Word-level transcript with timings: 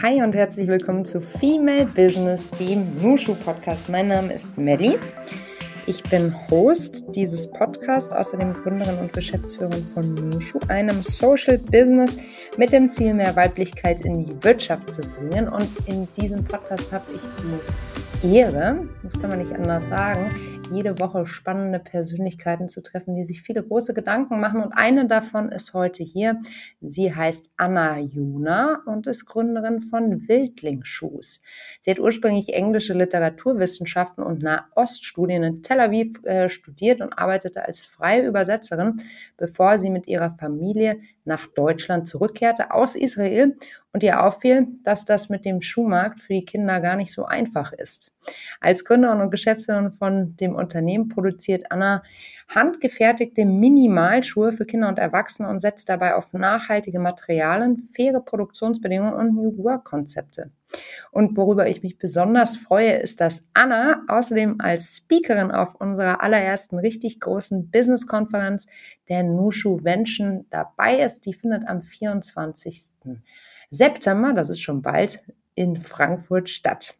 Hi 0.00 0.22
und 0.22 0.32
herzlich 0.32 0.68
willkommen 0.68 1.04
zu 1.04 1.20
Female 1.20 1.86
Business, 1.86 2.48
dem 2.50 2.86
Nushu 3.02 3.34
Podcast. 3.34 3.88
Mein 3.88 4.06
Name 4.06 4.32
ist 4.32 4.56
Melly. 4.56 4.96
Ich 5.86 6.04
bin 6.04 6.32
Host 6.48 7.06
dieses 7.16 7.50
Podcasts, 7.50 8.12
außerdem 8.12 8.52
Gründerin 8.62 8.96
und 9.00 9.12
Geschäftsführerin 9.12 9.84
von 9.92 10.14
Nushu, 10.14 10.60
einem 10.68 11.02
Social 11.02 11.58
Business 11.58 12.16
mit 12.56 12.70
dem 12.70 12.88
Ziel, 12.92 13.12
mehr 13.12 13.34
Weiblichkeit 13.34 14.02
in 14.02 14.24
die 14.24 14.44
Wirtschaft 14.44 14.92
zu 14.92 15.02
bringen. 15.02 15.48
Und 15.48 15.68
in 15.86 16.06
diesem 16.16 16.44
Podcast 16.44 16.92
habe 16.92 17.06
ich 17.16 17.22
die 18.22 18.36
Ehre, 18.36 18.86
das 19.02 19.20
kann 19.20 19.30
man 19.30 19.40
nicht 19.40 19.52
anders 19.52 19.88
sagen, 19.88 20.57
jede 20.72 20.98
Woche 21.00 21.26
spannende 21.26 21.78
Persönlichkeiten 21.78 22.68
zu 22.68 22.82
treffen, 22.82 23.14
die 23.16 23.24
sich 23.24 23.42
viele 23.42 23.62
große 23.62 23.94
Gedanken 23.94 24.40
machen. 24.40 24.62
Und 24.62 24.72
eine 24.72 25.06
davon 25.06 25.50
ist 25.50 25.74
heute 25.74 26.02
hier. 26.02 26.40
Sie 26.80 27.14
heißt 27.14 27.50
Anna 27.56 27.98
Juna 27.98 28.82
und 28.86 29.06
ist 29.06 29.26
Gründerin 29.26 29.80
von 29.80 30.28
Wildlingschuhs. 30.28 31.40
Sie 31.80 31.90
hat 31.90 31.98
ursprünglich 31.98 32.54
englische 32.54 32.94
Literaturwissenschaften 32.94 34.22
und 34.22 34.42
Nahoststudien 34.42 35.42
in 35.42 35.62
Tel 35.62 35.80
Aviv 35.80 36.22
äh, 36.24 36.48
studiert 36.48 37.00
und 37.00 37.12
arbeitete 37.12 37.64
als 37.64 37.84
freie 37.84 38.26
Übersetzerin, 38.26 39.00
bevor 39.36 39.78
sie 39.78 39.90
mit 39.90 40.06
ihrer 40.06 40.36
Familie 40.38 41.00
nach 41.24 41.46
Deutschland 41.46 42.08
zurückkehrte 42.08 42.72
aus 42.72 42.96
Israel 42.96 43.56
und 43.92 44.02
ihr 44.02 44.24
auffiel, 44.24 44.66
dass 44.84 45.04
das 45.04 45.28
mit 45.28 45.44
dem 45.44 45.60
Schuhmarkt 45.60 46.20
für 46.20 46.34
die 46.34 46.44
Kinder 46.44 46.80
gar 46.80 46.96
nicht 46.96 47.12
so 47.12 47.24
einfach 47.24 47.72
ist. 47.72 48.12
Als 48.60 48.84
Gründerin 48.84 49.20
und 49.20 49.30
Geschäftsführerin 49.30 49.92
von 49.92 50.36
dem 50.36 50.54
Unternehmen 50.54 51.08
produziert 51.08 51.70
Anna 51.70 52.02
handgefertigte 52.48 53.44
Minimalschuhe 53.44 54.52
für 54.52 54.64
Kinder 54.64 54.88
und 54.88 54.98
Erwachsene 54.98 55.48
und 55.48 55.60
setzt 55.60 55.88
dabei 55.88 56.14
auf 56.14 56.32
nachhaltige 56.32 56.98
Materialien, 56.98 57.88
faire 57.94 58.20
Produktionsbedingungen 58.20 59.14
und 59.14 59.34
New 59.34 59.62
Work 59.62 59.84
Konzepte. 59.84 60.50
Und 61.10 61.36
worüber 61.36 61.68
ich 61.68 61.82
mich 61.82 61.98
besonders 61.98 62.56
freue, 62.56 62.92
ist, 62.92 63.20
dass 63.20 63.44
Anna 63.54 64.02
außerdem 64.08 64.60
als 64.60 64.98
Speakerin 64.98 65.50
auf 65.50 65.74
unserer 65.74 66.22
allerersten 66.22 66.78
richtig 66.78 67.20
großen 67.20 67.70
Business-Konferenz 67.70 68.66
der 69.08 69.22
Nushu 69.22 69.82
Vention 69.82 70.46
dabei 70.50 71.00
ist. 71.00 71.24
Die 71.26 71.34
findet 71.34 71.66
am 71.66 71.82
24. 71.82 72.90
September, 73.70 74.32
das 74.34 74.50
ist 74.50 74.60
schon 74.60 74.82
bald, 74.82 75.22
in 75.54 75.76
Frankfurt 75.76 76.50
statt. 76.50 76.94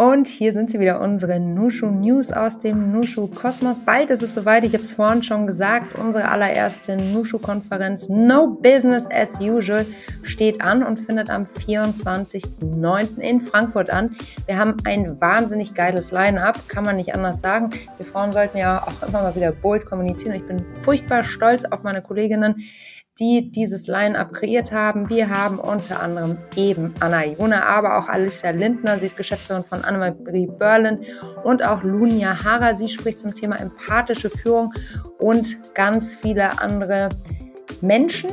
Und 0.00 0.28
hier 0.28 0.52
sind 0.52 0.70
sie 0.70 0.78
wieder, 0.78 1.00
unsere 1.00 1.40
Nushu 1.40 1.86
News 1.86 2.30
aus 2.30 2.60
dem 2.60 2.92
Nushu 2.92 3.26
Kosmos. 3.26 3.80
Bald 3.84 4.10
ist 4.10 4.22
es 4.22 4.32
soweit, 4.32 4.62
ich 4.62 4.72
habe 4.74 4.84
es 4.84 4.92
vorhin 4.92 5.24
schon 5.24 5.48
gesagt, 5.48 5.98
unsere 5.98 6.28
allererste 6.28 6.96
Nushu-Konferenz 6.96 8.08
No 8.08 8.46
Business 8.46 9.08
as 9.10 9.40
Usual 9.40 9.84
steht 10.22 10.60
an 10.60 10.84
und 10.84 11.00
findet 11.00 11.30
am 11.30 11.46
24.09. 11.46 13.18
in 13.18 13.40
Frankfurt 13.40 13.90
an. 13.90 14.14
Wir 14.46 14.56
haben 14.56 14.76
ein 14.84 15.20
wahnsinnig 15.20 15.74
geiles 15.74 16.12
Line-Up, 16.12 16.68
kann 16.68 16.84
man 16.84 16.94
nicht 16.94 17.12
anders 17.16 17.40
sagen. 17.40 17.70
Wir 17.96 18.06
Frauen 18.06 18.30
sollten 18.30 18.56
ja 18.56 18.80
auch 18.80 19.08
immer 19.08 19.22
mal 19.22 19.34
wieder 19.34 19.50
bold 19.50 19.84
kommunizieren. 19.84 20.36
Ich 20.36 20.46
bin 20.46 20.64
furchtbar 20.82 21.24
stolz 21.24 21.64
auf 21.64 21.82
meine 21.82 22.02
Kolleginnen, 22.02 22.62
die 23.18 23.50
dieses 23.50 23.86
Line-Up 23.88 24.32
kreiert 24.32 24.72
haben. 24.72 25.08
Wir 25.08 25.28
haben 25.28 25.58
unter 25.58 26.00
anderem 26.02 26.38
eben 26.56 26.94
Anna 27.00 27.24
Juna, 27.26 27.66
aber 27.66 27.98
auch 27.98 28.08
Alicia 28.08 28.50
Lindner, 28.50 28.98
sie 28.98 29.06
ist 29.06 29.16
Geschäftsführerin 29.16 29.66
von 29.66 29.84
Annemarie 29.84 30.46
Berlin 30.46 31.00
und 31.42 31.64
auch 31.64 31.82
Lunia 31.82 32.44
Hara, 32.44 32.74
sie 32.74 32.88
spricht 32.88 33.20
zum 33.20 33.34
Thema 33.34 33.56
empathische 33.56 34.30
Führung 34.30 34.72
und 35.18 35.58
ganz 35.74 36.14
viele 36.14 36.60
andere 36.60 37.08
Menschen, 37.80 38.30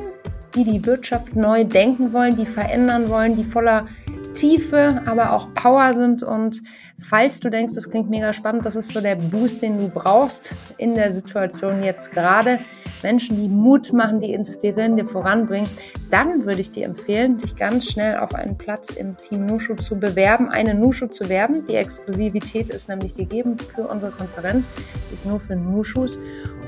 die 0.55 0.63
die 0.63 0.85
Wirtschaft 0.85 1.35
neu 1.35 1.63
denken 1.63 2.13
wollen, 2.13 2.35
die 2.35 2.45
verändern 2.45 3.09
wollen, 3.09 3.35
die 3.35 3.43
voller 3.43 3.87
Tiefe, 4.35 5.01
aber 5.05 5.33
auch 5.33 5.53
Power 5.53 5.93
sind 5.93 6.23
und 6.23 6.61
Falls 7.01 7.41
du 7.41 7.49
denkst, 7.49 7.75
das 7.75 7.89
klingt 7.89 8.09
mega 8.09 8.31
spannend, 8.31 8.65
das 8.65 8.75
ist 8.75 8.91
so 8.91 9.01
der 9.01 9.15
Boost, 9.15 9.61
den 9.61 9.77
du 9.77 9.89
brauchst 9.89 10.53
in 10.77 10.95
der 10.95 11.11
Situation 11.11 11.83
jetzt 11.83 12.11
gerade. 12.11 12.59
Menschen, 13.03 13.35
die 13.35 13.49
Mut 13.49 13.91
machen, 13.91 14.21
die 14.21 14.31
inspirieren, 14.31 14.95
dir 14.95 15.05
voranbringen, 15.05 15.69
dann 16.09 16.45
würde 16.45 16.61
ich 16.61 16.71
dir 16.71 16.85
empfehlen, 16.85 17.37
sich 17.37 17.55
ganz 17.57 17.91
schnell 17.91 18.17
auf 18.17 18.33
einen 18.33 18.57
Platz 18.57 18.91
im 18.91 19.15
Team 19.17 19.45
Nushu 19.45 19.75
zu 19.75 19.99
bewerben, 19.99 20.49
eine 20.49 20.73
Nushu 20.73 21.07
zu 21.07 21.27
werben. 21.27 21.65
Die 21.65 21.75
Exklusivität 21.75 22.69
ist 22.69 22.87
nämlich 22.87 23.15
gegeben 23.15 23.57
für 23.57 23.87
unsere 23.87 24.13
Konferenz, 24.13 24.69
ist 25.11 25.25
nur 25.25 25.39
für 25.41 25.55
Nushus. 25.55 26.17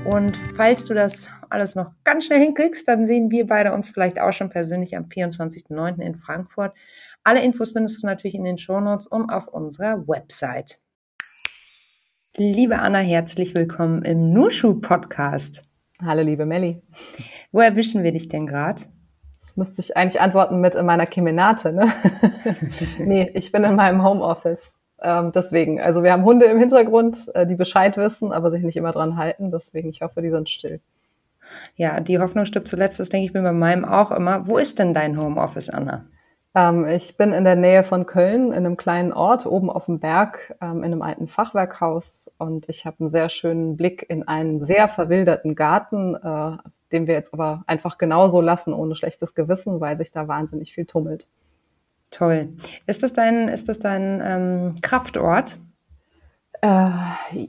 Und 0.04 0.36
falls 0.56 0.84
du 0.84 0.94
das 0.94 1.30
alles 1.50 1.74
noch 1.74 1.90
ganz 2.04 2.26
schnell 2.26 2.40
hinkriegst, 2.40 2.86
dann 2.86 3.06
sehen 3.06 3.30
wir 3.30 3.46
beide 3.46 3.72
uns 3.72 3.88
vielleicht 3.88 4.20
auch 4.20 4.32
schon 4.32 4.50
persönlich 4.50 4.96
am 4.96 5.04
24.09. 5.04 6.00
in 6.00 6.14
Frankfurt. 6.14 6.74
Alle 7.28 7.42
Infos 7.42 7.72
findest 7.72 8.02
du 8.02 8.06
natürlich 8.06 8.34
in 8.34 8.44
den 8.44 8.56
Shownotes 8.56 9.06
und 9.06 9.28
auf 9.28 9.48
unserer 9.48 10.08
Website. 10.08 10.78
Liebe 12.36 12.78
Anna, 12.78 13.00
herzlich 13.00 13.54
willkommen 13.54 14.00
im 14.00 14.32
Nushu 14.32 14.80
Podcast. 14.80 15.68
Hallo, 16.02 16.22
liebe 16.22 16.46
Melli. 16.46 16.80
Wo 17.52 17.60
erwischen 17.60 18.02
wir 18.02 18.12
dich 18.12 18.28
denn 18.28 18.46
gerade? 18.46 18.80
Müsste 19.56 19.82
ich 19.82 19.94
eigentlich 19.94 20.22
antworten 20.22 20.62
mit 20.62 20.74
in 20.74 20.86
meiner 20.86 21.04
Kemenate, 21.04 21.74
ne? 21.74 21.92
nee, 22.98 23.30
ich 23.34 23.52
bin 23.52 23.62
in 23.62 23.76
meinem 23.76 24.02
Homeoffice. 24.02 24.72
Ähm, 25.02 25.30
deswegen, 25.34 25.82
also 25.82 26.02
wir 26.02 26.12
haben 26.12 26.24
Hunde 26.24 26.46
im 26.46 26.58
Hintergrund, 26.58 27.30
äh, 27.34 27.46
die 27.46 27.56
Bescheid 27.56 27.98
wissen, 27.98 28.32
aber 28.32 28.50
sich 28.50 28.62
nicht 28.62 28.78
immer 28.78 28.92
dran 28.92 29.18
halten. 29.18 29.50
Deswegen, 29.50 29.90
ich 29.90 30.00
hoffe, 30.00 30.22
die 30.22 30.30
sind 30.30 30.48
still. 30.48 30.80
Ja, 31.76 32.00
die 32.00 32.20
Hoffnung 32.20 32.46
stirbt 32.46 32.68
zuletzt, 32.68 32.98
das 32.98 33.10
denke 33.10 33.26
ich 33.26 33.34
mir 33.34 33.42
bei 33.42 33.52
meinem 33.52 33.84
auch 33.84 34.12
immer. 34.12 34.48
Wo 34.48 34.56
ist 34.56 34.78
denn 34.78 34.94
dein 34.94 35.20
Homeoffice, 35.20 35.68
Anna? 35.68 36.06
Ähm, 36.54 36.86
ich 36.88 37.16
bin 37.16 37.32
in 37.32 37.44
der 37.44 37.56
Nähe 37.56 37.84
von 37.84 38.06
Köln, 38.06 38.48
in 38.48 38.66
einem 38.66 38.76
kleinen 38.76 39.12
Ort, 39.12 39.46
oben 39.46 39.70
auf 39.70 39.86
dem 39.86 40.00
Berg, 40.00 40.56
ähm, 40.60 40.78
in 40.78 40.92
einem 40.92 41.02
alten 41.02 41.28
Fachwerkhaus. 41.28 42.30
Und 42.38 42.68
ich 42.68 42.86
habe 42.86 42.96
einen 43.00 43.10
sehr 43.10 43.28
schönen 43.28 43.76
Blick 43.76 44.04
in 44.08 44.26
einen 44.26 44.64
sehr 44.64 44.88
verwilderten 44.88 45.54
Garten, 45.54 46.14
äh, 46.14 46.56
den 46.92 47.06
wir 47.06 47.14
jetzt 47.14 47.34
aber 47.34 47.64
einfach 47.66 47.98
genauso 47.98 48.40
lassen, 48.40 48.72
ohne 48.72 48.96
schlechtes 48.96 49.34
Gewissen, 49.34 49.80
weil 49.80 49.98
sich 49.98 50.10
da 50.10 50.26
wahnsinnig 50.26 50.74
viel 50.74 50.86
tummelt. 50.86 51.26
Toll. 52.10 52.48
Ist 52.86 53.02
das 53.02 53.12
dein, 53.12 53.48
ist 53.48 53.68
das 53.68 53.78
dein 53.78 54.22
ähm, 54.24 54.74
Kraftort? 54.80 55.58
Äh, 56.62 56.90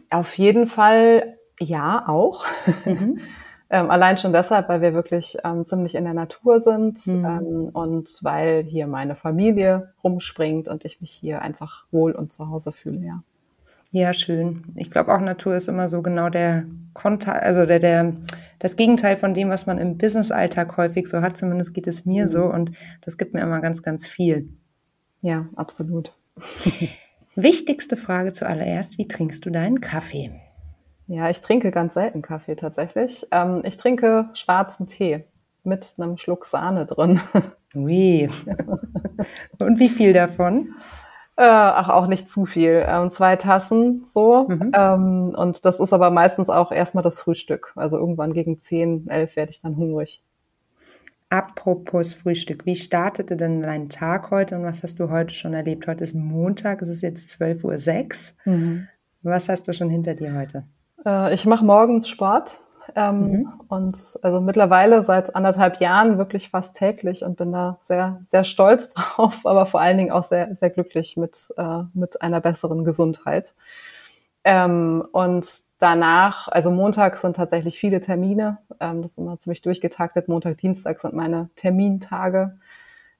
auf 0.09 0.37
jeden 0.37 0.67
Fall 0.67 1.37
ja 1.59 2.07
auch. 2.07 2.45
Mhm. 2.85 3.19
Ähm, 3.71 3.91
allein 3.91 4.17
schon 4.17 4.33
deshalb, 4.33 4.67
weil 4.67 4.81
wir 4.81 4.93
wirklich 4.93 5.37
ähm, 5.43 5.63
ziemlich 5.65 5.93
in 5.93 6.03
der 6.03 6.15
Natur 6.15 6.59
sind 6.59 7.05
mhm. 7.05 7.25
ähm, 7.25 7.69
und 7.71 8.09
weil 8.23 8.63
hier 8.63 8.87
meine 8.87 9.15
Familie 9.15 9.93
rumspringt 10.03 10.67
und 10.67 10.85
ich 10.85 11.01
mich 11.01 11.11
hier 11.11 11.41
einfach 11.43 11.85
wohl 11.91 12.13
und 12.13 12.31
zu 12.31 12.49
Hause 12.49 12.71
fühle, 12.71 13.05
ja. 13.05 13.23
Ja, 13.91 14.13
schön. 14.13 14.63
Ich 14.75 14.91
glaube 14.91 15.13
auch 15.13 15.19
Natur 15.19 15.55
ist 15.55 15.67
immer 15.67 15.89
so 15.89 16.01
genau 16.01 16.29
der 16.29 16.65
Kontakt, 16.93 17.43
also 17.43 17.65
der, 17.65 17.79
der, 17.79 18.13
das 18.59 18.75
Gegenteil 18.75 19.17
von 19.17 19.33
dem, 19.33 19.49
was 19.49 19.65
man 19.65 19.79
im 19.79 19.97
Business-Alltag 19.97 20.77
häufig 20.77 21.07
so 21.07 21.21
hat. 21.21 21.37
Zumindest 21.37 21.73
geht 21.73 21.87
es 21.87 22.05
mir 22.05 22.25
mhm. 22.25 22.29
so 22.29 22.43
und 22.43 22.71
das 23.01 23.17
gibt 23.17 23.33
mir 23.33 23.41
immer 23.41 23.61
ganz, 23.61 23.81
ganz 23.81 24.05
viel. 24.05 24.49
Ja, 25.21 25.47
absolut. 25.55 26.15
Wichtigste 27.35 27.97
Frage 27.97 28.31
zuallererst, 28.31 28.97
wie 28.97 29.07
trinkst 29.07 29.45
du 29.45 29.49
deinen 29.49 29.81
Kaffee? 29.81 30.31
Ja, 31.09 31.27
ich 31.27 31.41
trinke 31.41 31.71
ganz 31.71 31.95
selten 31.95 32.21
Kaffee 32.21 32.55
tatsächlich. 32.55 33.25
Ähm, 33.31 33.63
ich 33.65 33.77
trinke 33.77 34.29
schwarzen 34.33 34.85
Tee 34.85 35.23
mit 35.63 35.95
einem 35.97 36.17
Schluck 36.17 36.45
Sahne 36.45 36.85
drin. 36.85 37.19
Ui. 37.75 38.29
Und 39.59 39.79
wie 39.79 39.89
viel 39.89 40.13
davon? 40.13 40.75
Äh, 41.35 41.45
ach, 41.45 41.89
auch 41.89 42.05
nicht 42.05 42.29
zu 42.29 42.45
viel. 42.45 42.85
Ähm, 42.87 43.09
zwei 43.09 43.37
Tassen 43.37 44.05
so. 44.07 44.45
Mhm. 44.49 44.71
Ähm, 44.75 45.35
und 45.35 45.65
das 45.65 45.79
ist 45.79 45.93
aber 45.93 46.11
meistens 46.11 46.47
auch 46.47 46.71
erstmal 46.71 47.03
das 47.03 47.19
Frühstück. 47.19 47.73
Also 47.75 47.97
irgendwann 47.97 48.33
gegen 48.33 48.59
10, 48.59 49.07
11 49.09 49.35
werde 49.35 49.49
ich 49.49 49.61
dann 49.61 49.77
hungrig. 49.77 50.21
Apropos 51.31 52.13
Frühstück, 52.13 52.67
wie 52.67 52.75
startete 52.75 53.35
denn 53.35 53.63
dein 53.63 53.89
Tag 53.89 54.29
heute 54.29 54.57
und 54.57 54.63
was 54.63 54.83
hast 54.83 54.99
du 54.99 55.09
heute 55.09 55.33
schon 55.33 55.55
erlebt? 55.55 55.87
Heute 55.87 56.03
ist 56.03 56.13
Montag, 56.13 56.83
es 56.83 56.89
ist 56.89 57.01
jetzt 57.01 57.41
12.06 57.41 58.33
Uhr. 58.45 58.53
Mhm. 58.53 58.87
Was 59.23 59.49
hast 59.49 59.67
du 59.67 59.73
schon 59.73 59.89
hinter 59.89 60.13
dir 60.13 60.35
heute? 60.35 60.65
Äh, 61.05 61.33
ich 61.33 61.45
mache 61.45 61.65
morgens 61.65 62.07
Sport 62.07 62.59
ähm, 62.95 63.31
mhm. 63.31 63.53
und 63.67 64.19
also 64.21 64.41
mittlerweile 64.41 65.01
seit 65.01 65.35
anderthalb 65.35 65.79
Jahren 65.79 66.17
wirklich 66.17 66.49
fast 66.49 66.75
täglich 66.75 67.23
und 67.23 67.37
bin 67.37 67.51
da 67.51 67.77
sehr, 67.81 68.21
sehr 68.27 68.43
stolz 68.43 68.89
drauf, 68.93 69.45
aber 69.45 69.65
vor 69.65 69.81
allen 69.81 69.97
Dingen 69.97 70.11
auch 70.11 70.25
sehr, 70.25 70.55
sehr 70.55 70.69
glücklich 70.69 71.17
mit, 71.17 71.53
äh, 71.57 71.83
mit 71.93 72.21
einer 72.21 72.41
besseren 72.41 72.83
Gesundheit. 72.83 73.53
Ähm, 74.43 75.05
und 75.11 75.47
danach, 75.79 76.47
also 76.47 76.71
Montag 76.71 77.17
sind 77.17 77.35
tatsächlich 77.35 77.77
viele 77.77 77.99
Termine. 77.99 78.57
Ähm, 78.79 79.01
das 79.01 79.11
ist 79.11 79.17
immer 79.17 79.37
ziemlich 79.37 79.61
durchgetaktet. 79.61 80.27
Montag, 80.27 80.57
Dienstag 80.57 80.99
sind 81.01 81.13
meine 81.13 81.49
Termintage. 81.55 82.57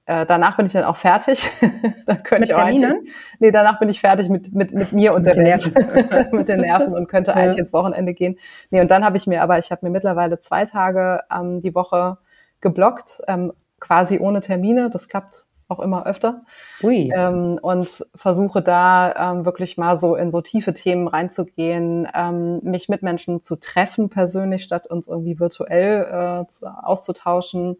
Äh, 0.10 0.26
danach 0.26 0.58
bin 0.58 0.66
ich 0.66 0.74
dann 0.74 0.86
auch 0.86 0.96
fertig. 0.96 1.48
dann 2.08 2.24
könnte 2.24 2.40
mit 2.42 2.50
ich 2.50 2.56
auch 2.56 2.64
Terminen? 2.64 3.08
Nee, 3.38 3.52
danach 3.52 3.78
bin 3.78 3.90
ich 3.90 4.00
fertig 4.00 4.28
mit, 4.28 4.52
mit, 4.56 4.74
mit 4.74 4.92
mir 4.92 5.14
und 5.14 5.24
mit 5.24 5.36
der 5.36 5.46
Welt. 5.46 6.32
mit 6.34 6.50
den 6.50 6.62
Nerven 6.62 6.96
und 6.96 7.08
könnte 7.08 7.30
ja. 7.36 7.38
eigentlich 7.38 7.60
ins 7.60 7.74
Wochenende 7.74 8.16
gehen. 8.16 8.40
Nee, 8.72 8.82
und 8.82 8.90
dann 8.90 9.06
habe 9.06 9.18
ich 9.18 9.28
mir 9.28 9.44
aber, 9.44 9.60
ich 9.60 9.70
habe 9.70 9.86
mir 9.86 9.92
mittlerweile 9.92 10.40
zwei 10.40 10.66
Tage 10.66 11.22
ähm, 11.32 11.62
die 11.62 11.76
Woche 11.76 12.18
geblockt, 12.60 13.22
ähm, 13.28 13.54
quasi 13.80 14.18
ohne 14.18 14.42
Termine. 14.42 14.90
Das 14.90 15.10
klappt 15.10 15.46
auch 15.68 15.80
immer 15.80 16.08
öfter. 16.08 16.42
Ui. 16.82 17.12
Ähm, 17.16 17.60
und 17.62 18.04
versuche 18.16 18.64
da 18.64 19.34
ähm, 19.34 19.46
wirklich 19.46 19.78
mal 19.78 20.00
so 20.00 20.16
in 20.16 20.32
so 20.32 20.42
tiefe 20.42 20.74
Themen 20.74 21.08
reinzugehen, 21.08 22.08
ähm, 22.16 22.62
mich 22.64 22.90
mit 22.90 23.04
Menschen 23.04 23.44
zu 23.44 23.58
treffen 23.58 24.10
persönlich, 24.10 24.64
statt 24.64 24.88
uns 24.88 25.08
irgendwie 25.08 25.40
virtuell 25.40 26.46
äh, 26.46 26.48
zu, 26.48 26.66
auszutauschen. 26.66 27.78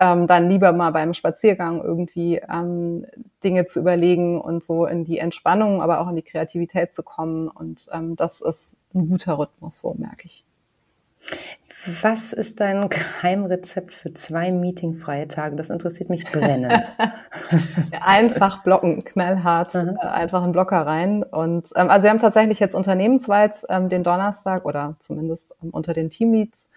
Ähm, 0.00 0.26
dann 0.28 0.48
lieber 0.48 0.72
mal 0.72 0.92
beim 0.92 1.12
Spaziergang 1.12 1.82
irgendwie 1.82 2.36
ähm, 2.36 3.04
Dinge 3.42 3.66
zu 3.66 3.80
überlegen 3.80 4.40
und 4.40 4.62
so 4.62 4.86
in 4.86 5.04
die 5.04 5.18
Entspannung, 5.18 5.82
aber 5.82 6.00
auch 6.00 6.08
in 6.08 6.16
die 6.16 6.22
Kreativität 6.22 6.94
zu 6.94 7.02
kommen. 7.02 7.48
Und 7.48 7.88
ähm, 7.92 8.14
das 8.14 8.40
ist 8.40 8.76
ein 8.94 9.08
guter 9.08 9.38
Rhythmus, 9.38 9.80
so 9.80 9.94
merke 9.94 10.26
ich. 10.26 10.44
Was 12.02 12.32
ist 12.32 12.60
dein 12.60 12.88
Geheimrezept 12.88 13.92
für 13.92 14.12
zwei 14.12 14.50
meetingfreie 14.50 15.28
Tage? 15.28 15.56
Das 15.56 15.70
interessiert 15.70 16.10
mich 16.10 16.24
brennend. 16.30 16.92
einfach 18.00 18.62
blocken, 18.62 19.04
knallhart, 19.04 19.74
äh, 19.74 19.94
einfach 20.00 20.42
einen 20.42 20.52
Blocker 20.52 20.86
rein. 20.86 21.22
Und 21.22 21.70
ähm, 21.76 21.88
also 21.88 22.02
wir 22.02 22.10
haben 22.10 22.18
tatsächlich 22.18 22.58
jetzt 22.58 22.74
unternehmensweit 22.74 23.64
ähm, 23.68 23.88
den 23.88 24.02
Donnerstag 24.02 24.64
oder 24.64 24.96
zumindest 24.98 25.56
ähm, 25.62 25.70
unter 25.70 25.94
den 25.94 26.10
Teamleads 26.10 26.67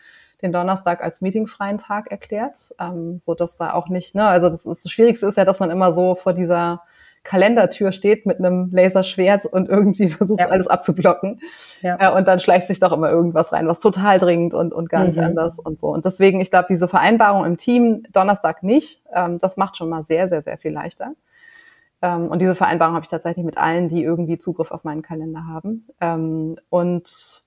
den 0.41 0.51
Donnerstag 0.51 1.03
als 1.03 1.21
meetingfreien 1.21 1.77
Tag 1.77 2.09
erklärt, 2.11 2.73
ähm, 2.79 3.19
so 3.19 3.35
dass 3.35 3.57
da 3.57 3.73
auch 3.73 3.89
nicht, 3.89 4.15
ne, 4.15 4.25
also 4.25 4.49
das, 4.49 4.65
ist, 4.65 4.85
das 4.85 4.91
Schwierigste 4.91 5.27
ist 5.27 5.38
ja, 5.38 5.45
dass 5.45 5.59
man 5.59 5.71
immer 5.71 5.93
so 5.93 6.15
vor 6.15 6.33
dieser 6.33 6.81
Kalendertür 7.23 7.91
steht 7.91 8.25
mit 8.25 8.39
einem 8.39 8.69
Laserschwert 8.71 9.45
und 9.45 9.69
irgendwie 9.69 10.07
versucht, 10.09 10.39
ja. 10.39 10.47
alles 10.47 10.67
abzublocken. 10.67 11.39
Ja. 11.81 11.97
Äh, 11.99 12.17
und 12.17 12.27
dann 12.27 12.39
schleicht 12.39 12.67
sich 12.67 12.79
doch 12.79 12.91
immer 12.91 13.09
irgendwas 13.09 13.53
rein, 13.53 13.67
was 13.67 13.79
total 13.79 14.19
dringend 14.19 14.53
und, 14.53 14.73
und 14.73 14.89
gar 14.89 15.05
nicht 15.05 15.17
mhm. 15.17 15.25
anders 15.25 15.59
und 15.59 15.79
so. 15.79 15.88
Und 15.88 16.05
deswegen, 16.05 16.41
ich 16.41 16.49
glaube, 16.49 16.67
diese 16.69 16.87
Vereinbarung 16.87 17.45
im 17.45 17.57
Team, 17.57 18.03
Donnerstag 18.11 18.63
nicht, 18.63 19.03
ähm, 19.13 19.37
das 19.39 19.57
macht 19.57 19.77
schon 19.77 19.89
mal 19.89 20.03
sehr, 20.03 20.27
sehr, 20.29 20.41
sehr 20.41 20.57
viel 20.57 20.71
leichter. 20.71 21.13
Ähm, 22.01 22.27
und 22.29 22.41
diese 22.41 22.55
Vereinbarung 22.55 22.95
habe 22.95 23.03
ich 23.03 23.09
tatsächlich 23.09 23.45
mit 23.45 23.57
allen, 23.57 23.87
die 23.87 24.03
irgendwie 24.03 24.39
Zugriff 24.39 24.71
auf 24.71 24.83
meinen 24.83 25.03
Kalender 25.03 25.45
haben. 25.47 25.87
Ähm, 25.99 26.55
und 26.69 27.44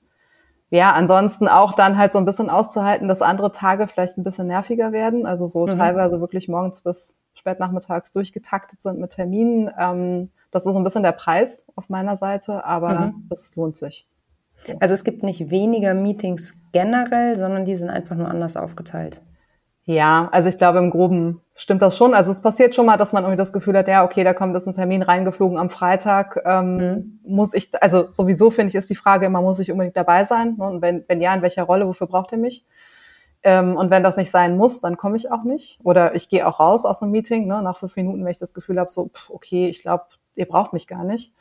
ja, 0.74 0.90
ansonsten 0.90 1.46
auch 1.46 1.72
dann 1.72 1.96
halt 1.96 2.10
so 2.10 2.18
ein 2.18 2.24
bisschen 2.24 2.50
auszuhalten, 2.50 3.06
dass 3.06 3.22
andere 3.22 3.52
Tage 3.52 3.86
vielleicht 3.86 4.18
ein 4.18 4.24
bisschen 4.24 4.48
nerviger 4.48 4.90
werden. 4.90 5.24
Also 5.24 5.46
so 5.46 5.68
mhm. 5.68 5.78
teilweise 5.78 6.20
wirklich 6.20 6.48
morgens 6.48 6.80
bis 6.80 7.20
spätnachmittags 7.34 8.10
durchgetaktet 8.10 8.82
sind 8.82 8.98
mit 8.98 9.12
Terminen. 9.12 9.70
Ähm, 9.78 10.30
das 10.50 10.66
ist 10.66 10.72
so 10.72 10.80
ein 10.80 10.82
bisschen 10.82 11.04
der 11.04 11.12
Preis 11.12 11.64
auf 11.76 11.88
meiner 11.90 12.16
Seite, 12.16 12.64
aber 12.64 12.90
mhm. 12.98 13.26
das 13.30 13.54
lohnt 13.54 13.76
sich. 13.76 14.08
So. 14.62 14.72
Also 14.80 14.94
es 14.94 15.04
gibt 15.04 15.22
nicht 15.22 15.48
weniger 15.48 15.94
Meetings 15.94 16.58
generell, 16.72 17.36
sondern 17.36 17.64
die 17.64 17.76
sind 17.76 17.90
einfach 17.90 18.16
nur 18.16 18.28
anders 18.28 18.56
aufgeteilt. 18.56 19.22
Ja, 19.84 20.28
also 20.32 20.48
ich 20.48 20.58
glaube, 20.58 20.78
im 20.78 20.90
Groben 20.90 21.40
stimmt 21.54 21.82
das 21.82 21.96
schon. 21.96 22.14
Also 22.14 22.32
es 22.32 22.40
passiert 22.40 22.74
schon 22.74 22.86
mal, 22.86 22.96
dass 22.96 23.12
man 23.12 23.24
irgendwie 23.24 23.38
das 23.38 23.52
Gefühl 23.52 23.76
hat, 23.78 23.88
ja, 23.88 24.04
okay, 24.04 24.24
da 24.24 24.34
kommt 24.34 24.54
jetzt 24.54 24.66
ein 24.66 24.74
Termin 24.74 25.02
reingeflogen 25.02 25.58
am 25.58 25.70
Freitag. 25.70 26.42
Ähm, 26.44 26.76
mhm. 26.76 27.20
Muss 27.24 27.54
ich, 27.54 27.70
also 27.82 28.10
sowieso 28.10 28.50
finde 28.50 28.68
ich, 28.68 28.74
ist 28.74 28.90
die 28.90 28.94
Frage 28.94 29.26
immer, 29.26 29.40
muss 29.40 29.60
ich 29.60 29.70
unbedingt 29.70 29.96
dabei 29.96 30.24
sein? 30.24 30.54
Und 30.54 30.82
wenn, 30.82 31.04
wenn 31.08 31.20
ja, 31.20 31.34
in 31.34 31.42
welcher 31.42 31.64
Rolle, 31.64 31.86
wofür 31.86 32.06
braucht 32.06 32.32
ihr 32.32 32.38
mich? 32.38 32.66
Ähm, 33.44 33.76
und 33.76 33.90
wenn 33.90 34.02
das 34.02 34.16
nicht 34.16 34.30
sein 34.30 34.56
muss, 34.56 34.80
dann 34.80 34.96
komme 34.96 35.16
ich 35.16 35.30
auch 35.30 35.44
nicht. 35.44 35.78
Oder 35.84 36.14
ich 36.14 36.28
gehe 36.28 36.46
auch 36.46 36.58
raus 36.58 36.84
aus 36.84 37.02
einem 37.02 37.12
Meeting, 37.12 37.46
ne, 37.46 37.62
nach 37.62 37.78
fünf 37.78 37.94
Minuten, 37.96 38.24
wenn 38.24 38.32
ich 38.32 38.38
das 38.38 38.54
Gefühl 38.54 38.80
habe, 38.80 38.90
so, 38.90 39.08
pff, 39.08 39.30
okay, 39.30 39.68
ich 39.68 39.82
glaube, 39.82 40.04
ihr 40.34 40.46
braucht 40.46 40.72
mich 40.72 40.86
gar 40.86 41.04
nicht. 41.04 41.32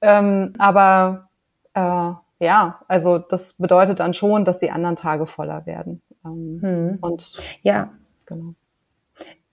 Ähm, 0.00 0.54
aber 0.58 1.28
äh, 1.74 2.12
ja, 2.40 2.80
also 2.88 3.18
das 3.18 3.54
bedeutet 3.54 4.00
dann 4.00 4.14
schon, 4.14 4.44
dass 4.44 4.58
die 4.58 4.70
anderen 4.70 4.96
Tage 4.96 5.26
voller 5.26 5.66
werden. 5.66 6.02
Ähm, 6.24 6.58
hm. 6.60 6.98
Und 7.00 7.36
ja, 7.62 7.90
genau. 8.26 8.54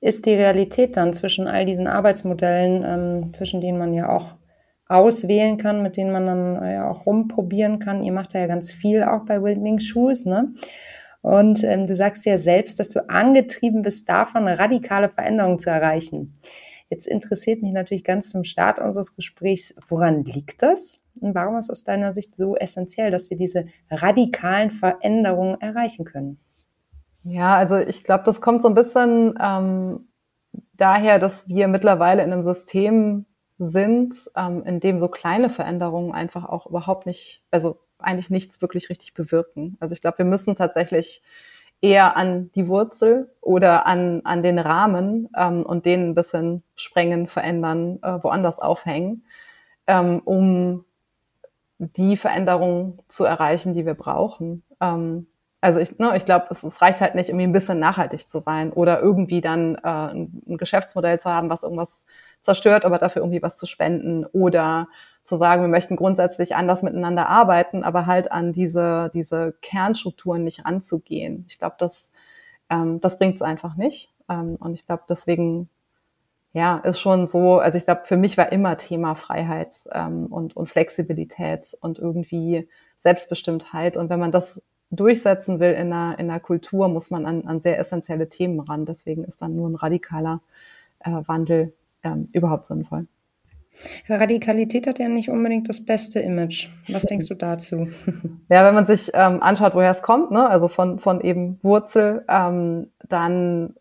Ist 0.02 0.26
die 0.26 0.34
Realität 0.34 0.98
dann 0.98 1.14
zwischen 1.14 1.48
all 1.48 1.66
diesen 1.66 1.88
Arbeitsmodellen, 1.88 2.84
ähm, 2.86 3.34
zwischen 3.34 3.62
denen 3.62 3.78
man 3.78 3.94
ja 3.94 4.10
auch 4.10 4.36
auswählen 4.88 5.58
kann, 5.58 5.82
mit 5.82 5.96
denen 5.96 6.12
man 6.12 6.26
dann 6.26 6.70
ja 6.70 6.90
auch 6.90 7.06
rumprobieren 7.06 7.80
kann. 7.80 8.04
Ihr 8.04 8.12
macht 8.12 8.34
ja 8.34 8.46
ganz 8.48 8.72
viel 8.72 9.04
auch 9.04 9.26
bei 9.26 9.42
Wilding 9.42 9.80
Shoes, 9.80 10.26
ne? 10.26 10.54
Und 11.22 11.64
ähm, 11.64 11.86
du 11.86 11.96
sagst 11.96 12.26
ja 12.26 12.38
selbst, 12.38 12.80
dass 12.80 12.90
du 12.90 13.08
angetrieben 13.08 13.84
bist, 13.84 14.10
davon 14.10 14.48
radikale 14.48 15.08
Veränderungen 15.08 15.60
zu 15.60 15.70
erreichen. 15.70 16.34
Jetzt 16.90 17.08
interessiert 17.08 17.62
mich 17.62 17.72
natürlich 17.72 18.04
ganz 18.04 18.32
zum 18.32 18.44
Start 18.44 18.80
unseres 18.80 19.16
Gesprächs, 19.16 19.74
woran 19.88 20.26
liegt 20.26 20.62
das? 20.62 21.06
Und 21.22 21.36
warum 21.36 21.58
ist 21.58 21.70
aus 21.70 21.86
deiner 21.86 22.12
Sicht 22.12 22.36
so 22.36 22.56
essentiell, 22.58 23.12
dass 23.12 23.30
wir 23.30 23.38
diese 23.38 23.68
radikalen 23.90 24.72
Veränderungen 24.72 25.62
erreichen 25.62 26.04
können? 26.04 26.40
Ja, 27.24 27.56
also 27.56 27.78
ich 27.78 28.04
glaube, 28.04 28.24
das 28.26 28.42
kommt 28.42 28.62
so 28.62 28.68
ein 28.68 28.74
bisschen 28.74 29.38
ähm, 29.40 30.08
daher, 30.74 31.20
dass 31.20 31.48
wir 31.48 31.68
mittlerweile 31.68 32.24
in 32.24 32.32
einem 32.34 32.44
System 32.44 33.26
sind, 33.60 34.16
ähm, 34.36 34.64
in 34.66 34.80
dem 34.80 35.00
so 35.00 35.08
kleine 35.08 35.50
Veränderungen 35.50 36.14
einfach 36.14 36.46
auch 36.46 36.66
überhaupt 36.68 37.06
nicht, 37.06 37.44
also 37.52 37.80
eigentlich 38.00 38.32
nichts 38.32 38.62
wirklich 38.62 38.90
richtig 38.90 39.14
bewirken. 39.14 39.78
Also 39.80 39.94
ich 39.94 40.02
glaube, 40.02 40.20
wir 40.20 40.26
müssen 40.26 40.56
tatsächlich 40.56 41.24
eher 41.82 42.18
an 42.18 42.52
die 42.56 42.68
Wurzel 42.68 43.32
oder 43.42 43.86
an, 43.86 44.22
an 44.24 44.42
den 44.44 44.58
Rahmen 44.60 45.30
ähm, 45.38 45.64
und 45.66 45.86
den 45.86 46.10
ein 46.10 46.16
bisschen 46.16 46.64
sprengen, 46.76 47.28
verändern, 47.28 48.00
äh, 48.04 48.24
woanders 48.24 48.60
aufhängen, 48.60 49.26
ähm, 49.88 50.22
um 50.26 50.86
die 51.80 52.18
Veränderung 52.18 53.00
zu 53.08 53.26
erreichen, 53.26 53.74
die 53.74 53.86
wir 53.86 53.96
brauchen. 53.96 54.64
Ähm, 54.80 55.28
also 55.62 55.80
ich, 55.80 55.98
ne, 56.00 56.18
ich 56.18 56.26
glaube, 56.26 56.48
es, 56.50 56.64
es 56.64 56.82
reicht 56.82 57.02
halt 57.02 57.16
nicht, 57.16 57.30
irgendwie 57.30 57.46
ein 57.46 57.54
bisschen 57.54 57.80
nachhaltig 57.80 58.30
zu 58.30 58.40
sein 58.40 58.74
oder 58.74 59.00
irgendwie 59.02 59.42
dann 59.42 59.76
äh, 59.76 59.80
ein, 59.88 60.42
ein 60.48 60.58
Geschäftsmodell 60.58 61.20
zu 61.20 61.30
haben, 61.30 61.50
was 61.50 61.64
irgendwas 61.64 62.06
zerstört, 62.42 62.84
aber 62.84 62.98
dafür 62.98 63.22
irgendwie 63.22 63.44
was 63.44 63.58
zu 63.58 63.68
spenden 63.68 64.26
oder 64.26 64.88
zu 65.24 65.38
sagen, 65.38 65.62
wir 65.62 65.70
möchten 65.70 65.96
grundsätzlich 65.96 66.56
anders 66.56 66.82
miteinander 66.82 67.30
arbeiten, 67.30 67.84
aber 67.84 68.08
halt 68.08 68.32
an 68.32 68.54
diese, 68.54 69.12
diese 69.14 69.54
Kernstrukturen 69.62 70.44
nicht 70.44 70.66
anzugehen. 70.66 71.46
Ich 71.48 71.60
glaube, 71.60 71.76
das, 71.78 72.12
ähm, 72.72 73.00
das 73.00 73.20
bringt 73.20 73.36
es 73.36 73.44
einfach 73.44 73.76
nicht. 73.76 74.12
Ähm, 74.30 74.56
und 74.60 74.74
ich 74.74 74.88
glaube, 74.88 75.04
deswegen 75.08 75.70
ja, 76.54 76.80
ist 76.80 77.00
schon 77.00 77.28
so, 77.28 77.60
also 77.60 77.78
ich 77.78 77.86
glaube, 77.86 78.02
für 78.06 78.18
mich 78.18 78.38
war 78.38 78.52
immer 78.52 78.78
Thema 78.78 79.16
Freiheit 79.16 79.74
ähm, 79.92 80.26
und, 80.26 80.56
und 80.56 80.68
Flexibilität 80.68 81.78
und 81.82 81.98
irgendwie 82.00 82.68
Selbstbestimmtheit. 82.98 83.96
Und 83.96 84.10
wenn 84.10 84.20
man 84.20 84.32
das 84.32 84.62
durchsetzen 84.92 85.60
will 85.60 85.72
in 85.72 85.94
einer, 85.94 86.20
in 86.20 86.30
einer 86.30 86.40
Kultur, 86.40 86.88
muss 86.88 87.10
man 87.10 87.26
an, 87.26 87.48
an 87.48 87.60
sehr 87.60 87.80
essentielle 87.80 88.30
Themen 88.30 88.60
ran. 88.60 88.86
Deswegen 88.86 89.24
ist 89.24 89.42
dann 89.42 89.56
nur 89.56 89.70
ein 89.70 89.76
radikaler 89.76 90.42
äh, 91.00 91.12
Wandel 91.26 91.74
ähm, 92.04 92.28
überhaupt 92.34 92.66
sinnvoll. 92.66 93.08
Radikalität 94.10 94.86
hat 94.86 95.00
ja 95.00 95.08
nicht 95.08 95.30
unbedingt 95.30 95.70
das 95.70 95.84
beste 95.84 96.20
Image. 96.20 96.70
Was 96.90 97.06
denkst 97.06 97.28
du 97.28 97.36
dazu? 97.36 97.88
Ja, 98.50 98.66
wenn 98.66 98.76
man 98.76 98.86
sich 98.86 99.12
ähm, 99.14 99.42
anschaut, 99.42 99.76
woher 99.76 99.92
es 99.92 100.02
kommt, 100.02 100.30
ne? 100.32 100.50
also 100.50 100.68
von, 100.68 101.00
von 101.00 101.22
eben 101.22 101.58
Wurzel, 101.64 102.26
ähm, 102.28 102.92
dann, 103.08 103.76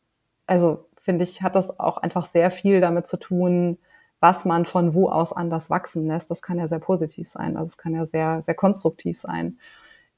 also 0.46 0.87
finde 0.96 1.25
ich, 1.25 1.42
hat 1.42 1.56
das 1.56 1.80
auch 1.80 1.96
einfach 1.96 2.26
sehr 2.26 2.52
viel 2.52 2.80
damit 2.80 3.08
zu 3.08 3.16
tun, 3.16 3.78
was 4.20 4.44
man 4.44 4.66
von 4.66 4.94
wo 4.94 5.08
aus 5.08 5.32
anders 5.32 5.70
wachsen 5.70 6.06
lässt. 6.06 6.30
Das 6.30 6.40
kann 6.40 6.58
ja 6.58 6.68
sehr 6.68 6.78
positiv 6.78 7.28
sein, 7.28 7.56
also 7.56 7.66
es 7.66 7.78
kann 7.78 7.94
ja 7.94 8.06
sehr, 8.06 8.42
sehr 8.44 8.54
konstruktiv 8.54 9.18
sein. 9.18 9.58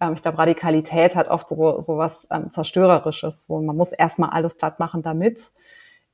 Ähm, 0.03 0.15
ich 0.15 0.23
glaube, 0.23 0.39
Radikalität 0.39 1.15
hat 1.15 1.29
oft 1.29 1.49
so, 1.49 1.81
so 1.81 1.97
was 1.97 2.27
ähm, 2.31 2.51
Zerstörerisches. 2.51 3.47
So, 3.47 3.63
man 3.63 3.77
muss 3.77 3.93
erstmal 3.93 4.31
alles 4.31 4.55
platt 4.55 4.81
machen 4.81 5.03
damit. 5.03 5.53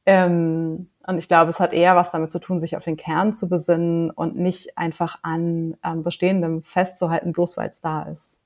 Ähm, 0.04 0.90
und 1.06 1.18
ich 1.18 1.26
glaube, 1.26 1.50
es 1.50 1.58
hat 1.58 1.72
eher 1.72 1.96
was 1.96 2.10
damit 2.10 2.30
zu 2.30 2.38
tun, 2.38 2.60
sich 2.60 2.76
auf 2.76 2.84
den 2.84 2.96
Kern 2.96 3.32
zu 3.32 3.48
besinnen 3.48 4.10
und 4.10 4.36
nicht 4.36 4.76
einfach 4.76 5.18
an 5.22 5.76
ähm, 5.82 6.02
Bestehendem 6.02 6.62
festzuhalten, 6.62 7.32
bloß 7.32 7.56
weil 7.56 7.70
es 7.70 7.80
da 7.80 8.02
ist. 8.02 8.40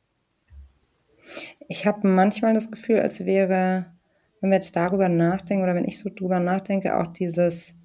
Ich 1.67 1.87
habe 1.87 2.07
manchmal 2.07 2.55
das 2.55 2.71
Gefühl, 2.71 3.01
als 3.01 3.25
wäre, 3.27 3.87
wenn 4.41 4.51
wir 4.51 4.57
jetzt 4.57 4.77
darüber 4.77 5.09
nachdenken 5.09 5.65
oder 5.65 5.75
wenn 5.75 5.85
ich 5.85 5.99
so 5.99 6.09
drüber 6.15 6.39
nachdenke, 6.39 6.99
auch 6.99 7.09
dieses 7.09 7.77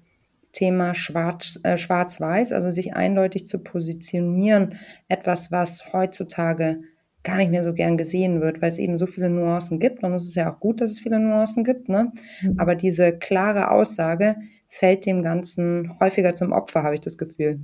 Thema 0.52 0.94
Schwarz, 0.94 1.58
äh, 1.64 1.76
Schwarz-Weiß, 1.76 2.52
also 2.52 2.70
sich 2.70 2.94
eindeutig 2.94 3.46
zu 3.46 3.58
positionieren, 3.58 4.78
etwas, 5.08 5.50
was 5.50 5.92
heutzutage 5.92 6.82
gar 7.28 7.36
nicht 7.36 7.50
mehr 7.50 7.62
so 7.62 7.74
gern 7.74 7.98
gesehen 7.98 8.40
wird, 8.40 8.62
weil 8.62 8.68
es 8.68 8.78
eben 8.78 8.96
so 8.96 9.06
viele 9.06 9.28
Nuancen 9.28 9.78
gibt. 9.78 10.02
Und 10.02 10.14
es 10.14 10.24
ist 10.24 10.34
ja 10.34 10.50
auch 10.50 10.60
gut, 10.60 10.80
dass 10.80 10.92
es 10.92 11.00
viele 11.00 11.18
Nuancen 11.18 11.62
gibt. 11.62 11.88
Ne? 11.88 12.12
Mhm. 12.40 12.58
Aber 12.58 12.74
diese 12.74 13.16
klare 13.16 13.70
Aussage 13.70 14.36
fällt 14.68 15.04
dem 15.04 15.22
Ganzen 15.22 15.98
häufiger 16.00 16.34
zum 16.34 16.52
Opfer, 16.52 16.82
habe 16.82 16.94
ich 16.94 17.00
das 17.00 17.18
Gefühl. 17.18 17.60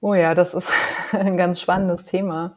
Oh 0.00 0.14
ja, 0.14 0.34
das 0.34 0.54
ist 0.54 0.72
ein 1.12 1.36
ganz 1.36 1.60
spannendes 1.60 2.04
Thema. 2.04 2.56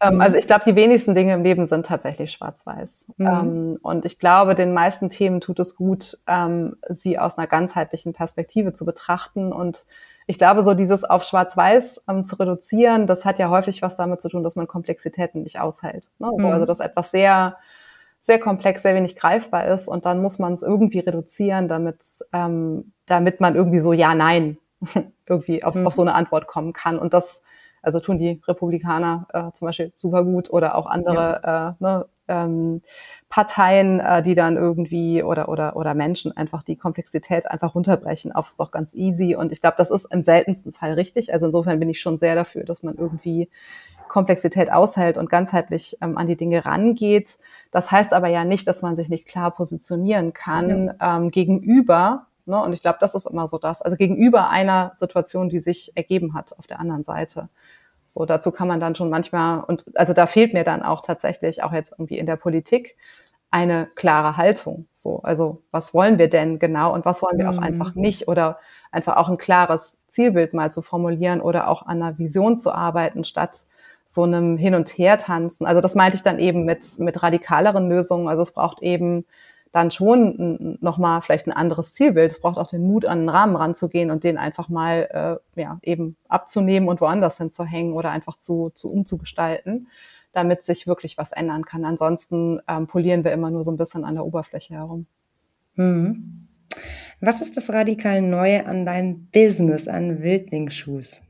Ähm, 0.00 0.16
mhm. 0.16 0.20
Also 0.20 0.36
ich 0.36 0.46
glaube, 0.46 0.64
die 0.66 0.76
wenigsten 0.76 1.14
Dinge 1.14 1.34
im 1.34 1.42
Leben 1.42 1.66
sind 1.66 1.86
tatsächlich 1.86 2.32
schwarz-weiß. 2.32 3.12
Mhm. 3.16 3.26
Ähm, 3.26 3.78
und 3.82 4.04
ich 4.04 4.18
glaube, 4.18 4.54
den 4.54 4.72
meisten 4.72 5.08
Themen 5.08 5.40
tut 5.40 5.60
es 5.60 5.76
gut, 5.76 6.18
ähm, 6.26 6.76
sie 6.88 7.18
aus 7.18 7.38
einer 7.38 7.46
ganzheitlichen 7.46 8.12
Perspektive 8.12 8.72
zu 8.72 8.84
betrachten 8.84 9.52
und 9.52 9.84
ich 10.30 10.38
glaube, 10.38 10.62
so 10.62 10.74
dieses 10.74 11.04
auf 11.04 11.24
Schwarz-Weiß 11.24 12.02
ähm, 12.08 12.24
zu 12.24 12.36
reduzieren, 12.36 13.06
das 13.06 13.24
hat 13.24 13.38
ja 13.38 13.48
häufig 13.48 13.80
was 13.80 13.96
damit 13.96 14.20
zu 14.20 14.28
tun, 14.28 14.44
dass 14.44 14.56
man 14.56 14.66
Komplexitäten 14.66 15.42
nicht 15.42 15.58
aushält. 15.58 16.10
Ne? 16.18 16.30
Mhm. 16.30 16.42
So, 16.42 16.48
also 16.48 16.66
dass 16.66 16.80
etwas 16.80 17.10
sehr, 17.10 17.56
sehr 18.20 18.38
komplex, 18.38 18.82
sehr 18.82 18.94
wenig 18.94 19.16
greifbar 19.16 19.66
ist 19.66 19.88
und 19.88 20.04
dann 20.04 20.20
muss 20.20 20.38
man 20.38 20.52
es 20.52 20.62
irgendwie 20.62 20.98
reduzieren, 20.98 21.66
damit 21.66 22.02
ähm, 22.34 22.92
damit 23.06 23.40
man 23.40 23.54
irgendwie 23.54 23.80
so 23.80 23.94
ja, 23.94 24.14
nein 24.14 24.58
irgendwie 25.26 25.64
auf, 25.64 25.74
mhm. 25.74 25.86
auf 25.86 25.94
so 25.94 26.02
eine 26.02 26.14
Antwort 26.14 26.46
kommen 26.46 26.74
kann. 26.74 26.98
Und 26.98 27.14
das, 27.14 27.42
also 27.82 28.00
tun 28.00 28.18
die 28.18 28.40
Republikaner 28.46 29.26
äh, 29.32 29.52
zum 29.52 29.66
Beispiel 29.66 29.92
super 29.94 30.24
gut 30.24 30.50
oder 30.50 30.74
auch 30.74 30.86
andere 30.86 31.40
ja. 31.44 31.68
äh, 31.68 31.72
ne, 31.78 32.06
ähm, 32.28 32.82
Parteien, 33.28 34.00
äh, 34.00 34.22
die 34.22 34.34
dann 34.34 34.56
irgendwie 34.56 35.22
oder 35.22 35.48
oder 35.48 35.76
oder 35.76 35.94
Menschen 35.94 36.36
einfach 36.36 36.62
die 36.62 36.76
Komplexität 36.76 37.50
einfach 37.50 37.74
runterbrechen 37.74 38.32
auf 38.32 38.48
ist 38.48 38.60
doch 38.60 38.70
ganz 38.70 38.94
easy. 38.94 39.34
Und 39.34 39.52
ich 39.52 39.60
glaube, 39.60 39.76
das 39.78 39.90
ist 39.90 40.12
im 40.12 40.22
seltensten 40.22 40.72
Fall 40.72 40.92
richtig. 40.92 41.32
Also 41.32 41.46
insofern 41.46 41.78
bin 41.78 41.90
ich 41.90 42.00
schon 42.00 42.18
sehr 42.18 42.34
dafür, 42.34 42.64
dass 42.64 42.82
man 42.82 42.96
irgendwie 42.96 43.48
Komplexität 44.08 44.72
aushält 44.72 45.18
und 45.18 45.28
ganzheitlich 45.28 45.98
ähm, 46.00 46.16
an 46.16 46.26
die 46.26 46.36
Dinge 46.36 46.64
rangeht. 46.64 47.36
Das 47.70 47.90
heißt 47.90 48.12
aber 48.12 48.28
ja 48.28 48.44
nicht, 48.44 48.66
dass 48.66 48.82
man 48.82 48.96
sich 48.96 49.08
nicht 49.08 49.26
klar 49.26 49.50
positionieren 49.50 50.32
kann 50.32 50.94
ja. 50.98 51.16
ähm, 51.16 51.30
gegenüber 51.30 52.27
Ne? 52.48 52.60
Und 52.62 52.72
ich 52.72 52.80
glaube, 52.80 52.98
das 53.00 53.14
ist 53.14 53.26
immer 53.26 53.48
so 53.48 53.58
das. 53.58 53.82
Also 53.82 53.96
gegenüber 53.96 54.48
einer 54.50 54.92
Situation, 54.96 55.48
die 55.48 55.60
sich 55.60 55.92
ergeben 55.94 56.34
hat 56.34 56.58
auf 56.58 56.66
der 56.66 56.80
anderen 56.80 57.04
Seite. 57.04 57.48
So, 58.06 58.24
dazu 58.24 58.50
kann 58.50 58.68
man 58.68 58.80
dann 58.80 58.94
schon 58.94 59.10
manchmal, 59.10 59.62
und 59.64 59.84
also 59.94 60.14
da 60.14 60.26
fehlt 60.26 60.54
mir 60.54 60.64
dann 60.64 60.82
auch 60.82 61.02
tatsächlich, 61.02 61.62
auch 61.62 61.72
jetzt 61.72 61.92
irgendwie 61.92 62.18
in 62.18 62.26
der 62.26 62.36
Politik, 62.36 62.96
eine 63.50 63.88
klare 63.94 64.36
Haltung. 64.36 64.86
So, 64.92 65.20
also 65.22 65.62
was 65.70 65.94
wollen 65.94 66.18
wir 66.18 66.28
denn 66.28 66.58
genau 66.58 66.94
und 66.94 67.04
was 67.04 67.22
wollen 67.22 67.38
wir 67.38 67.48
auch 67.48 67.56
mhm. 67.56 67.62
einfach 67.62 67.94
nicht 67.94 68.28
oder 68.28 68.58
einfach 68.90 69.16
auch 69.16 69.28
ein 69.28 69.38
klares 69.38 69.98
Zielbild 70.08 70.54
mal 70.54 70.72
zu 70.72 70.82
formulieren 70.82 71.40
oder 71.40 71.68
auch 71.68 71.82
an 71.82 72.02
einer 72.02 72.18
Vision 72.18 72.58
zu 72.58 72.72
arbeiten, 72.72 73.24
statt 73.24 73.66
so 74.08 74.22
einem 74.22 74.56
Hin- 74.56 74.74
und 74.74 74.88
Her-Tanzen. 74.88 75.66
Also 75.66 75.80
das 75.82 75.94
meinte 75.94 76.16
ich 76.16 76.22
dann 76.22 76.38
eben 76.38 76.64
mit, 76.64 76.98
mit 76.98 77.22
radikaleren 77.22 77.88
Lösungen. 77.90 78.28
Also 78.28 78.42
es 78.42 78.52
braucht 78.52 78.82
eben 78.82 79.26
dann 79.72 79.90
schon 79.90 80.78
nochmal 80.80 81.22
vielleicht 81.22 81.46
ein 81.46 81.52
anderes 81.52 81.92
Zielbild. 81.92 82.32
Es 82.32 82.40
braucht 82.40 82.58
auch 82.58 82.66
den 82.66 82.86
Mut, 82.86 83.04
an 83.04 83.20
den 83.20 83.28
Rahmen 83.28 83.56
ranzugehen 83.56 84.10
und 84.10 84.24
den 84.24 84.38
einfach 84.38 84.68
mal 84.68 85.40
äh, 85.56 85.60
ja, 85.60 85.78
eben 85.82 86.16
abzunehmen 86.28 86.88
und 86.88 87.00
woanders 87.00 87.38
hinzuhängen 87.38 87.92
oder 87.92 88.10
einfach 88.10 88.38
zu, 88.38 88.70
zu 88.74 88.90
umzugestalten, 88.90 89.88
damit 90.32 90.64
sich 90.64 90.86
wirklich 90.86 91.18
was 91.18 91.32
ändern 91.32 91.64
kann. 91.64 91.84
Ansonsten 91.84 92.60
ähm, 92.68 92.86
polieren 92.86 93.24
wir 93.24 93.32
immer 93.32 93.50
nur 93.50 93.64
so 93.64 93.70
ein 93.70 93.76
bisschen 93.76 94.04
an 94.04 94.14
der 94.14 94.24
Oberfläche 94.24 94.74
herum. 94.74 95.06
Mhm. 95.74 96.48
Was 97.20 97.40
ist 97.40 97.56
das 97.56 97.72
radikal 97.72 98.22
Neue 98.22 98.66
an 98.66 98.86
deinem 98.86 99.26
Business, 99.32 99.88
an 99.88 100.22
Wildlingsschuhs? 100.22 101.20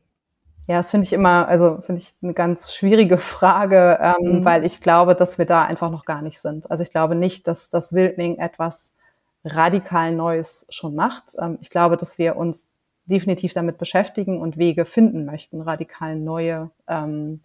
Ja, 0.68 0.76
das 0.76 0.90
finde 0.90 1.06
ich 1.06 1.14
immer, 1.14 1.48
also 1.48 1.78
finde 1.80 2.02
ich 2.02 2.14
eine 2.22 2.34
ganz 2.34 2.74
schwierige 2.74 3.16
Frage, 3.18 3.98
ähm, 4.02 4.40
mhm. 4.40 4.44
weil 4.44 4.64
ich 4.66 4.80
glaube, 4.82 5.14
dass 5.14 5.38
wir 5.38 5.46
da 5.46 5.64
einfach 5.64 5.90
noch 5.90 6.04
gar 6.04 6.20
nicht 6.20 6.40
sind. 6.40 6.70
Also 6.70 6.82
ich 6.82 6.90
glaube 6.90 7.14
nicht, 7.14 7.48
dass 7.48 7.70
das 7.70 7.94
Wildling 7.94 8.38
etwas 8.38 8.94
radikal 9.44 10.12
Neues 10.14 10.66
schon 10.68 10.94
macht. 10.94 11.24
Ähm, 11.40 11.56
ich 11.62 11.70
glaube, 11.70 11.96
dass 11.96 12.18
wir 12.18 12.36
uns 12.36 12.68
definitiv 13.06 13.54
damit 13.54 13.78
beschäftigen 13.78 14.42
und 14.42 14.58
Wege 14.58 14.84
finden 14.84 15.24
möchten, 15.24 15.62
radikal 15.62 16.16
neue 16.16 16.70
ähm, 16.86 17.40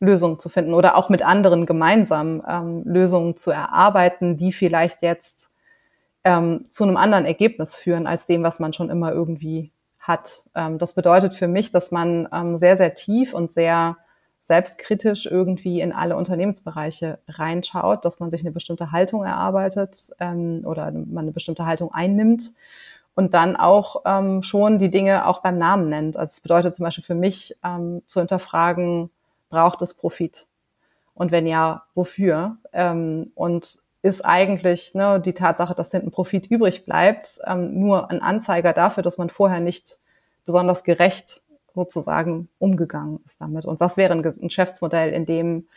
Lösungen 0.00 0.40
zu 0.40 0.48
finden 0.48 0.74
oder 0.74 0.96
auch 0.96 1.10
mit 1.10 1.22
anderen 1.22 1.64
gemeinsam 1.64 2.42
ähm, 2.48 2.82
Lösungen 2.84 3.36
zu 3.36 3.52
erarbeiten, 3.52 4.36
die 4.36 4.50
vielleicht 4.52 5.02
jetzt 5.02 5.50
ähm, 6.24 6.66
zu 6.70 6.82
einem 6.82 6.96
anderen 6.96 7.24
Ergebnis 7.24 7.76
führen 7.76 8.08
als 8.08 8.26
dem, 8.26 8.42
was 8.42 8.58
man 8.58 8.72
schon 8.72 8.90
immer 8.90 9.12
irgendwie 9.12 9.70
hat. 10.08 10.42
Ähm, 10.54 10.78
das 10.78 10.94
bedeutet 10.94 11.34
für 11.34 11.46
mich, 11.48 11.70
dass 11.70 11.90
man 11.90 12.28
ähm, 12.32 12.58
sehr, 12.58 12.76
sehr 12.76 12.94
tief 12.94 13.34
und 13.34 13.52
sehr 13.52 13.96
selbstkritisch 14.42 15.26
irgendwie 15.26 15.80
in 15.82 15.92
alle 15.92 16.16
Unternehmensbereiche 16.16 17.18
reinschaut, 17.28 18.04
dass 18.04 18.18
man 18.18 18.30
sich 18.30 18.40
eine 18.40 18.50
bestimmte 18.50 18.92
Haltung 18.92 19.22
erarbeitet 19.24 20.10
ähm, 20.18 20.62
oder 20.64 20.90
man 20.90 21.24
eine 21.24 21.32
bestimmte 21.32 21.66
Haltung 21.66 21.92
einnimmt 21.92 22.52
und 23.14 23.34
dann 23.34 23.56
auch 23.56 24.02
ähm, 24.06 24.42
schon 24.42 24.78
die 24.78 24.90
Dinge 24.90 25.26
auch 25.26 25.42
beim 25.42 25.58
Namen 25.58 25.90
nennt. 25.90 26.16
Also 26.16 26.32
es 26.32 26.40
bedeutet 26.40 26.74
zum 26.74 26.84
Beispiel 26.84 27.04
für 27.04 27.14
mich 27.14 27.56
ähm, 27.62 28.00
zu 28.06 28.20
hinterfragen, 28.20 29.10
braucht 29.50 29.82
es 29.82 29.92
Profit? 29.92 30.46
Und 31.14 31.30
wenn 31.30 31.46
ja, 31.46 31.82
wofür? 31.94 32.56
Ähm, 32.72 33.32
und 33.34 33.80
ist 34.02 34.24
eigentlich 34.24 34.94
ne, 34.94 35.20
die 35.20 35.32
Tatsache, 35.32 35.74
dass 35.74 35.90
hinten 35.90 36.10
Profit 36.10 36.46
übrig 36.46 36.84
bleibt, 36.84 37.40
ähm, 37.46 37.80
nur 37.80 38.10
ein 38.10 38.22
Anzeiger 38.22 38.72
dafür, 38.72 39.02
dass 39.02 39.18
man 39.18 39.30
vorher 39.30 39.60
nicht 39.60 39.98
besonders 40.46 40.84
gerecht 40.84 41.42
sozusagen 41.74 42.48
umgegangen 42.58 43.20
ist 43.26 43.40
damit. 43.40 43.64
Und 43.64 43.80
was 43.80 43.96
wäre 43.96 44.12
ein, 44.12 44.22
Geschäftsmodell, 44.22 45.12
in 45.12 45.26
dem 45.26 45.68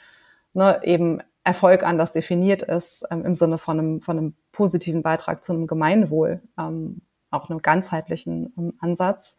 ne, 0.54 0.80
eben 0.84 1.22
Erfolg 1.44 1.84
anders 1.84 2.12
definiert 2.12 2.62
ist, 2.62 3.06
ähm, 3.10 3.26
im 3.26 3.36
Sinne 3.36 3.58
von 3.58 3.80
einem, 3.80 4.02
von 4.02 4.18
einem 4.18 4.36
positiven 4.52 5.02
Beitrag 5.02 5.44
zu 5.44 5.54
einem 5.54 5.68
Gemeinwohl, 5.68 6.42
ähm, 6.58 7.02
auch 7.32 7.50
einem 7.50 7.62
ganzheitlichen 7.62 8.54
ähm, 8.58 8.74
Ansatz. 8.80 9.38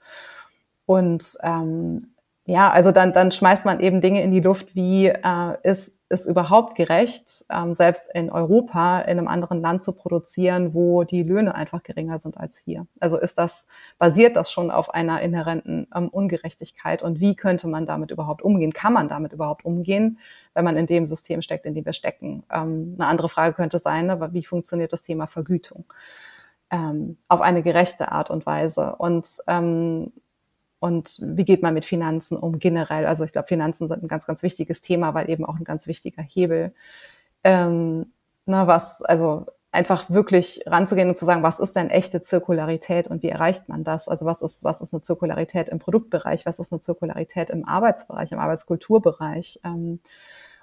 Und 0.86 1.36
ähm, 1.42 2.14
ja, 2.44 2.70
also 2.70 2.90
dann, 2.90 3.12
dann 3.12 3.30
schmeißt 3.30 3.64
man 3.64 3.78
eben 3.78 4.00
Dinge 4.00 4.22
in 4.22 4.32
die 4.32 4.40
Luft, 4.40 4.74
wie 4.74 5.06
äh, 5.06 5.56
ist 5.62 5.92
ist 6.12 6.26
überhaupt 6.26 6.74
gerecht, 6.74 7.44
ähm, 7.50 7.74
selbst 7.74 8.10
in 8.14 8.30
Europa 8.30 9.00
in 9.00 9.18
einem 9.18 9.28
anderen 9.28 9.62
Land 9.62 9.82
zu 9.82 9.92
produzieren, 9.92 10.74
wo 10.74 11.04
die 11.04 11.22
Löhne 11.22 11.54
einfach 11.54 11.82
geringer 11.82 12.18
sind 12.18 12.36
als 12.36 12.58
hier? 12.58 12.86
Also 13.00 13.18
ist 13.18 13.38
das, 13.38 13.66
basiert 13.98 14.36
das 14.36 14.52
schon 14.52 14.70
auf 14.70 14.92
einer 14.92 15.22
inhärenten 15.22 15.88
ähm, 15.94 16.08
Ungerechtigkeit 16.08 17.02
und 17.02 17.18
wie 17.18 17.34
könnte 17.34 17.66
man 17.66 17.86
damit 17.86 18.10
überhaupt 18.10 18.42
umgehen? 18.42 18.72
Kann 18.72 18.92
man 18.92 19.08
damit 19.08 19.32
überhaupt 19.32 19.64
umgehen, 19.64 20.18
wenn 20.52 20.64
man 20.64 20.76
in 20.76 20.86
dem 20.86 21.06
System 21.06 21.40
steckt, 21.40 21.64
in 21.64 21.74
dem 21.74 21.86
wir 21.86 21.94
stecken? 21.94 22.44
Ähm, 22.52 22.96
eine 22.98 23.08
andere 23.08 23.30
Frage 23.30 23.54
könnte 23.54 23.78
sein, 23.78 24.06
ne, 24.06 24.28
wie 24.32 24.44
funktioniert 24.44 24.92
das 24.92 25.02
Thema 25.02 25.26
Vergütung? 25.26 25.86
Ähm, 26.70 27.16
auf 27.28 27.40
eine 27.40 27.62
gerechte 27.62 28.12
Art 28.12 28.30
und 28.30 28.44
Weise. 28.44 28.96
Und 28.96 29.28
ähm, 29.46 30.12
und 30.82 31.20
wie 31.22 31.44
geht 31.44 31.62
man 31.62 31.74
mit 31.74 31.84
Finanzen 31.84 32.36
um 32.36 32.58
generell? 32.58 33.06
Also 33.06 33.22
ich 33.22 33.32
glaube, 33.32 33.46
Finanzen 33.46 33.86
sind 33.86 34.02
ein 34.02 34.08
ganz, 34.08 34.26
ganz 34.26 34.42
wichtiges 34.42 34.82
Thema, 34.82 35.14
weil 35.14 35.30
eben 35.30 35.44
auch 35.44 35.56
ein 35.56 35.62
ganz 35.62 35.86
wichtiger 35.86 36.22
Hebel. 36.22 36.74
Ähm, 37.44 38.06
na, 38.46 38.66
was, 38.66 39.00
also 39.02 39.46
einfach 39.70 40.10
wirklich 40.10 40.64
ranzugehen 40.66 41.08
und 41.08 41.16
zu 41.16 41.24
sagen, 41.24 41.44
was 41.44 41.60
ist 41.60 41.76
denn 41.76 41.88
echte 41.88 42.24
Zirkularität 42.24 43.06
und 43.06 43.22
wie 43.22 43.28
erreicht 43.28 43.68
man 43.68 43.84
das? 43.84 44.08
Also 44.08 44.26
was 44.26 44.42
ist, 44.42 44.64
was 44.64 44.80
ist 44.80 44.92
eine 44.92 45.02
Zirkularität 45.02 45.68
im 45.68 45.78
Produktbereich? 45.78 46.46
Was 46.46 46.58
ist 46.58 46.72
eine 46.72 46.80
Zirkularität 46.80 47.50
im 47.50 47.64
Arbeitsbereich, 47.64 48.32
im 48.32 48.40
Arbeitskulturbereich? 48.40 49.60
Ähm, 49.62 50.00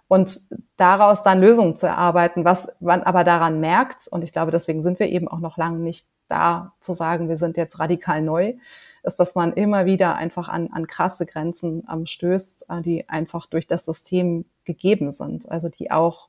und 0.10 0.42
daraus 0.76 1.24
dann 1.24 1.40
Lösungen 1.40 1.78
zu 1.78 1.86
erarbeiten, 1.86 2.44
was 2.44 2.68
man 2.82 3.04
aber 3.04 3.24
daran 3.24 3.62
merkt, 3.62 4.08
und 4.10 4.24
ich 4.24 4.32
glaube, 4.32 4.52
deswegen 4.52 4.82
sind 4.82 5.00
wir 5.00 5.08
eben 5.08 5.28
auch 5.28 5.40
noch 5.40 5.56
lange 5.56 5.80
nicht 5.80 6.08
da 6.28 6.74
zu 6.82 6.94
sagen, 6.94 7.30
wir 7.30 7.38
sind 7.38 7.58
jetzt 7.58 7.80
radikal 7.80 8.22
neu, 8.22 8.56
ist, 9.04 9.18
dass 9.18 9.36
man 9.36 9.54
immer 9.54 9.86
wieder 9.86 10.16
einfach 10.16 10.50
an, 10.50 10.70
an 10.74 10.88
krasse 10.88 11.26
Grenzen 11.26 11.88
ähm, 11.92 12.06
stößt, 12.06 12.66
äh, 12.70 12.82
die 12.82 13.08
einfach 13.08 13.46
durch 13.46 13.68
das 13.68 13.86
System 13.86 14.46
gegeben 14.66 15.12
sind. 15.12 15.50
Also 15.50 15.70
die 15.70 15.92
auch 15.92 16.28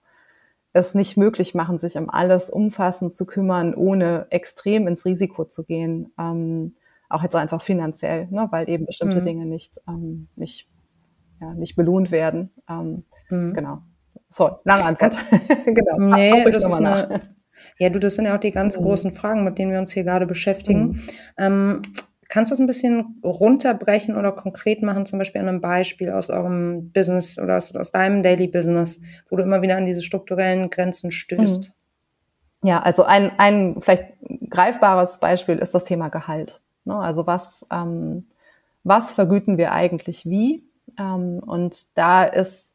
es 0.72 0.94
nicht 0.94 1.16
möglich 1.16 1.54
machen, 1.54 1.78
sich 1.78 1.96
um 1.96 2.08
alles 2.10 2.48
umfassend 2.50 3.14
zu 3.14 3.26
kümmern, 3.26 3.74
ohne 3.74 4.26
extrem 4.30 4.86
ins 4.86 5.04
Risiko 5.04 5.46
zu 5.46 5.64
gehen. 5.64 6.12
Ähm, 6.18 6.74
auch 7.08 7.22
jetzt 7.22 7.34
einfach 7.34 7.60
finanziell, 7.62 8.28
ne, 8.30 8.46
weil 8.50 8.68
eben 8.68 8.86
bestimmte 8.86 9.20
mhm. 9.20 9.24
Dinge 9.24 9.46
nicht, 9.46 9.80
ähm, 9.88 10.28
nicht, 10.36 10.68
ja, 11.40 11.54
nicht 11.54 11.76
belohnt 11.76 12.10
werden. 12.10 12.50
Ähm, 12.68 13.04
mhm. 13.28 13.54
Genau. 13.54 13.78
So, 14.28 14.58
lange 14.64 14.84
Antwort. 14.84 15.18
genau. 15.66 15.98
Nee, 15.98 16.44
das 16.50 16.64
ist 16.64 16.74
eine, 16.74 17.20
ja, 17.78 17.88
du, 17.88 17.98
das 17.98 18.14
sind 18.14 18.26
ja 18.26 18.36
auch 18.36 18.40
die 18.40 18.52
ganz 18.52 18.78
mhm. 18.78 18.84
großen 18.84 19.12
Fragen, 19.12 19.44
mit 19.44 19.58
denen 19.58 19.72
wir 19.72 19.78
uns 19.78 19.92
hier 19.92 20.04
gerade 20.04 20.26
beschäftigen. 20.26 20.88
Mhm. 20.88 21.00
Ähm, 21.38 21.82
Kannst 22.30 22.52
du 22.52 22.54
es 22.54 22.60
ein 22.60 22.68
bisschen 22.68 23.20
runterbrechen 23.24 24.16
oder 24.16 24.30
konkret 24.30 24.82
machen, 24.82 25.04
zum 25.04 25.18
Beispiel 25.18 25.40
an 25.40 25.48
einem 25.48 25.60
Beispiel 25.60 26.10
aus 26.10 26.30
eurem 26.30 26.92
Business 26.92 27.40
oder 27.40 27.56
aus, 27.56 27.74
aus 27.74 27.90
deinem 27.90 28.22
Daily 28.22 28.46
Business, 28.46 29.02
wo 29.28 29.36
du 29.36 29.42
immer 29.42 29.62
wieder 29.62 29.76
an 29.76 29.84
diese 29.84 30.00
strukturellen 30.00 30.70
Grenzen 30.70 31.10
stößt? 31.10 31.74
Mhm. 32.62 32.68
Ja, 32.68 32.80
also 32.82 33.02
ein, 33.02 33.32
ein 33.38 33.80
vielleicht 33.80 34.04
greifbares 34.48 35.18
Beispiel 35.18 35.58
ist 35.58 35.74
das 35.74 35.84
Thema 35.84 36.08
Gehalt. 36.08 36.60
Ne? 36.84 36.94
Also 36.94 37.26
was, 37.26 37.66
ähm, 37.72 38.28
was 38.84 39.12
vergüten 39.12 39.58
wir 39.58 39.72
eigentlich 39.72 40.24
wie? 40.24 40.69
Ähm, 40.98 41.40
und 41.40 41.96
da 41.96 42.24
ist 42.24 42.74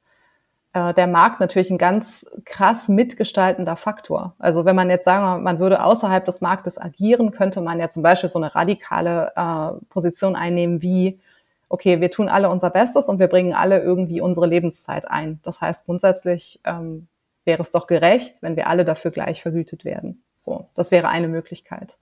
äh, 0.73 0.93
der 0.93 1.07
Markt 1.07 1.39
natürlich 1.39 1.71
ein 1.71 1.77
ganz 1.77 2.25
krass 2.43 2.89
mitgestaltender 2.89 3.77
Faktor. 3.77 4.35
Also 4.39 4.65
wenn 4.65 4.75
man 4.75 4.89
jetzt 4.89 5.05
sagen, 5.05 5.41
man 5.41 5.59
würde 5.59 5.83
außerhalb 5.83 6.25
des 6.25 6.41
Marktes 6.41 6.77
agieren, 6.77 7.31
könnte 7.31 7.61
man 7.61 7.79
ja 7.79 7.89
zum 7.89 8.03
Beispiel 8.03 8.29
so 8.29 8.39
eine 8.39 8.53
radikale 8.53 9.31
äh, 9.35 9.85
Position 9.89 10.35
einnehmen 10.35 10.81
wie, 10.81 11.19
okay, 11.69 12.01
wir 12.01 12.11
tun 12.11 12.27
alle 12.27 12.49
unser 12.49 12.69
Bestes 12.69 13.07
und 13.07 13.19
wir 13.19 13.27
bringen 13.27 13.53
alle 13.53 13.81
irgendwie 13.81 14.19
unsere 14.19 14.47
Lebenszeit 14.47 15.09
ein. 15.09 15.39
Das 15.43 15.61
heißt, 15.61 15.85
grundsätzlich 15.85 16.59
ähm, 16.65 17.07
wäre 17.45 17.61
es 17.61 17.71
doch 17.71 17.87
gerecht, 17.87 18.41
wenn 18.41 18.57
wir 18.57 18.67
alle 18.67 18.83
dafür 18.83 19.11
gleich 19.11 19.41
vergütet 19.41 19.85
werden. 19.85 20.23
So, 20.35 20.67
das 20.75 20.91
wäre 20.91 21.07
eine 21.07 21.29
Möglichkeit. 21.29 21.97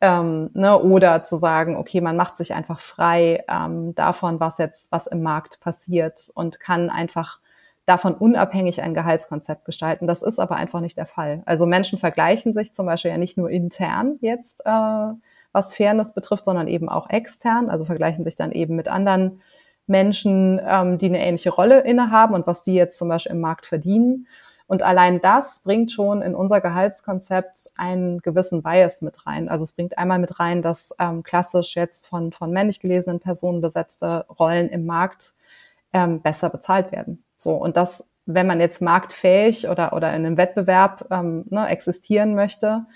Ähm, 0.00 0.50
ne, 0.52 0.78
oder 0.78 1.22
zu 1.22 1.38
sagen, 1.38 1.76
okay, 1.76 2.02
man 2.02 2.16
macht 2.16 2.36
sich 2.36 2.52
einfach 2.52 2.80
frei 2.80 3.44
ähm, 3.48 3.94
davon, 3.94 4.40
was 4.40 4.58
jetzt, 4.58 4.92
was 4.92 5.06
im 5.06 5.22
Markt 5.22 5.58
passiert 5.60 6.30
und 6.34 6.60
kann 6.60 6.90
einfach 6.90 7.38
davon 7.86 8.14
unabhängig 8.14 8.82
ein 8.82 8.94
Gehaltskonzept 8.94 9.64
gestalten. 9.64 10.06
Das 10.06 10.22
ist 10.22 10.38
aber 10.38 10.56
einfach 10.56 10.80
nicht 10.80 10.98
der 10.98 11.06
Fall. 11.06 11.42
Also 11.46 11.66
Menschen 11.66 11.98
vergleichen 11.98 12.52
sich 12.52 12.74
zum 12.74 12.86
Beispiel 12.86 13.12
ja 13.12 13.16
nicht 13.16 13.38
nur 13.38 13.48
intern 13.48 14.18
jetzt, 14.20 14.60
äh, 14.66 15.08
was 15.52 15.74
Fairness 15.74 16.12
betrifft, 16.12 16.44
sondern 16.44 16.68
eben 16.68 16.88
auch 16.88 17.08
extern, 17.08 17.70
also 17.70 17.86
vergleichen 17.86 18.24
sich 18.24 18.36
dann 18.36 18.52
eben 18.52 18.76
mit 18.76 18.88
anderen 18.88 19.40
Menschen, 19.86 20.60
ähm, 20.66 20.98
die 20.98 21.06
eine 21.06 21.24
ähnliche 21.24 21.50
Rolle 21.50 21.80
innehaben 21.80 22.34
und 22.34 22.46
was 22.46 22.64
die 22.64 22.74
jetzt 22.74 22.98
zum 22.98 23.08
Beispiel 23.08 23.32
im 23.32 23.40
Markt 23.40 23.66
verdienen. 23.66 24.26
Und 24.68 24.82
allein 24.82 25.20
das 25.20 25.60
bringt 25.60 25.92
schon 25.92 26.22
in 26.22 26.34
unser 26.34 26.60
Gehaltskonzept 26.60 27.70
einen 27.76 28.18
gewissen 28.18 28.62
Bias 28.62 29.00
mit 29.00 29.26
rein. 29.26 29.48
Also 29.48 29.62
es 29.62 29.72
bringt 29.72 29.96
einmal 29.96 30.18
mit 30.18 30.40
rein, 30.40 30.60
dass 30.60 30.92
ähm, 30.98 31.22
klassisch 31.22 31.76
jetzt 31.76 32.08
von, 32.08 32.32
von 32.32 32.50
männlich 32.50 32.80
gelesenen 32.80 33.20
Personen 33.20 33.60
besetzte 33.60 34.26
Rollen 34.38 34.68
im 34.68 34.84
Markt 34.84 35.34
ähm, 35.92 36.20
besser 36.20 36.50
bezahlt 36.50 36.90
werden. 36.90 37.22
So, 37.36 37.52
und 37.52 37.76
das, 37.76 38.04
wenn 38.26 38.48
man 38.48 38.58
jetzt 38.58 38.82
marktfähig 38.82 39.68
oder, 39.68 39.92
oder 39.92 40.08
in 40.08 40.26
einem 40.26 40.36
Wettbewerb 40.36 41.06
ähm, 41.12 41.44
ne, 41.48 41.68
existieren 41.68 42.34
möchte, 42.34 42.86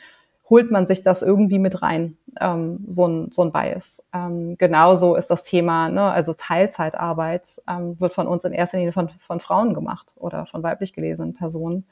holt 0.49 0.73
man 0.73 0.89
sich 0.89 1.05
das 1.05 1.23
irgendwie 1.23 1.61
mit 1.61 1.83
rein, 1.83 2.19
ähm, 2.41 2.85
so, 2.87 3.07
ein, 3.07 3.33
so 3.33 3.43
ein 3.43 3.53
Bias. 3.53 4.03
Ähm, 4.13 4.57
genauso 4.59 5.17
ist 5.17 5.31
das 5.31 5.45
Thema, 5.45 5.89
ne, 5.89 6.03
also 6.03 6.35
Teilzeitarbeit 6.35 7.61
ähm, 7.69 7.99
wird 8.01 8.13
von 8.13 8.27
uns 8.27 8.45
in 8.45 8.53
erster 8.53 8.79
Linie 8.79 8.93
von, 8.93 9.09
von 9.19 9.41
Frauen 9.41 9.75
gemacht 9.75 10.13
oder 10.17 10.47
von 10.47 10.63
weiblich 10.63 10.93
gelesenen 10.93 11.35
Personen, 11.35 11.87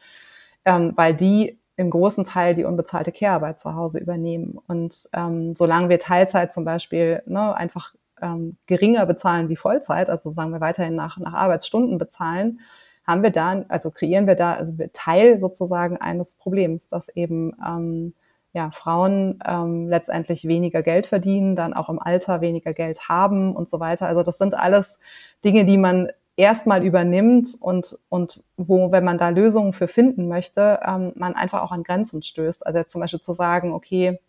ähm, 0.64 0.92
weil 0.96 1.14
die 1.14 1.58
im 1.76 1.90
großen 1.90 2.24
Teil 2.24 2.54
die 2.54 2.64
unbezahlte 2.64 3.12
Care-Arbeit 3.12 3.60
zu 3.60 3.74
Hause 3.74 4.00
übernehmen. 4.00 4.58
Und 4.66 5.08
ähm, 5.12 5.54
solange 5.54 5.88
wir 5.88 6.00
Teilzeit 6.00 6.52
zum 6.52 6.64
Beispiel 6.64 7.22
ne, 7.26 7.54
einfach 7.54 7.94
ähm, 8.20 8.56
geringer 8.66 9.06
bezahlen 9.06 9.48
wie 9.48 9.56
Vollzeit, 9.56 10.10
also 10.10 10.30
sagen 10.30 10.52
wir 10.52 10.60
weiterhin 10.60 10.96
nach, 10.96 11.18
nach 11.18 11.34
Arbeitsstunden 11.34 11.98
bezahlen, 11.98 12.60
haben 13.06 13.22
wir 13.22 13.30
da, 13.30 13.64
also 13.68 13.90
kreieren 13.90 14.26
wir 14.26 14.34
da 14.34 14.54
also 14.54 14.72
Teil 14.92 15.40
sozusagen 15.40 15.96
eines 15.96 16.34
Problems, 16.34 16.88
dass 16.88 17.08
eben 17.08 17.56
ähm, 17.66 18.14
ja, 18.52 18.70
Frauen 18.70 19.40
ähm, 19.46 19.88
letztendlich 19.88 20.48
weniger 20.48 20.82
Geld 20.82 21.06
verdienen, 21.06 21.54
dann 21.54 21.74
auch 21.74 21.88
im 21.88 21.98
Alter 21.98 22.40
weniger 22.40 22.72
Geld 22.72 23.08
haben 23.08 23.54
und 23.54 23.68
so 23.68 23.78
weiter. 23.78 24.06
Also 24.06 24.22
das 24.22 24.38
sind 24.38 24.54
alles 24.54 24.98
Dinge, 25.44 25.64
die 25.64 25.76
man 25.76 26.08
erstmal 26.36 26.84
übernimmt 26.84 27.56
und, 27.60 27.98
und 28.08 28.42
wo, 28.56 28.92
wenn 28.92 29.04
man 29.04 29.18
da 29.18 29.28
Lösungen 29.28 29.72
für 29.72 29.88
finden 29.88 30.28
möchte, 30.28 30.80
ähm, 30.86 31.12
man 31.16 31.34
einfach 31.34 31.62
auch 31.62 31.72
an 31.72 31.82
Grenzen 31.82 32.22
stößt. 32.22 32.66
Also 32.66 32.78
jetzt 32.78 32.92
zum 32.92 33.00
Beispiel 33.00 33.20
zu 33.20 33.32
sagen, 33.32 33.72
okay, 33.72 34.20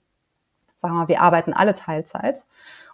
sagen 0.77 0.95
wir 0.95 1.01
mal, 1.01 1.07
wir 1.07 1.21
arbeiten 1.21 1.53
alle 1.53 1.75
Teilzeit 1.75 2.43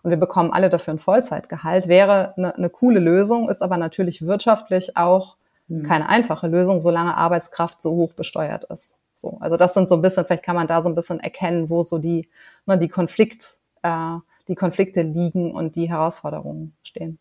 und 0.04 0.10
wir 0.10 0.18
bekommen 0.18 0.52
alle 0.52 0.70
dafür 0.70 0.94
ein 0.94 1.00
Vollzeitgehalt, 1.00 1.88
wäre 1.88 2.34
eine, 2.38 2.56
eine 2.56 2.70
coole 2.70 3.00
Lösung, 3.00 3.50
ist 3.50 3.62
aber 3.62 3.78
natürlich 3.78 4.26
wirtschaftlich 4.26 4.98
auch 4.98 5.38
mhm. 5.68 5.84
keine 5.84 6.10
einfache 6.10 6.48
Lösung, 6.48 6.80
solange 6.80 7.16
Arbeitskraft 7.16 7.82
so 7.82 7.92
hoch 7.92 8.14
besteuert 8.14 8.66
ist. 8.66 8.95
So, 9.16 9.38
also 9.40 9.58
das 9.58 9.74
sind 9.74 9.90
so 9.90 9.96
ein 9.96 10.02
bisschen, 10.02 10.26
vielleicht 10.26 10.44
kann 10.44 10.56
man 10.56 10.68
da 10.68 10.82
so 10.82 10.90
ein 10.90 10.96
bisschen 10.96 11.20
erkennen, 11.20 11.70
wo 11.70 11.84
so 11.84 11.98
die, 11.98 12.30
ne, 12.66 12.78
die 12.78 12.90
Konflikt, 12.90 13.56
äh, 13.82 14.18
die 14.48 14.56
Konflikte 14.56 15.02
liegen 15.02 15.52
und 15.54 15.76
die 15.76 15.90
Herausforderungen 15.90 16.76
stehen. 16.84 17.18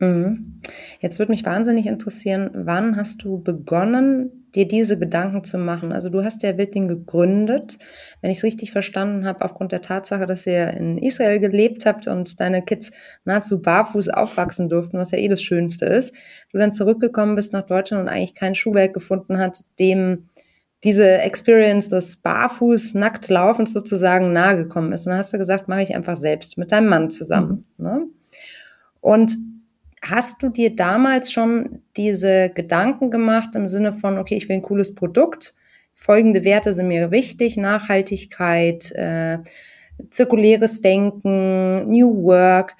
Mhm. 0.00 0.60
Jetzt 1.00 1.18
würde 1.18 1.32
mich 1.32 1.44
wahnsinnig 1.44 1.86
interessieren, 1.86 2.50
wann 2.52 2.96
hast 2.96 3.22
du 3.22 3.38
begonnen, 3.38 4.48
dir 4.54 4.66
diese 4.66 4.98
Gedanken 4.98 5.44
zu 5.44 5.58
machen? 5.58 5.92
Also 5.92 6.10
du 6.10 6.24
hast 6.24 6.42
ja 6.42 6.56
Wildling 6.56 6.88
gegründet, 6.88 7.78
wenn 8.20 8.30
ich 8.30 8.38
es 8.38 8.44
richtig 8.44 8.72
verstanden 8.72 9.24
habe, 9.24 9.44
aufgrund 9.44 9.72
der 9.72 9.82
Tatsache, 9.82 10.26
dass 10.26 10.46
ihr 10.46 10.70
in 10.70 10.98
Israel 10.98 11.38
gelebt 11.38 11.86
habt 11.86 12.06
und 12.08 12.40
deine 12.40 12.62
Kids 12.62 12.90
nahezu 13.24 13.62
barfuß 13.62 14.08
aufwachsen 14.10 14.68
durften, 14.68 14.98
was 14.98 15.12
ja 15.12 15.18
eh 15.18 15.28
das 15.28 15.42
Schönste 15.42 15.86
ist. 15.86 16.14
Du 16.50 16.58
dann 16.58 16.72
zurückgekommen 16.72 17.36
bist 17.36 17.52
nach 17.52 17.66
Deutschland 17.66 18.02
und 18.02 18.08
eigentlich 18.08 18.34
kein 18.34 18.54
Schuhwerk 18.54 18.94
gefunden 18.94 19.38
hat, 19.38 19.58
dem 19.78 20.28
diese 20.84 21.18
Experience 21.18 21.88
des 21.88 22.16
barfuß 22.16 22.94
nackt 22.94 23.28
Laufens 23.28 23.72
sozusagen 23.72 24.32
nahegekommen 24.32 24.92
ist. 24.92 25.06
Und 25.06 25.10
dann 25.10 25.18
hast 25.18 25.32
du 25.32 25.38
gesagt, 25.38 25.66
mache 25.66 25.82
ich 25.82 25.94
einfach 25.94 26.16
selbst 26.16 26.58
mit 26.58 26.72
deinem 26.72 26.88
Mann 26.88 27.10
zusammen. 27.10 27.64
Mhm. 27.78 27.84
Ne? 27.84 28.06
Und 29.00 29.36
hast 30.02 30.42
du 30.42 30.50
dir 30.50 30.76
damals 30.76 31.32
schon 31.32 31.82
diese 31.96 32.50
Gedanken 32.50 33.10
gemacht 33.10 33.56
im 33.56 33.66
Sinne 33.68 33.94
von, 33.94 34.18
okay, 34.18 34.36
ich 34.36 34.48
will 34.48 34.56
ein 34.56 34.62
cooles 34.62 34.94
Produkt, 34.94 35.54
folgende 35.94 36.44
Werte 36.44 36.74
sind 36.74 36.88
mir 36.88 37.10
wichtig, 37.10 37.56
Nachhaltigkeit, 37.56 38.92
äh, 38.92 39.38
zirkuläres 40.10 40.82
Denken, 40.82 41.88
New 41.90 42.24
Work 42.24 42.74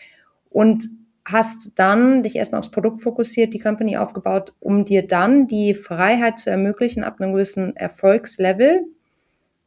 und 0.51 0.89
hast 1.25 1.73
dann 1.77 2.23
dich 2.23 2.37
erstmal 2.37 2.59
aufs 2.59 2.71
Produkt 2.71 3.01
fokussiert, 3.01 3.55
die 3.55 3.59
Company 3.59 3.97
aufgebaut, 3.97 4.55
um 4.61 4.85
dir 4.85 5.07
dann 5.07 5.47
die 5.47 5.75
Freiheit 5.75 6.39
zu 6.39 6.51
ermöglichen 6.51 7.03
ab 7.03 7.21
einem 7.21 7.33
gewissen 7.33 7.75
Erfolgslevel 7.77 8.85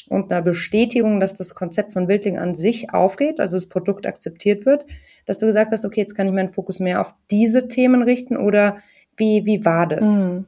und 0.10 0.32
einer 0.32 0.42
Bestätigung, 0.42 1.20
dass 1.20 1.34
das 1.34 1.56
Konzept 1.56 1.94
von 1.94 2.08
Wildling 2.08 2.38
an 2.38 2.56
sich 2.56 2.94
aufgeht, 2.94 3.40
also 3.40 3.58
das 3.58 3.68
Produkt 3.68 4.06
akzeptiert 4.06 4.66
wird, 4.66 4.86
dass 5.26 5.40
du 5.40 5.48
gesagt 5.48 5.72
hast, 5.72 5.84
okay, 5.84 6.02
jetzt 6.02 6.16
kann 6.16 6.28
ich 6.28 6.34
meinen 6.34 6.54
Fokus 6.54 6.80
mehr 6.80 7.02
auf 7.02 7.14
diese 7.32 7.68
Themen 7.68 8.04
richten 8.04 8.38
oder 8.38 8.78
wie, 9.18 9.46
wie 9.46 9.66
war 9.66 9.88
das? 9.88 10.28
Mhm. 10.28 10.46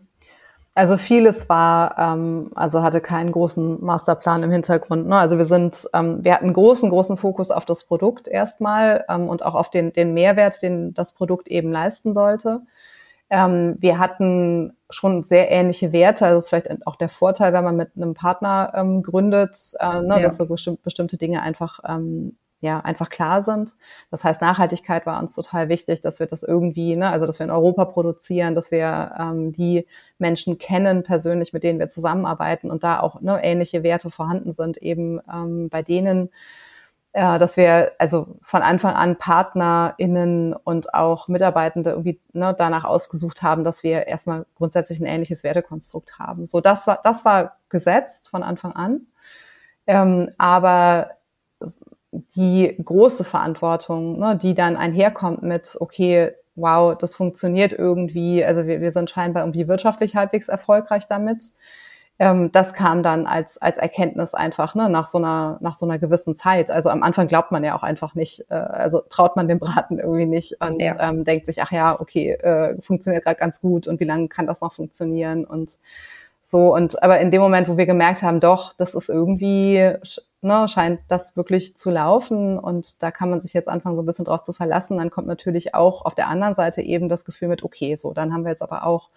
Also 0.75 0.97
vieles 0.97 1.49
war, 1.49 1.97
ähm, 1.97 2.51
also 2.55 2.83
hatte 2.83 3.01
keinen 3.01 3.31
großen 3.31 3.83
Masterplan 3.83 4.43
im 4.43 4.51
Hintergrund. 4.51 5.07
Ne? 5.07 5.15
Also 5.15 5.37
wir 5.37 5.45
sind, 5.45 5.87
ähm, 5.93 6.23
wir 6.23 6.33
hatten 6.33 6.53
großen, 6.53 6.89
großen 6.89 7.17
Fokus 7.17 7.51
auf 7.51 7.65
das 7.65 7.83
Produkt 7.83 8.27
erstmal 8.27 9.03
ähm, 9.09 9.27
und 9.27 9.43
auch 9.43 9.55
auf 9.55 9.69
den, 9.69 9.91
den 9.93 10.13
Mehrwert, 10.13 10.61
den 10.61 10.93
das 10.93 11.13
Produkt 11.13 11.47
eben 11.47 11.71
leisten 11.71 12.13
sollte. 12.13 12.61
Ähm, 13.29 13.77
wir 13.79 13.99
hatten 13.99 14.77
schon 14.89 15.23
sehr 15.23 15.51
ähnliche 15.51 15.91
Werte. 15.91 16.25
Also 16.25 16.37
das 16.37 16.45
ist 16.45 16.49
vielleicht 16.49 16.87
auch 16.87 16.95
der 16.95 17.09
Vorteil, 17.09 17.53
wenn 17.53 17.63
man 17.63 17.75
mit 17.75 17.91
einem 17.95 18.13
Partner 18.13 18.71
ähm, 18.75 19.03
gründet, 19.03 19.57
äh, 19.79 20.01
ne, 20.01 20.15
ja. 20.15 20.19
dass 20.19 20.37
so 20.37 20.45
bestimmte 20.47 21.17
Dinge 21.17 21.41
einfach 21.41 21.79
ähm, 21.87 22.37
ja 22.61 22.79
einfach 22.79 23.09
klar 23.09 23.43
sind. 23.43 23.73
Das 24.11 24.23
heißt, 24.23 24.41
Nachhaltigkeit 24.41 25.05
war 25.05 25.19
uns 25.19 25.35
total 25.35 25.69
wichtig, 25.69 26.01
dass 26.01 26.19
wir 26.19 26.27
das 26.27 26.43
irgendwie, 26.43 26.95
ne, 26.95 27.09
also 27.09 27.25
dass 27.25 27.39
wir 27.39 27.45
in 27.45 27.51
Europa 27.51 27.85
produzieren, 27.85 28.55
dass 28.55 28.71
wir 28.71 29.13
ähm, 29.17 29.53
die 29.53 29.87
Menschen 30.17 30.57
kennen 30.57 31.03
persönlich, 31.03 31.53
mit 31.53 31.63
denen 31.63 31.79
wir 31.79 31.89
zusammenarbeiten 31.89 32.69
und 32.69 32.83
da 32.83 32.99
auch 32.99 33.21
ne, 33.21 33.39
ähnliche 33.43 33.83
Werte 33.83 34.09
vorhanden 34.11 34.51
sind, 34.51 34.77
eben 34.77 35.21
ähm, 35.31 35.69
bei 35.69 35.83
denen, 35.83 36.29
äh, 37.13 37.39
dass 37.39 37.57
wir 37.57 37.93
also 37.97 38.37
von 38.41 38.61
Anfang 38.61 38.93
an 38.93 39.17
PartnerInnen 39.17 40.53
und 40.53 40.93
auch 40.93 41.27
Mitarbeitende 41.27 41.91
irgendwie 41.91 42.19
ne, 42.33 42.53
danach 42.57 42.83
ausgesucht 42.83 43.41
haben, 43.41 43.63
dass 43.63 43.83
wir 43.83 44.07
erstmal 44.07 44.45
grundsätzlich 44.55 44.99
ein 44.99 45.05
ähnliches 45.05 45.43
Wertekonstrukt 45.43 46.19
haben. 46.19 46.45
So, 46.45 46.59
das 46.61 46.87
war, 46.87 46.99
das 47.03 47.25
war 47.25 47.57
gesetzt 47.69 48.29
von 48.29 48.43
Anfang 48.43 48.73
an. 48.73 49.07
Ähm, 49.87 50.29
aber 50.37 51.11
die 52.11 52.75
große 52.83 53.23
Verantwortung, 53.23 54.19
ne, 54.19 54.37
die 54.41 54.55
dann 54.55 54.75
einherkommt 54.75 55.43
mit, 55.43 55.77
okay, 55.79 56.31
wow, 56.55 56.97
das 56.97 57.15
funktioniert 57.15 57.73
irgendwie, 57.73 58.43
also 58.43 58.67
wir, 58.67 58.81
wir 58.81 58.91
sind 58.91 59.09
scheinbar 59.09 59.43
irgendwie 59.43 59.67
wirtschaftlich 59.67 60.15
halbwegs 60.15 60.49
erfolgreich 60.49 61.07
damit. 61.07 61.43
Ähm, 62.21 62.51
das 62.51 62.73
kam 62.73 63.01
dann 63.01 63.25
als, 63.25 63.57
als 63.61 63.77
Erkenntnis 63.77 64.33
einfach 64.33 64.75
ne, 64.75 64.89
nach, 64.89 65.07
so 65.07 65.19
einer, 65.19 65.57
nach 65.61 65.75
so 65.75 65.85
einer 65.85 65.99
gewissen 65.99 66.35
Zeit. 66.35 66.69
Also 66.69 66.89
am 66.89 67.01
Anfang 67.01 67.27
glaubt 67.27 67.51
man 67.51 67.63
ja 67.63 67.77
auch 67.77 67.83
einfach 67.83 68.13
nicht, 68.13 68.45
äh, 68.49 68.55
also 68.55 69.01
traut 69.09 69.37
man 69.37 69.47
dem 69.47 69.59
Braten 69.59 69.99
irgendwie 69.99 70.25
nicht 70.25 70.59
und 70.59 70.81
ja. 70.81 70.97
ähm, 70.99 71.23
denkt 71.23 71.45
sich, 71.45 71.61
ach 71.61 71.71
ja, 71.71 71.97
okay, 71.99 72.31
äh, 72.31 72.81
funktioniert 72.81 73.23
gerade 73.23 73.39
ganz 73.39 73.61
gut 73.61 73.87
und 73.87 74.01
wie 74.01 74.05
lange 74.05 74.27
kann 74.27 74.47
das 74.47 74.59
noch 74.59 74.73
funktionieren 74.73 75.45
und 75.45 75.79
so. 76.43 76.73
Und 76.75 77.01
aber 77.01 77.21
in 77.21 77.31
dem 77.31 77.41
Moment, 77.41 77.69
wo 77.69 77.77
wir 77.77 77.85
gemerkt 77.85 78.21
haben, 78.21 78.41
doch, 78.41 78.73
das 78.73 78.95
ist 78.95 79.07
irgendwie 79.07 79.93
ne, 80.41 80.67
scheint 80.67 81.01
das 81.07 81.35
wirklich 81.35 81.75
zu 81.77 81.89
laufen 81.89 82.57
und 82.57 83.01
da 83.03 83.11
kann 83.11 83.29
man 83.29 83.41
sich 83.41 83.53
jetzt 83.53 83.67
anfangen, 83.67 83.95
so 83.95 84.03
ein 84.03 84.05
bisschen 84.05 84.25
drauf 84.25 84.43
zu 84.43 84.53
verlassen. 84.53 84.97
Dann 84.97 85.09
kommt 85.09 85.27
natürlich 85.27 85.75
auch 85.75 86.05
auf 86.05 86.15
der 86.15 86.27
anderen 86.27 86.55
Seite 86.55 86.81
eben 86.81 87.09
das 87.09 87.25
Gefühl 87.25 87.49
mit, 87.49 87.63
okay, 87.63 87.95
so, 87.95 88.13
dann 88.13 88.33
haben 88.33 88.43
wir 88.43 88.51
jetzt 88.51 88.61
aber 88.61 88.85
auch 88.85 89.09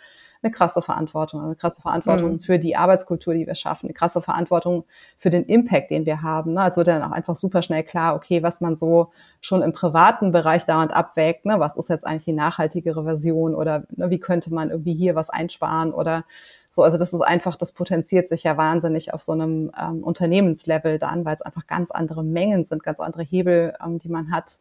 eine 0.43 0.51
krasse 0.51 0.83
Verantwortung, 0.83 1.41
eine 1.41 1.55
krasse 1.55 1.81
Verantwortung 1.81 2.33
mhm. 2.33 2.41
für 2.41 2.59
die 2.59 2.75
Arbeitskultur, 2.75 3.35
die 3.35 3.47
wir 3.47 3.55
schaffen, 3.55 3.87
eine 3.87 3.95
krasse 3.95 4.21
Verantwortung 4.21 4.85
für 5.17 5.31
den 5.31 5.45
Impact, 5.45 5.91
den 5.91 6.05
wir 6.05 6.23
haben. 6.23 6.55
Ne? 6.55 6.63
Also 6.63 6.79
wird 6.79 6.89
dann 6.89 7.03
auch 7.03 7.13
einfach 7.13 7.37
super 7.37 7.63
schnell 7.63 7.85
klar, 7.85 8.17
okay, 8.17 8.43
was 8.43 8.61
man 8.61 8.77
so 8.77 9.13
schon 9.41 9.63
im 9.63 9.73
privaten 9.73 10.33
Bereich 10.33 10.67
dauernd 10.67 10.93
abwägt, 10.93 11.45
ne? 11.45 11.61
was 11.61 11.77
ist 11.77 11.91
jetzt 11.91 12.07
eigentlich 12.07 12.25
die 12.25 12.33
nachhaltigere 12.33 13.05
Version 13.05 13.55
oder 13.55 13.85
ne, 13.91 14.11
wie 14.11 14.19
könnte 14.19 14.53
man 14.53 14.71
irgendwie 14.71 14.95
hier 14.95 15.15
was 15.15 15.31
einsparen 15.31 15.93
oder 15.95 16.25
so, 16.73 16.83
also 16.83 16.97
das 16.97 17.13
ist 17.13 17.21
einfach, 17.21 17.57
das 17.57 17.73
potenziert 17.73 18.31
sich 18.31 18.45
ja 18.45 18.57
wahnsinnig 18.57 19.13
auf 19.13 19.21
so 19.23 19.33
einem 19.33 19.71
ähm, 19.79 20.03
Unternehmenslevel 20.03 20.99
dann, 20.99 21.25
weil 21.27 21.35
es 21.35 21.43
einfach 21.43 21.67
ganz 21.67 21.91
andere 21.91 22.25
Mengen 22.25 22.65
sind, 22.65 22.83
ganz 22.83 22.99
andere 22.99 23.23
Hebel, 23.23 23.75
ähm, 23.85 23.99
die 23.99 24.09
man 24.09 24.33
hat. 24.33 24.57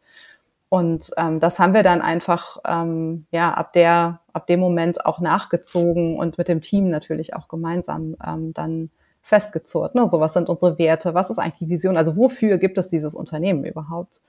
Und 0.68 1.10
ähm, 1.16 1.40
das 1.40 1.58
haben 1.58 1.72
wir 1.72 1.82
dann 1.82 2.02
einfach 2.02 2.58
ähm, 2.66 3.26
ja 3.30 3.52
ab 3.54 3.72
der 3.72 4.20
ab 4.32 4.46
dem 4.46 4.60
Moment 4.60 5.04
auch 5.06 5.20
nachgezogen 5.20 6.18
und 6.18 6.38
mit 6.38 6.48
dem 6.48 6.60
Team 6.60 6.90
natürlich 6.90 7.34
auch 7.34 7.48
gemeinsam 7.48 8.16
ähm, 8.26 8.52
dann 8.54 8.90
festgezurrt. 9.22 9.94
Ne? 9.94 10.06
So 10.06 10.20
was 10.20 10.34
sind 10.34 10.50
unsere 10.50 10.78
Werte? 10.78 11.14
Was 11.14 11.30
ist 11.30 11.38
eigentlich 11.38 11.58
die 11.58 11.68
Vision? 11.70 11.96
Also 11.96 12.16
wofür 12.16 12.58
gibt 12.58 12.76
es 12.76 12.88
dieses 12.88 13.14
Unternehmen 13.14 13.64
überhaupt? 13.64 14.20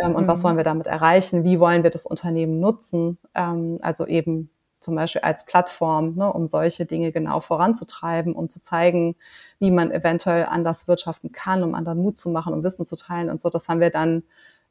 Ähm, 0.00 0.14
und 0.16 0.24
mhm. 0.24 0.28
was 0.28 0.42
wollen 0.42 0.56
wir 0.56 0.64
damit 0.64 0.86
erreichen? 0.88 1.44
Wie 1.44 1.60
wollen 1.60 1.84
wir 1.84 1.90
das 1.90 2.06
Unternehmen 2.06 2.58
nutzen? 2.60 3.18
Ähm, 3.34 3.78
also 3.82 4.06
eben 4.06 4.50
zum 4.82 4.94
Beispiel 4.94 5.22
als 5.22 5.44
Plattform, 5.44 6.14
ne, 6.16 6.32
um 6.32 6.46
solche 6.46 6.86
Dinge 6.86 7.12
genau 7.12 7.40
voranzutreiben, 7.40 8.34
um 8.34 8.48
zu 8.48 8.60
zeigen, 8.60 9.16
wie 9.58 9.70
man 9.70 9.90
eventuell 9.90 10.46
anders 10.46 10.88
wirtschaften 10.88 11.32
kann, 11.32 11.62
um 11.62 11.74
anderen 11.74 11.98
Mut 11.98 12.16
zu 12.16 12.30
machen, 12.30 12.52
um 12.52 12.62
Wissen 12.62 12.86
zu 12.86 12.96
teilen 12.96 13.30
und 13.30 13.40
so. 13.40 13.50
Das 13.50 13.68
haben 13.68 13.80
wir 13.80 13.90
dann 13.90 14.22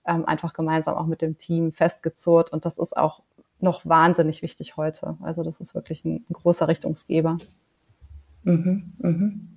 ähm, 0.05 0.25
einfach 0.25 0.53
gemeinsam 0.53 0.95
auch 0.95 1.05
mit 1.05 1.21
dem 1.21 1.37
Team 1.37 1.71
festgezurrt 1.71 2.51
und 2.53 2.65
das 2.65 2.77
ist 2.77 2.95
auch 2.97 3.21
noch 3.59 3.85
wahnsinnig 3.85 4.41
wichtig 4.41 4.77
heute. 4.77 5.17
Also 5.21 5.43
das 5.43 5.61
ist 5.61 5.75
wirklich 5.75 6.03
ein, 6.05 6.25
ein 6.29 6.33
großer 6.33 6.67
Richtungsgeber. 6.67 7.37
Mhm, 8.43 8.93
mhm. 8.99 9.47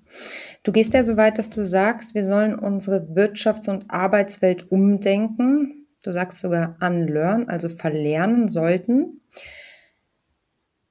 Du 0.63 0.73
gehst 0.73 0.95
ja 0.95 1.03
so 1.03 1.17
weit, 1.17 1.39
dass 1.39 1.51
du 1.51 1.65
sagst, 1.65 2.15
wir 2.15 2.25
sollen 2.25 2.59
unsere 2.59 3.09
Wirtschafts- 3.15 3.71
und 3.71 3.91
Arbeitswelt 3.91 4.71
umdenken. 4.71 5.87
Du 6.05 6.13
sagst 6.13 6.39
sogar 6.39 6.77
unlearn, 6.81 7.49
also 7.49 7.69
verlernen 7.69 8.49
sollten. 8.49 9.21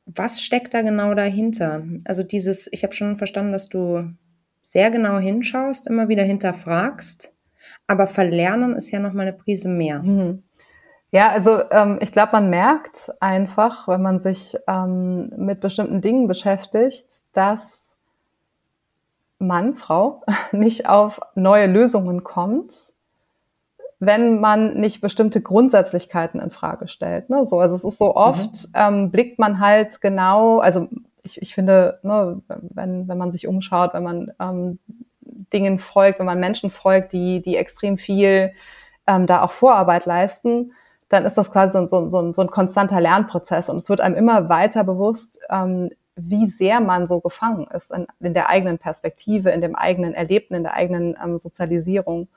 Was 0.06 0.42
steckt 0.42 0.74
da 0.74 0.82
genau 0.82 1.13
dahinter? 1.13 1.84
Also 2.06 2.24
dieses, 2.24 2.72
ich 2.72 2.84
habe 2.84 2.94
schon 2.94 3.18
verstanden, 3.18 3.54
dass 3.54 3.70
du 3.70 4.13
sehr 4.62 4.92
genau 4.92 5.18
hinschaust, 5.20 5.88
immer 5.88 6.10
wieder 6.10 6.24
hinterfragst, 6.24 7.34
aber 7.88 8.08
verlernen 8.08 8.76
ist 8.76 8.92
ja 8.92 9.00
noch 9.00 9.13
mal 9.13 9.24
eine 9.24 9.34
Prise 9.34 9.70
mehr. 9.70 10.02
Mhm. 10.02 10.44
Ja, 11.12 11.30
also 11.30 11.62
ähm, 11.70 12.00
ich 12.02 12.12
glaube, 12.12 12.32
man 12.32 12.50
merkt 12.50 13.12
einfach, 13.20 13.88
wenn 13.88 14.02
man 14.02 14.20
sich 14.20 14.58
ähm, 14.68 15.32
mit 15.38 15.60
bestimmten 15.60 16.02
Dingen 16.02 16.28
beschäftigt, 16.28 17.06
dass 17.34 17.96
Mann, 19.38 19.76
Frau 19.76 20.24
nicht 20.52 20.89
auf 20.89 21.22
neue 21.36 21.68
Lösungen 21.68 22.24
kommt, 22.24 22.94
wenn 24.06 24.39
man 24.39 24.76
nicht 24.80 25.02
bestimmte 25.02 25.42
Grundsätzlichkeiten 25.42 26.39
in 26.39 26.52
Frage 26.52 26.88
stellt. 26.88 27.30
Ne? 27.30 27.46
So, 27.46 27.60
also 27.60 27.76
es 27.76 27.84
ist 27.84 27.98
so 27.98 28.08
mhm. 28.08 28.16
oft, 28.16 28.52
mhm. 28.52 28.74
ähm, 28.76 29.12
blickt 29.12 29.39
man 29.39 29.60
halt 29.60 30.02
genau, 30.02 30.60
also 30.60 30.88
ich, 31.24 31.42
ich 31.42 31.54
finde, 31.54 32.00
ne, 32.04 32.42
wenn, 32.48 33.08
wenn 33.08 33.18
man 33.18 33.32
sich 33.32 33.48
umschaut, 33.48 33.94
wenn 33.94 34.04
man 34.04 34.32
ähm, 34.39 34.80
Dingen 35.54 35.80
folgt, 35.80 36.20
wenn 36.20 36.26
man 36.26 36.39
Menschen 36.39 36.70
folgt, 36.70 37.13
die, 37.13 37.42
die 37.42 37.56
extrem 37.56 37.98
viel 37.98 38.54
ähm, 39.08 39.26
da 39.26 39.42
auch 39.42 39.52
Vorarbeit 39.52 40.06
leisten, 40.06 40.74
dann 41.10 41.26
ist 41.26 41.38
das 41.38 41.52
quasi 41.52 41.74
so, 41.74 41.88
so, 41.88 42.10
so, 42.10 42.34
so 42.34 42.42
ein 42.42 42.50
konstanter 42.50 43.00
Lernprozess 43.00 43.70
und 43.70 43.78
es 43.78 43.89
wird 43.89 44.02
einem 44.02 44.16
immer 44.16 44.50
weiter 44.50 44.84
bewusst, 44.84 45.39
ähm, 45.50 45.92
wie 46.16 46.46
sehr 46.46 46.80
man 46.80 47.08
so 47.08 47.20
gefangen 47.20 47.68
ist 47.68 47.92
in, 47.92 48.08
in 48.20 48.34
der 48.34 48.50
eigenen 48.50 48.78
Perspektive, 48.78 49.50
in 49.50 49.62
dem 49.62 49.76
eigenen 49.76 50.13
Erlebten, 50.13 50.56
in 50.56 50.63
der 50.63 50.74
eigenen 50.74 51.16
ähm, 51.24 51.39
Sozialisierung. 51.39 52.28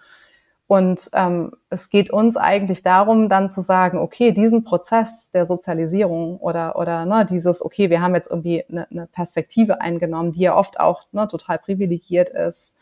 Und 0.69 1.11
ähm, 1.13 1.53
es 1.71 1.91
geht 1.91 2.11
uns 2.11 2.37
eigentlich 2.37 2.83
darum, 2.83 3.29
dann 3.29 3.49
zu 3.49 3.61
sagen, 3.61 3.99
okay, 3.99 4.33
diesen 4.33 4.65
Prozess 4.65 5.31
der 5.31 5.47
Sozialisierung 5.47 6.39
oder, 6.39 6.77
oder 6.77 7.07
ne, 7.07 7.25
dieses, 7.25 7.65
okay, 7.65 7.89
wir 7.89 8.01
haben 8.01 8.17
jetzt 8.17 8.29
irgendwie 8.29 8.65
eine, 8.69 8.91
eine 8.91 9.07
Perspektive 9.07 9.81
eingenommen, 9.81 10.33
die 10.33 10.43
ja 10.43 10.57
oft 10.57 10.81
auch 10.81 11.03
ne, 11.13 11.29
total 11.29 11.59
privilegiert 11.59 12.31
ist, 12.31 12.77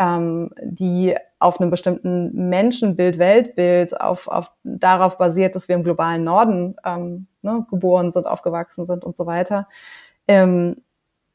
ähm, 0.00 0.50
die 0.60 1.14
auf 1.38 1.60
einem 1.60 1.70
bestimmten 1.70 2.48
Menschenbild, 2.48 3.18
Weltbild, 3.18 4.00
auf, 4.00 4.26
auf 4.26 4.50
darauf 4.64 5.16
basiert, 5.16 5.54
dass 5.54 5.68
wir 5.68 5.76
im 5.76 5.84
globalen 5.84 6.24
Norden 6.24 6.74
ähm, 6.84 7.28
ne, 7.42 7.64
geboren 7.70 8.10
sind, 8.10 8.26
aufgewachsen 8.26 8.86
sind 8.86 9.04
und 9.04 9.16
so 9.16 9.26
weiter. 9.26 9.68
Ähm, 10.26 10.82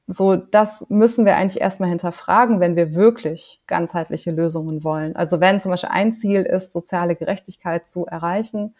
so, 0.08 0.36
das 0.36 0.86
müssen 0.90 1.26
wir 1.26 1.36
eigentlich 1.36 1.62
erstmal 1.62 1.90
hinterfragen, 1.90 2.60
wenn 2.60 2.76
wir 2.76 2.94
wirklich 2.94 3.62
ganzheitliche 3.66 4.32
Lösungen 4.32 4.84
wollen. 4.84 5.16
Also 5.16 5.40
wenn 5.40 5.60
zum 5.60 5.72
Beispiel 5.72 5.90
ein 5.92 6.14
Ziel 6.14 6.44
ist, 6.44 6.74
soziale 6.74 7.16
Gerechtigkeit 7.16 7.88
zu 7.88 8.06
erreichen, 8.06 8.76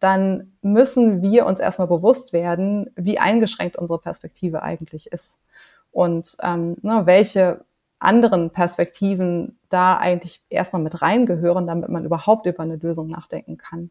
dann 0.00 0.52
müssen 0.62 1.20
wir 1.20 1.44
uns 1.44 1.60
erstmal 1.60 1.88
bewusst 1.88 2.32
werden, 2.32 2.90
wie 2.96 3.18
eingeschränkt 3.18 3.76
unsere 3.76 3.98
Perspektive 3.98 4.62
eigentlich 4.62 5.12
ist 5.12 5.38
und 5.92 6.36
ähm, 6.42 6.76
ne, 6.80 7.02
welche 7.04 7.64
anderen 7.98 8.48
Perspektiven 8.50 9.58
da 9.68 9.98
eigentlich 9.98 10.42
erstmal 10.48 10.82
mit 10.82 11.02
reingehören, 11.02 11.66
damit 11.66 11.90
man 11.90 12.06
überhaupt 12.06 12.46
über 12.46 12.62
eine 12.62 12.76
Lösung 12.76 13.08
nachdenken 13.08 13.58
kann. 13.58 13.90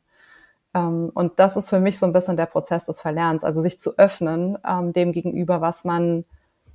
Ähm, 0.73 1.11
und 1.13 1.39
das 1.39 1.55
ist 1.57 1.69
für 1.69 1.79
mich 1.79 1.99
so 1.99 2.07
ein 2.07 2.13
bisschen 2.13 2.37
der 2.37 2.47
Prozess 2.47 2.85
des 2.85 2.99
Verlernens, 2.99 3.43
also 3.43 3.61
sich 3.61 3.79
zu 3.79 3.97
öffnen 3.97 4.57
ähm, 4.67 4.93
dem 4.93 5.11
gegenüber, 5.11 5.61
was 5.61 5.83
man 5.83 6.25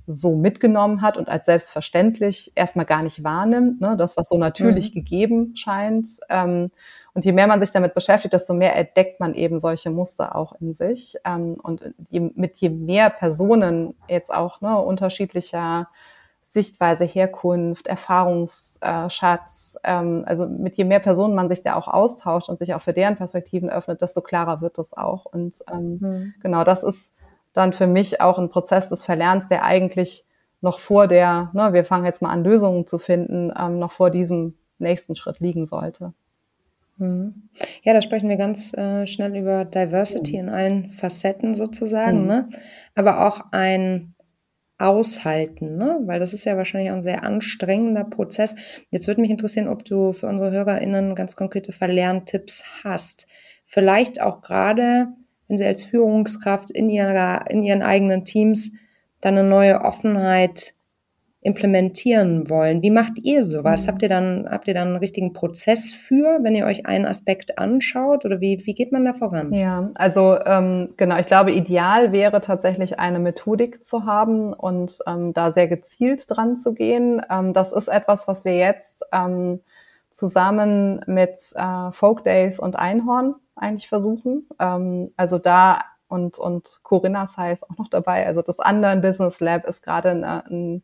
so 0.07 0.35
mitgenommen 0.35 1.01
hat 1.01 1.17
und 1.17 1.27
als 1.27 1.45
selbstverständlich 1.45 2.51
erstmal 2.55 2.85
gar 2.85 3.01
nicht 3.01 3.23
wahrnimmt, 3.23 3.81
ne? 3.81 3.95
das, 3.97 4.15
was 4.17 4.29
so 4.29 4.37
natürlich 4.37 4.91
mhm. 4.91 4.95
gegeben 4.95 5.55
scheint. 5.55 6.07
Ähm, 6.29 6.71
und 7.13 7.25
je 7.25 7.31
mehr 7.31 7.47
man 7.47 7.59
sich 7.59 7.71
damit 7.71 7.93
beschäftigt, 7.93 8.33
desto 8.33 8.53
mehr 8.53 8.75
entdeckt 8.75 9.19
man 9.19 9.33
eben 9.33 9.59
solche 9.59 9.89
Muster 9.89 10.35
auch 10.35 10.53
in 10.59 10.73
sich. 10.73 11.15
Ähm, 11.25 11.55
und 11.61 11.93
je, 12.09 12.31
mit 12.35 12.57
je 12.57 12.69
mehr 12.69 13.09
Personen 13.09 13.95
jetzt 14.07 14.31
auch 14.31 14.61
ne, 14.61 14.77
unterschiedlicher 14.79 15.87
Sichtweise, 16.43 17.03
Herkunft, 17.03 17.87
Erfahrungsschatz, 17.87 19.77
ähm, 19.83 20.23
also 20.25 20.47
mit 20.47 20.77
je 20.77 20.83
mehr 20.85 20.99
Personen 20.99 21.35
man 21.35 21.49
sich 21.49 21.63
da 21.63 21.75
auch 21.75 21.87
austauscht 21.87 22.49
und 22.49 22.59
sich 22.59 22.73
auch 22.75 22.81
für 22.81 22.93
deren 22.93 23.15
Perspektiven 23.15 23.69
öffnet, 23.69 24.01
desto 24.01 24.21
klarer 24.21 24.61
wird 24.61 24.77
es 24.77 24.93
auch. 24.93 25.25
Und 25.25 25.63
ähm, 25.71 25.97
mhm. 25.99 26.33
genau 26.41 26.63
das 26.63 26.83
ist 26.83 27.13
dann 27.55 27.73
für 27.73 27.87
mich 27.87 28.21
auch 28.21 28.37
ein 28.37 28.49
Prozess 28.49 28.89
des 28.89 29.03
Verlernens, 29.03 29.47
der 29.47 29.63
eigentlich 29.63 30.25
noch 30.61 30.79
vor 30.79 31.07
der, 31.07 31.51
ne, 31.53 31.73
wir 31.73 31.85
fangen 31.85 32.05
jetzt 32.05 32.21
mal 32.21 32.29
an, 32.29 32.43
Lösungen 32.43 32.87
zu 32.87 32.97
finden, 32.97 33.53
ähm, 33.57 33.79
noch 33.79 33.91
vor 33.91 34.09
diesem 34.09 34.55
nächsten 34.77 35.15
Schritt 35.15 35.39
liegen 35.39 35.65
sollte. 35.65 36.13
Mhm. 36.97 37.49
Ja, 37.83 37.93
da 37.93 38.01
sprechen 38.01 38.29
wir 38.29 38.37
ganz 38.37 38.73
äh, 38.73 39.05
schnell 39.07 39.35
über 39.35 39.65
Diversity 39.65 40.37
in 40.37 40.49
allen 40.49 40.87
Facetten 40.87 41.55
sozusagen, 41.55 42.21
mhm. 42.21 42.27
ne? 42.27 42.49
aber 42.93 43.27
auch 43.27 43.41
ein 43.51 44.15
Aushalten, 44.77 45.77
ne? 45.77 45.99
weil 46.03 46.19
das 46.19 46.33
ist 46.33 46.45
ja 46.45 46.57
wahrscheinlich 46.57 46.91
auch 46.91 46.95
ein 46.95 47.03
sehr 47.03 47.23
anstrengender 47.23 48.03
Prozess. 48.03 48.55
Jetzt 48.89 49.07
würde 49.07 49.21
mich 49.21 49.31
interessieren, 49.31 49.69
ob 49.69 49.85
du 49.85 50.11
für 50.11 50.27
unsere 50.27 50.51
HörerInnen 50.51 51.15
ganz 51.15 51.35
konkrete 51.35 51.71
Verlerntipps 51.71 52.63
hast. 52.83 53.27
Vielleicht 53.63 54.21
auch 54.21 54.41
gerade 54.41 55.07
wenn 55.47 55.57
sie 55.57 55.65
als 55.65 55.83
Führungskraft 55.83 56.71
in, 56.71 56.89
ihrer, 56.89 57.49
in 57.49 57.63
ihren 57.63 57.81
eigenen 57.81 58.25
Teams 58.25 58.71
dann 59.21 59.37
eine 59.37 59.47
neue 59.47 59.81
Offenheit 59.81 60.75
implementieren 61.45 62.49
wollen. 62.49 62.81
Wie 62.81 62.89
macht 62.89 63.19
ihr 63.21 63.43
sowas? 63.43 63.83
Mhm. 63.83 63.87
Habt 63.87 64.01
ihr 64.01 64.09
dann, 64.09 64.47
habt 64.49 64.67
ihr 64.67 64.73
dann 64.73 64.87
einen 64.87 64.97
richtigen 64.97 65.31
Prozess 65.31 65.93
für, 65.93 66.39
wenn 66.41 66.55
ihr 66.55 66.65
euch 66.65 66.87
einen 66.87 67.05
Aspekt 67.05 67.59
anschaut 67.59 68.25
oder 68.25 68.41
wie, 68.41 68.65
wie 68.65 68.73
geht 68.73 68.91
man 68.91 69.05
da 69.05 69.13
voran? 69.13 69.53
Ja, 69.53 69.91
also 69.93 70.39
ähm, 70.43 70.95
genau, 70.97 71.19
ich 71.19 71.27
glaube, 71.27 71.51
ideal 71.51 72.11
wäre 72.11 72.41
tatsächlich 72.41 72.97
eine 72.97 73.19
Methodik 73.19 73.85
zu 73.85 74.05
haben 74.05 74.53
und 74.53 74.97
ähm, 75.05 75.33
da 75.33 75.51
sehr 75.51 75.67
gezielt 75.67 76.25
dran 76.27 76.55
zu 76.57 76.73
gehen. 76.73 77.21
Ähm, 77.29 77.53
das 77.53 77.73
ist 77.73 77.89
etwas, 77.89 78.27
was 78.27 78.43
wir 78.43 78.57
jetzt 78.57 79.03
ähm, 79.11 79.59
zusammen 80.09 81.01
mit 81.05 81.37
äh, 81.53 81.91
Folk 81.91 82.23
Days 82.23 82.59
und 82.59 82.75
Einhorn 82.75 83.35
eigentlich 83.55 83.87
versuchen. 83.87 84.47
Ähm, 84.59 85.11
also 85.17 85.37
da 85.37 85.83
und, 86.07 86.37
und 86.37 86.79
Corinna 86.83 87.27
Sai 87.27 87.53
ist 87.53 87.63
auch 87.69 87.77
noch 87.77 87.89
dabei. 87.89 88.25
Also 88.25 88.41
das 88.41 88.59
Anderen 88.59 89.01
Business 89.01 89.39
Lab 89.39 89.65
ist 89.65 89.81
gerade 89.81 90.11
eine, 90.11 90.45
eine 90.45 90.81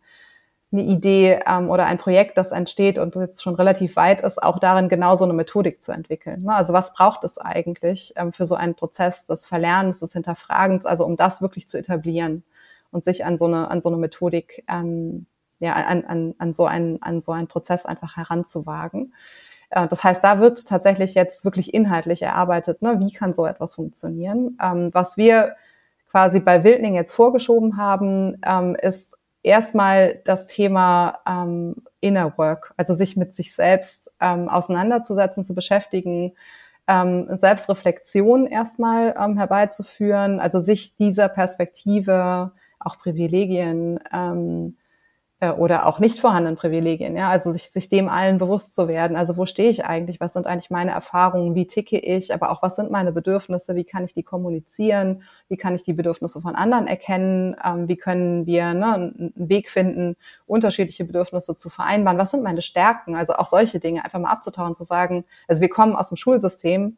Idee 0.82 1.42
ähm, 1.46 1.70
oder 1.70 1.86
ein 1.86 1.98
Projekt, 1.98 2.38
das 2.38 2.52
entsteht 2.52 2.98
und 2.98 3.16
jetzt 3.16 3.44
schon 3.44 3.56
relativ 3.56 3.96
weit 3.98 4.22
ist, 4.22 4.42
auch 4.42 4.58
darin 4.60 4.90
genau 4.90 5.16
so 5.16 5.26
eine 5.26 5.34
Methodik 5.34 5.84
zu 5.84 5.92
entwickeln. 5.92 6.44
Ne? 6.44 6.56
Also 6.56 6.74
was 6.74 6.94
braucht 6.94 7.24
es 7.24 7.38
eigentlich 7.38 8.14
ähm, 8.16 8.32
für 8.34 8.46
so 8.46 8.56
einen 8.56 8.76
Prozess 8.76 9.26
des 9.26 9.46
Verlernens, 9.46 10.00
des 10.00 10.14
Hinterfragens, 10.14 10.86
also 10.86 11.06
um 11.06 11.18
das 11.18 11.42
wirklich 11.42 11.68
zu 11.68 11.78
etablieren 11.78 12.44
und 12.92 13.04
sich 13.04 13.26
an 13.26 13.38
so 13.38 13.46
eine, 13.46 13.70
an 13.70 13.82
so 13.82 13.90
eine 13.90 13.98
Methodik, 13.98 14.64
ähm, 14.70 15.26
ja, 15.60 15.74
an, 15.74 16.06
an, 16.06 16.36
an, 16.40 16.54
so 16.54 16.66
einen, 16.66 17.02
an 17.04 17.22
so 17.22 17.34
einen 17.34 17.48
Prozess 17.48 17.86
einfach 17.86 18.18
heranzuwagen. 18.18 19.14
Äh, 19.72 19.88
das 19.88 20.04
heißt, 20.04 20.24
da 20.24 20.40
wird 20.40 20.68
tatsächlich 20.68 21.16
jetzt 21.16 21.44
wirklich 21.46 21.74
inhaltlich 21.74 22.22
erarbeitet, 22.22 22.82
ne, 22.82 23.00
wie 23.00 23.12
kann 23.12 23.34
so 23.34 23.46
etwas 23.46 23.76
funktionieren. 23.76 24.58
Ähm, 24.62 24.90
was 24.94 25.18
wir 25.18 25.56
quasi 26.10 26.40
bei 26.40 26.64
Wildning 26.64 26.96
jetzt 26.96 27.14
vorgeschoben 27.14 27.78
haben, 27.78 28.38
ähm, 28.46 28.76
ist 28.76 29.18
erstmal 29.44 30.20
das 30.26 30.46
Thema 30.48 31.20
ähm, 31.28 31.76
Inner 32.02 32.38
Work, 32.38 32.74
also 32.78 32.94
sich 32.94 33.18
mit 33.18 33.34
sich 33.34 33.56
selbst 33.56 34.12
ähm, 34.20 34.50
auseinanderzusetzen, 34.50 35.46
zu 35.46 35.56
beschäftigen, 35.56 36.34
ähm, 36.88 37.28
Selbstreflexion 37.38 38.48
erstmal 38.48 39.16
ähm, 39.18 39.38
herbeizuführen, 39.38 40.40
also 40.40 40.60
sich 40.62 40.98
dieser 40.98 41.30
Perspektive, 41.30 42.52
auch 42.80 42.98
Privilegien, 42.98 44.00
ähm, 44.12 44.76
äh, 44.76 44.81
oder 45.50 45.88
auch 45.88 46.00
nicht 46.00 46.20
vorhandenen 46.20 46.56
Privilegien, 46.56 47.18
ja, 47.18 47.30
also 47.30 47.52
sich, 47.52 47.72
sich 47.72 47.90
dem 47.90 48.10
allen 48.10 48.38
bewusst 48.38 48.76
zu 48.76 48.88
werden. 48.88 49.18
Also 49.18 49.38
wo 49.38 49.48
stehe 49.48 49.72
ich 49.72 49.84
eigentlich? 49.84 50.20
Was 50.20 50.34
sind 50.34 50.46
eigentlich 50.46 50.70
meine 50.70 50.92
Erfahrungen? 50.92 51.56
Wie 51.56 51.66
ticke 51.66 51.98
ich? 51.98 52.32
Aber 52.32 52.52
auch 52.52 52.62
was 52.62 52.76
sind 52.76 52.92
meine 52.92 53.12
Bedürfnisse? 53.12 53.76
Wie 53.76 53.84
kann 53.84 54.06
ich 54.06 54.14
die 54.14 54.22
kommunizieren? 54.22 55.24
Wie 55.48 55.58
kann 55.58 55.74
ich 55.74 55.82
die 55.82 55.94
Bedürfnisse 55.94 56.42
von 56.42 56.56
anderen 56.56 56.86
erkennen? 56.86 57.56
Ähm, 57.66 57.88
wie 57.88 57.98
können 57.98 58.46
wir 58.46 58.76
ne, 58.76 58.94
einen 58.94 59.34
Weg 59.36 59.72
finden, 59.72 60.16
unterschiedliche 60.46 61.06
Bedürfnisse 61.06 61.58
zu 61.58 61.70
vereinbaren? 61.70 62.20
Was 62.20 62.32
sind 62.32 62.44
meine 62.44 62.62
Stärken? 62.62 63.16
Also 63.16 63.34
auch 63.34 63.48
solche 63.48 63.80
Dinge 63.80 64.06
einfach 64.06 64.20
mal 64.20 64.32
abzutauchen, 64.32 64.76
zu 64.76 64.84
sagen, 64.84 65.26
also 65.48 65.60
wir 65.60 65.70
kommen 65.70 65.96
aus 65.96 66.10
dem 66.10 66.18
Schulsystem, 66.18 66.98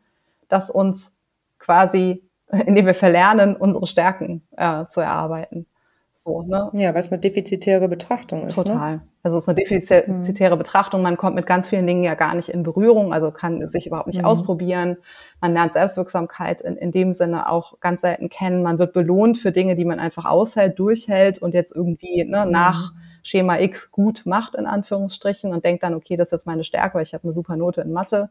das 0.49 0.69
uns 0.69 1.15
quasi 1.59 2.23
indem 2.65 2.85
wir 2.85 2.93
verlernen, 2.93 3.55
unsere 3.55 3.87
Stärken 3.87 4.43
äh, 4.55 4.85
zu 4.85 5.01
erarbeiten. 5.01 5.65
So, 6.25 6.41
ne? 6.41 6.69
Ja, 6.73 6.93
weil 6.93 7.01
es 7.01 7.11
eine 7.11 7.19
defizitäre 7.19 7.89
Betrachtung 7.89 8.45
ist. 8.45 8.55
Ne? 8.55 8.63
Total. 8.63 8.95
Ne? 8.95 9.01
Also 9.23 9.37
es 9.37 9.43
ist 9.43 9.49
eine 9.49 9.57
defizitäre 9.57 10.55
mhm. 10.55 10.59
Betrachtung. 10.59 11.01
Man 11.01 11.17
kommt 11.17 11.35
mit 11.35 11.45
ganz 11.45 11.67
vielen 11.67 11.85
Dingen 11.85 12.03
ja 12.03 12.15
gar 12.15 12.33
nicht 12.33 12.47
in 12.47 12.63
Berührung, 12.63 13.13
also 13.13 13.31
kann 13.31 13.67
sich 13.67 13.87
überhaupt 13.87 14.07
nicht 14.07 14.19
mhm. 14.19 14.25
ausprobieren. 14.25 14.97
Man 15.41 15.53
lernt 15.53 15.73
Selbstwirksamkeit 15.73 16.61
in, 16.61 16.77
in 16.77 16.91
dem 16.91 17.13
Sinne 17.13 17.49
auch 17.49 17.77
ganz 17.81 18.01
selten 18.01 18.29
kennen. 18.29 18.63
Man 18.63 18.79
wird 18.79 18.93
belohnt 18.93 19.37
für 19.37 19.51
Dinge, 19.51 19.75
die 19.75 19.83
man 19.83 19.99
einfach 19.99 20.23
aushält, 20.23 20.79
durchhält 20.79 21.39
und 21.39 21.53
jetzt 21.53 21.75
irgendwie 21.75 22.23
ne, 22.23 22.45
mhm. 22.45 22.51
nach 22.51 22.93
Schema 23.21 23.59
X 23.59 23.91
gut 23.91 24.21
macht, 24.25 24.55
in 24.55 24.65
Anführungsstrichen, 24.65 25.51
und 25.51 25.65
denkt 25.65 25.83
dann, 25.83 25.93
okay, 25.93 26.15
das 26.15 26.29
ist 26.29 26.33
jetzt 26.33 26.45
meine 26.45 26.63
Stärke, 26.63 26.95
weil 26.95 27.03
ich 27.03 27.13
habe 27.13 27.23
eine 27.23 27.33
super 27.33 27.57
Note 27.57 27.81
in 27.81 27.91
Mathe. 27.91 28.29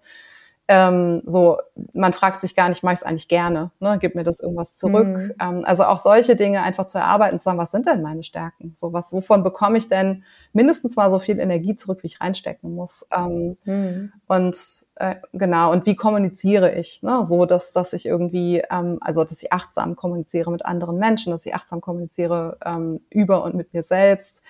Ähm, 0.68 1.22
so, 1.26 1.58
man 1.92 2.12
fragt 2.12 2.40
sich 2.40 2.54
gar 2.54 2.68
nicht, 2.68 2.84
mache 2.84 2.94
ich 2.94 3.00
es 3.00 3.06
eigentlich 3.06 3.26
gerne, 3.26 3.72
ne? 3.80 3.98
gib 4.00 4.14
mir 4.14 4.22
das 4.22 4.40
irgendwas 4.40 4.76
zurück. 4.76 5.08
Mhm. 5.08 5.34
Ähm, 5.40 5.64
also 5.64 5.84
auch 5.84 5.98
solche 5.98 6.36
Dinge 6.36 6.62
einfach 6.62 6.86
zu 6.86 6.98
erarbeiten, 6.98 7.36
zu 7.36 7.44
sagen, 7.44 7.58
was 7.58 7.72
sind 7.72 7.86
denn 7.86 8.00
meine 8.00 8.22
Stärken? 8.22 8.72
So 8.76 8.92
was, 8.92 9.12
wovon 9.12 9.42
bekomme 9.42 9.76
ich 9.76 9.88
denn 9.88 10.22
mindestens 10.52 10.94
mal 10.94 11.10
so 11.10 11.18
viel 11.18 11.40
Energie 11.40 11.74
zurück, 11.74 12.02
wie 12.02 12.06
ich 12.06 12.20
reinstecken 12.20 12.74
muss? 12.76 13.04
Ähm, 13.14 13.56
mhm. 13.64 14.12
Und 14.28 14.56
äh, 14.94 15.16
genau, 15.32 15.72
und 15.72 15.84
wie 15.84 15.96
kommuniziere 15.96 16.72
ich? 16.74 17.02
Ne? 17.02 17.24
So, 17.24 17.44
dass, 17.44 17.72
dass 17.72 17.92
ich 17.92 18.06
irgendwie, 18.06 18.62
ähm, 18.70 18.98
also 19.00 19.24
dass 19.24 19.42
ich 19.42 19.52
achtsam 19.52 19.96
kommuniziere 19.96 20.52
mit 20.52 20.64
anderen 20.64 20.96
Menschen, 20.96 21.32
dass 21.32 21.44
ich 21.44 21.54
achtsam 21.54 21.80
kommuniziere 21.80 22.58
ähm, 22.64 23.00
über 23.10 23.42
und 23.42 23.56
mit 23.56 23.74
mir 23.74 23.82
selbst 23.82 24.42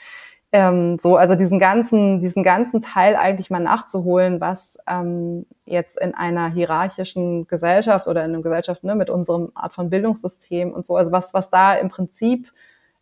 ähm, 0.52 0.98
so, 0.98 1.16
also 1.16 1.34
diesen 1.34 1.58
ganzen, 1.58 2.20
diesen 2.20 2.42
ganzen 2.42 2.82
Teil 2.82 3.16
eigentlich 3.16 3.48
mal 3.48 3.60
nachzuholen, 3.60 4.40
was 4.40 4.78
ähm, 4.86 5.46
jetzt 5.64 5.98
in 5.98 6.14
einer 6.14 6.50
hierarchischen 6.50 7.46
Gesellschaft 7.46 8.06
oder 8.06 8.24
in 8.24 8.34
einer 8.34 8.42
Gesellschaft 8.42 8.84
ne, 8.84 8.94
mit 8.94 9.08
unserem 9.08 9.50
Art 9.54 9.72
von 9.72 9.88
Bildungssystem 9.88 10.72
und 10.72 10.84
so, 10.84 10.96
also 10.96 11.10
was, 11.10 11.32
was 11.32 11.50
da 11.50 11.74
im 11.74 11.88
Prinzip 11.88 12.52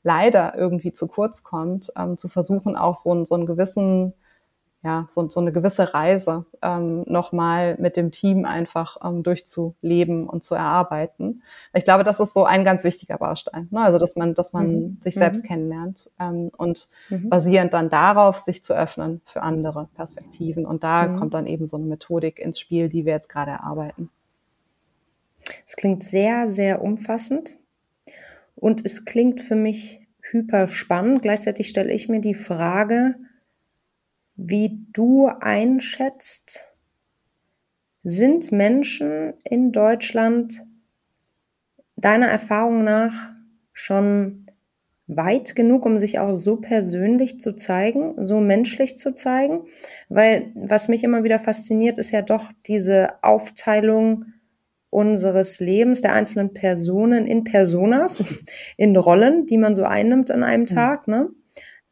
leider 0.05 0.55
irgendwie 0.57 0.93
zu 0.93 1.09
kurz 1.09 1.43
kommt, 1.43 1.93
ähm, 1.99 2.19
zu 2.19 2.29
versuchen 2.29 2.77
auch 2.77 2.97
so, 2.97 3.25
so 3.25 3.35
einen 3.35 3.47
gewissen 3.47 4.15
ja, 4.83 5.07
so, 5.11 5.29
so 5.29 5.41
eine 5.41 5.53
gewisse 5.53 5.93
Reise 5.93 6.47
ähm, 6.63 7.03
nochmal 7.07 7.77
mit 7.79 7.99
dem 7.99 8.13
Team 8.13 8.47
einfach 8.47 8.97
ähm, 9.05 9.23
durchzuleben 9.23 10.27
und 10.27 10.43
zu 10.43 10.55
erarbeiten. 10.55 11.43
Ich 11.75 11.85
glaube, 11.85 12.03
das 12.03 12.19
ist 12.19 12.33
so 12.33 12.45
ein 12.45 12.65
ganz 12.65 12.83
wichtiger 12.83 13.19
Baustein. 13.19 13.69
Ne? 13.71 13.81
Also, 13.81 13.99
dass 13.99 14.17
man, 14.17 14.35
dass 14.35 14.55
man 14.55 14.69
mhm. 14.69 14.99
sich 15.03 15.15
selbst 15.15 15.43
mhm. 15.43 15.47
kennenlernt 15.47 16.11
ähm, 16.19 16.51
und 16.57 16.89
mhm. 17.11 17.29
basierend 17.29 17.75
dann 17.75 17.91
darauf 17.91 18.39
sich 18.39 18.65
zu 18.65 18.73
öffnen 18.73 19.21
für 19.27 19.43
andere 19.43 19.89
Perspektiven. 19.97 20.65
Und 20.65 20.83
da 20.83 21.09
mhm. 21.09 21.19
kommt 21.19 21.35
dann 21.35 21.47
eben 21.47 21.67
so 21.67 21.77
eine 21.77 21.85
Methodik 21.85 22.39
ins 22.39 22.59
Spiel, 22.59 22.89
die 22.89 23.05
wir 23.05 23.13
jetzt 23.13 23.29
gerade 23.29 23.51
erarbeiten. 23.51 24.09
Es 25.67 25.77
klingt 25.77 26.05
sehr, 26.05 26.49
sehr 26.49 26.81
umfassend 26.81 27.57
und 28.57 28.85
es 28.87 29.05
klingt 29.05 29.43
für 29.43 29.57
mich 29.57 30.07
hyper 30.23 30.69
spannend. 30.69 31.21
Gleichzeitig 31.21 31.69
stelle 31.69 31.93
ich 31.93 32.09
mir 32.09 32.21
die 32.21 32.35
Frage, 32.35 33.17
wie 34.43 34.87
du 34.93 35.29
einschätzt, 35.29 36.73
sind 38.03 38.51
Menschen 38.51 39.35
in 39.45 39.73
Deutschland 39.73 40.65
deiner 41.97 42.29
Erfahrung 42.29 42.83
nach 42.83 43.35
schon 43.75 44.47
weit 45.07 45.55
genug, 45.55 45.85
um 45.85 45.99
sich 45.99 46.19
auch 46.19 46.33
so 46.33 46.57
persönlich 46.57 47.41
zu 47.41 47.55
zeigen, 47.55 48.25
so 48.25 48.41
menschlich 48.41 48.97
zu 48.97 49.15
zeigen? 49.15 49.65
Weil 50.09 50.53
was 50.55 50.89
mich 50.89 51.05
immer 51.05 51.23
wieder 51.23 51.39
fasziniert, 51.39 51.99
ist 51.99 52.11
ja 52.11 52.23
doch 52.23 52.51
diese 52.67 53.23
Aufteilung 53.23 54.27
unseres 54.89 55.61
Lebens, 55.61 56.01
der 56.01 56.15
einzelnen 56.15 56.55
Personen 56.55 57.27
in 57.27 57.45
Personas, 57.45 58.23
in 58.79 58.97
Rollen, 58.97 59.45
die 59.45 59.59
man 59.59 59.75
so 59.75 59.85
einnimmt 59.85 60.31
an 60.31 60.43
einem 60.43 60.67
hm. 60.67 60.75
Tag, 60.75 61.09
ne? 61.09 61.29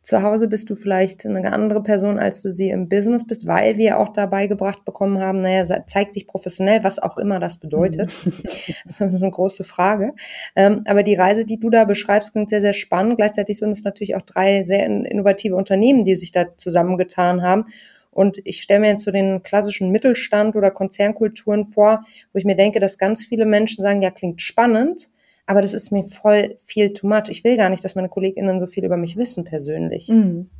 Zu 0.09 0.23
Hause 0.23 0.49
bist 0.49 0.71
du 0.71 0.75
vielleicht 0.75 1.27
eine 1.27 1.53
andere 1.53 1.83
Person, 1.83 2.18
als 2.18 2.40
du 2.40 2.51
sie 2.51 2.71
im 2.71 2.88
Business 2.88 3.27
bist, 3.27 3.47
weil 3.47 3.77
wir 3.77 3.99
auch 3.99 4.09
dabei 4.09 4.47
gebracht 4.47 4.87
bekommen 4.87 5.21
haben, 5.21 5.42
naja, 5.42 5.85
zeig 5.85 6.12
dich 6.12 6.27
professionell, 6.27 6.83
was 6.83 6.99
auch 6.99 7.18
immer 7.18 7.38
das 7.40 7.59
bedeutet. 7.59 8.11
Mhm. 8.25 8.33
das 8.87 9.03
ist 9.03 9.23
eine 9.23 9.31
große 9.31 9.64
Frage. 9.64 10.12
Ähm, 10.57 10.81
aber 10.87 11.03
die 11.03 11.14
Reise, 11.14 11.44
die 11.44 11.61
du 11.61 11.68
da 11.68 11.85
beschreibst, 11.85 12.33
klingt 12.33 12.49
sehr, 12.49 12.62
sehr 12.62 12.73
spannend. 12.73 13.18
Gleichzeitig 13.18 13.59
sind 13.59 13.73
es 13.73 13.85
natürlich 13.85 14.16
auch 14.16 14.23
drei 14.23 14.64
sehr 14.64 14.87
innovative 14.87 15.57
Unternehmen, 15.57 16.05
die 16.05 16.14
sich 16.14 16.33
da 16.33 16.57
zusammengetan 16.57 17.42
haben. 17.42 17.66
Und 18.11 18.40
ich 18.44 18.62
stelle 18.62 18.81
mir 18.81 18.88
jetzt 18.92 19.05
so 19.05 19.11
den 19.11 19.42
klassischen 19.42 19.90
Mittelstand 19.90 20.57
oder 20.57 20.71
Konzernkulturen 20.71 21.66
vor, 21.66 22.07
wo 22.33 22.38
ich 22.38 22.47
mir 22.47 22.57
denke, 22.57 22.81
dass 22.81 22.97
ganz 22.97 23.27
viele 23.27 23.44
Menschen 23.44 23.83
sagen, 23.83 24.01
ja, 24.01 24.11
klingt 24.11 24.40
spannend, 24.40 25.11
aber 25.49 25.63
das 25.63 25.73
ist 25.73 25.91
mir 25.91 26.05
voll 26.05 26.59
viel 26.65 26.93
too 26.93 27.09
much. 27.09 27.29
Ich 27.29 27.43
will 27.43 27.57
gar 27.57 27.71
nicht, 27.71 27.83
dass 27.83 27.95
meine 27.95 28.11
KollegInnen 28.11 28.61
so 28.61 28.67
viel 28.67 28.85
über 28.85 28.99
mich 28.99 29.17
wissen 29.17 29.45
persönlich. 29.45 30.09
Mhm. 30.09 30.51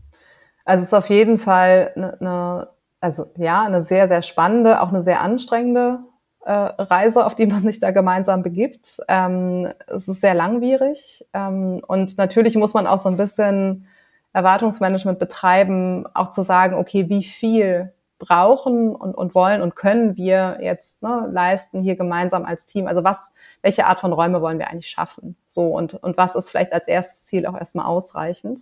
Also 0.65 0.83
es 0.83 0.89
ist 0.89 0.95
auf 0.95 1.11
jeden 1.11 1.39
Fall 1.39 1.93
eine, 1.95 2.19
eine, 2.21 2.69
also 3.01 3.27
ja, 3.37 3.65
eine 3.65 3.83
sehr, 3.83 4.09
sehr 4.09 4.23
spannende, 4.23 4.81
auch 4.81 4.89
eine 4.89 5.03
sehr 5.03 5.21
anstrengende 5.21 6.01
äh, 6.47 6.53
Reise, 6.53 7.27
auf 7.27 7.35
die 7.35 7.47
man 7.47 7.65
sich 7.65 7.81
da 7.81 7.91
gemeinsam 7.91 8.43
begibt. 8.43 8.99
Ähm, 9.09 9.69
es 9.89 10.09
ist 10.09 10.23
sehr 10.23 10.35
langwierig 10.35 11.27
ähm, 11.35 11.83
und 11.87 12.17
natürlich 12.17 12.57
muss 12.57 12.73
man 12.73 12.87
auch 12.87 12.99
so 12.99 13.11
ein 13.11 13.19
bisschen 13.19 13.87
Erwartungsmanagement 14.33 15.19
betreiben, 15.19 16.07
auch 16.15 16.31
zu 16.31 16.45
sagen, 16.45 16.77
okay, 16.77 17.11
wie 17.11 17.25
viel 17.25 17.93
brauchen 18.19 18.95
und, 18.95 19.15
und 19.15 19.35
wollen 19.35 19.63
und 19.63 19.77
können 19.77 20.17
wir 20.17 20.59
jetzt 20.61 21.01
ne, 21.03 21.29
leisten 21.31 21.83
hier 21.83 21.97
gemeinsam 21.97 22.45
als 22.45 22.67
Team? 22.67 22.87
Also 22.87 23.05
was, 23.05 23.31
welche 23.63 23.87
Art 23.87 24.01
von 24.01 24.13
Räume 24.13 24.41
wollen 24.43 24.59
wir 24.59 24.69
eigentlich 24.69 24.91
schaffen? 24.91 25.37
So 25.47 25.69
und, 25.69 25.95
und 25.95 26.17
was 26.17 26.35
ist 26.35 26.51
vielleicht 26.51 26.73
als 26.73 26.89
erstes 26.89 27.27
Ziel 27.27 27.47
auch 27.47 27.57
erstmal 27.59 27.87
ausreichend? 27.87 28.61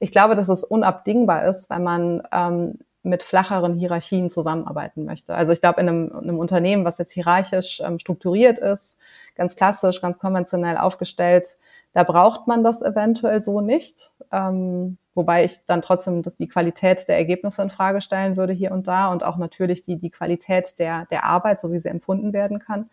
Ich 0.00 0.10
glaube, 0.10 0.34
dass 0.34 0.48
es 0.48 0.64
unabdingbar 0.64 1.44
ist, 1.44 1.70
wenn 1.70 1.82
man 1.82 2.22
ähm, 2.32 2.78
mit 3.02 3.22
flacheren 3.22 3.74
Hierarchien 3.74 4.30
zusammenarbeiten 4.30 5.04
möchte. 5.04 5.34
Also 5.34 5.52
ich 5.52 5.60
glaube, 5.60 5.80
in 5.80 5.88
einem, 5.88 6.08
in 6.08 6.28
einem 6.30 6.38
Unternehmen, 6.38 6.86
was 6.86 6.98
jetzt 6.98 7.12
hierarchisch 7.12 7.80
ähm, 7.84 7.98
strukturiert 7.98 8.58
ist, 8.58 8.96
ganz 9.34 9.56
klassisch, 9.56 10.00
ganz 10.00 10.18
konventionell 10.18 10.78
aufgestellt, 10.78 11.58
da 11.92 12.02
braucht 12.02 12.46
man 12.46 12.64
das 12.64 12.82
eventuell 12.82 13.42
so 13.42 13.60
nicht. 13.60 14.10
Ähm, 14.32 14.96
wobei 15.14 15.44
ich 15.44 15.64
dann 15.66 15.82
trotzdem 15.82 16.22
die 16.38 16.48
Qualität 16.48 17.06
der 17.08 17.16
Ergebnisse 17.16 17.62
in 17.62 17.70
Frage 17.70 18.00
stellen 18.00 18.36
würde 18.36 18.52
hier 18.52 18.72
und 18.72 18.86
da 18.86 19.10
und 19.12 19.22
auch 19.24 19.36
natürlich 19.36 19.82
die, 19.82 19.96
die 19.96 20.10
Qualität 20.10 20.78
der, 20.78 21.06
der 21.06 21.24
Arbeit, 21.24 21.60
so 21.60 21.72
wie 21.72 21.78
sie 21.78 21.88
empfunden 21.88 22.32
werden 22.32 22.58
kann. 22.58 22.90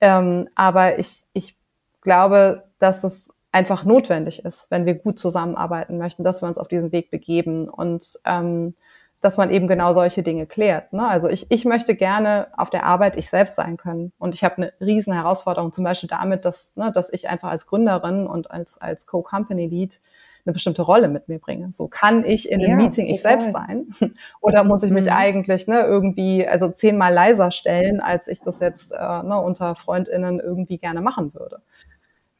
Ähm, 0.00 0.48
aber 0.54 0.98
ich, 0.98 1.24
ich 1.32 1.56
glaube, 2.00 2.64
dass 2.78 3.04
es 3.04 3.32
einfach 3.52 3.84
notwendig 3.84 4.44
ist, 4.44 4.70
wenn 4.70 4.86
wir 4.86 4.94
gut 4.94 5.18
zusammenarbeiten 5.18 5.98
möchten, 5.98 6.24
dass 6.24 6.42
wir 6.42 6.48
uns 6.48 6.58
auf 6.58 6.68
diesen 6.68 6.92
Weg 6.92 7.10
begeben 7.10 7.68
und 7.68 8.18
ähm, 8.24 8.74
dass 9.20 9.36
man 9.36 9.50
eben 9.50 9.68
genau 9.68 9.92
solche 9.92 10.22
Dinge 10.22 10.46
klärt. 10.46 10.92
Ne? 10.92 11.06
Also 11.06 11.28
ich, 11.28 11.46
ich 11.50 11.64
möchte 11.64 11.94
gerne 11.94 12.46
auf 12.56 12.70
der 12.70 12.84
Arbeit 12.84 13.16
ich 13.16 13.28
selbst 13.28 13.56
sein 13.56 13.76
können. 13.76 14.12
Und 14.18 14.34
ich 14.34 14.44
habe 14.44 14.56
eine 14.56 14.72
riesen 14.80 15.12
Herausforderung, 15.12 15.72
zum 15.72 15.84
Beispiel 15.84 16.08
damit, 16.08 16.44
dass, 16.44 16.74
ne, 16.74 16.90
dass 16.90 17.12
ich 17.12 17.28
einfach 17.28 17.50
als 17.50 17.66
Gründerin 17.66 18.26
und 18.26 18.50
als, 18.50 18.80
als 18.80 19.06
Co-Company-Lead 19.06 20.00
eine 20.44 20.52
bestimmte 20.52 20.82
Rolle 20.82 21.08
mit 21.08 21.28
mir 21.28 21.38
bringe. 21.38 21.72
So 21.72 21.88
kann 21.88 22.24
ich 22.24 22.50
in 22.50 22.60
einem 22.60 22.70
ja, 22.70 22.76
Meeting 22.76 23.06
ich 23.06 23.22
selbst 23.22 23.52
sein 23.52 23.88
oder 24.40 24.64
muss 24.64 24.82
ich 24.82 24.90
mich 24.90 25.06
mhm. 25.06 25.12
eigentlich 25.12 25.66
ne, 25.66 25.80
irgendwie 25.80 26.46
also 26.46 26.68
zehnmal 26.68 27.12
leiser 27.12 27.50
stellen, 27.50 28.00
als 28.00 28.28
ich 28.28 28.40
das 28.40 28.60
jetzt 28.60 28.92
äh, 28.92 29.22
ne, 29.22 29.40
unter 29.40 29.74
Freundinnen 29.76 30.40
irgendwie 30.40 30.78
gerne 30.78 31.00
machen 31.00 31.34
würde. 31.34 31.60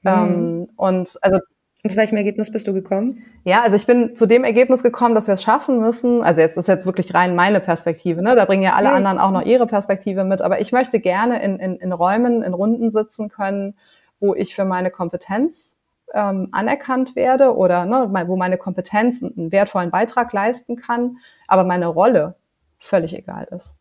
Mhm. 0.02 0.10
Ähm, 0.10 0.68
und 0.76 1.18
also 1.22 1.40
und 1.82 1.90
zu 1.90 1.96
welchem 1.96 2.18
Ergebnis 2.18 2.52
bist 2.52 2.66
du 2.66 2.74
gekommen? 2.74 3.24
Ja, 3.44 3.62
also 3.62 3.74
ich 3.74 3.86
bin 3.86 4.14
zu 4.14 4.26
dem 4.26 4.44
Ergebnis 4.44 4.82
gekommen, 4.82 5.14
dass 5.14 5.26
wir 5.28 5.34
es 5.34 5.42
schaffen 5.42 5.80
müssen. 5.80 6.22
Also 6.22 6.42
jetzt 6.42 6.58
ist 6.58 6.68
jetzt 6.68 6.84
wirklich 6.84 7.14
rein 7.14 7.34
meine 7.34 7.58
Perspektive. 7.58 8.20
Ne? 8.22 8.36
Da 8.36 8.44
bringen 8.44 8.62
ja 8.62 8.74
alle 8.74 8.88
ja. 8.88 8.94
anderen 8.94 9.18
auch 9.18 9.30
noch 9.30 9.42
ihre 9.46 9.66
Perspektive 9.66 10.24
mit. 10.24 10.42
Aber 10.42 10.60
ich 10.60 10.72
möchte 10.72 11.00
gerne 11.00 11.42
in, 11.42 11.58
in, 11.58 11.76
in 11.76 11.92
Räumen, 11.92 12.42
in 12.42 12.52
Runden 12.52 12.90
sitzen 12.90 13.30
können, 13.30 13.76
wo 14.20 14.34
ich 14.34 14.54
für 14.54 14.66
meine 14.66 14.90
Kompetenz 14.90 15.74
ähm, 16.14 16.48
anerkannt 16.52 17.16
werde 17.16 17.56
oder 17.56 17.86
ne, 17.86 18.10
wo 18.26 18.36
meine 18.36 18.58
Kompetenz 18.58 19.22
einen 19.22 19.52
wertvollen 19.52 19.90
Beitrag 19.90 20.32
leisten 20.32 20.76
kann, 20.76 21.18
aber 21.46 21.64
meine 21.64 21.86
Rolle 21.86 22.36
völlig 22.78 23.16
egal 23.16 23.48
ist. 23.50 23.76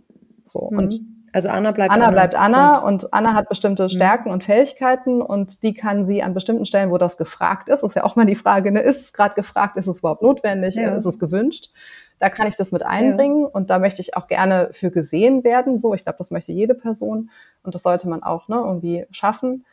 So. 0.46 0.70
Mhm. 0.72 0.78
Und 0.78 1.00
also 1.32 1.50
Anna 1.50 1.72
bleibt 1.72 1.92
Anna. 1.92 2.06
Anna 2.06 2.12
bleibt 2.12 2.36
Anna 2.36 2.80
und, 2.80 3.04
und 3.04 3.14
Anna 3.14 3.34
hat 3.34 3.50
bestimmte 3.50 3.84
mhm. 3.84 3.90
Stärken 3.90 4.30
mhm. 4.30 4.34
und 4.34 4.44
Fähigkeiten 4.44 5.22
und 5.22 5.64
die 5.64 5.74
kann 5.74 6.06
sie 6.06 6.24
an 6.24 6.34
bestimmten 6.34 6.66
Stellen, 6.66 6.90
wo 6.92 6.98
das 6.98 7.18
gefragt 7.18 7.70
ist, 7.70 7.84
ist 7.84 7.96
ja 7.96 8.04
auch 8.04 8.16
mal 8.16 8.26
die 8.26 8.36
Frage, 8.36 8.72
ne, 8.72 8.82
ist 8.82 9.02
es 9.02 9.14
gerade 9.14 9.36
gefragt, 9.36 9.78
ist 9.78 9.88
es 9.88 10.00
überhaupt 10.00 10.22
notwendig, 10.22 10.76
ja. 10.76 10.96
ist 10.96 11.06
es 11.06 11.20
gewünscht? 11.20 11.72
Da 12.18 12.30
kann 12.30 12.48
ich 12.48 12.56
das 12.56 12.72
mit 12.72 12.84
einbringen 12.84 13.44
ja. 13.44 13.48
und 13.48 13.70
da 13.70 13.80
möchte 13.80 14.02
ich 14.02 14.18
auch 14.18 14.28
gerne 14.28 14.70
für 14.72 14.92
gesehen 14.92 15.44
werden. 15.44 15.78
So, 15.78 15.94
ich 15.94 16.04
glaube, 16.04 16.18
das 16.18 16.32
möchte 16.32 16.52
jede 16.52 16.74
Person 16.74 17.30
und 17.64 17.76
das 17.76 17.84
sollte 17.84 18.10
man 18.10 18.24
auch 18.24 18.48
ne, 18.48 18.56
irgendwie 18.56 19.06
schaffen. 19.12 19.66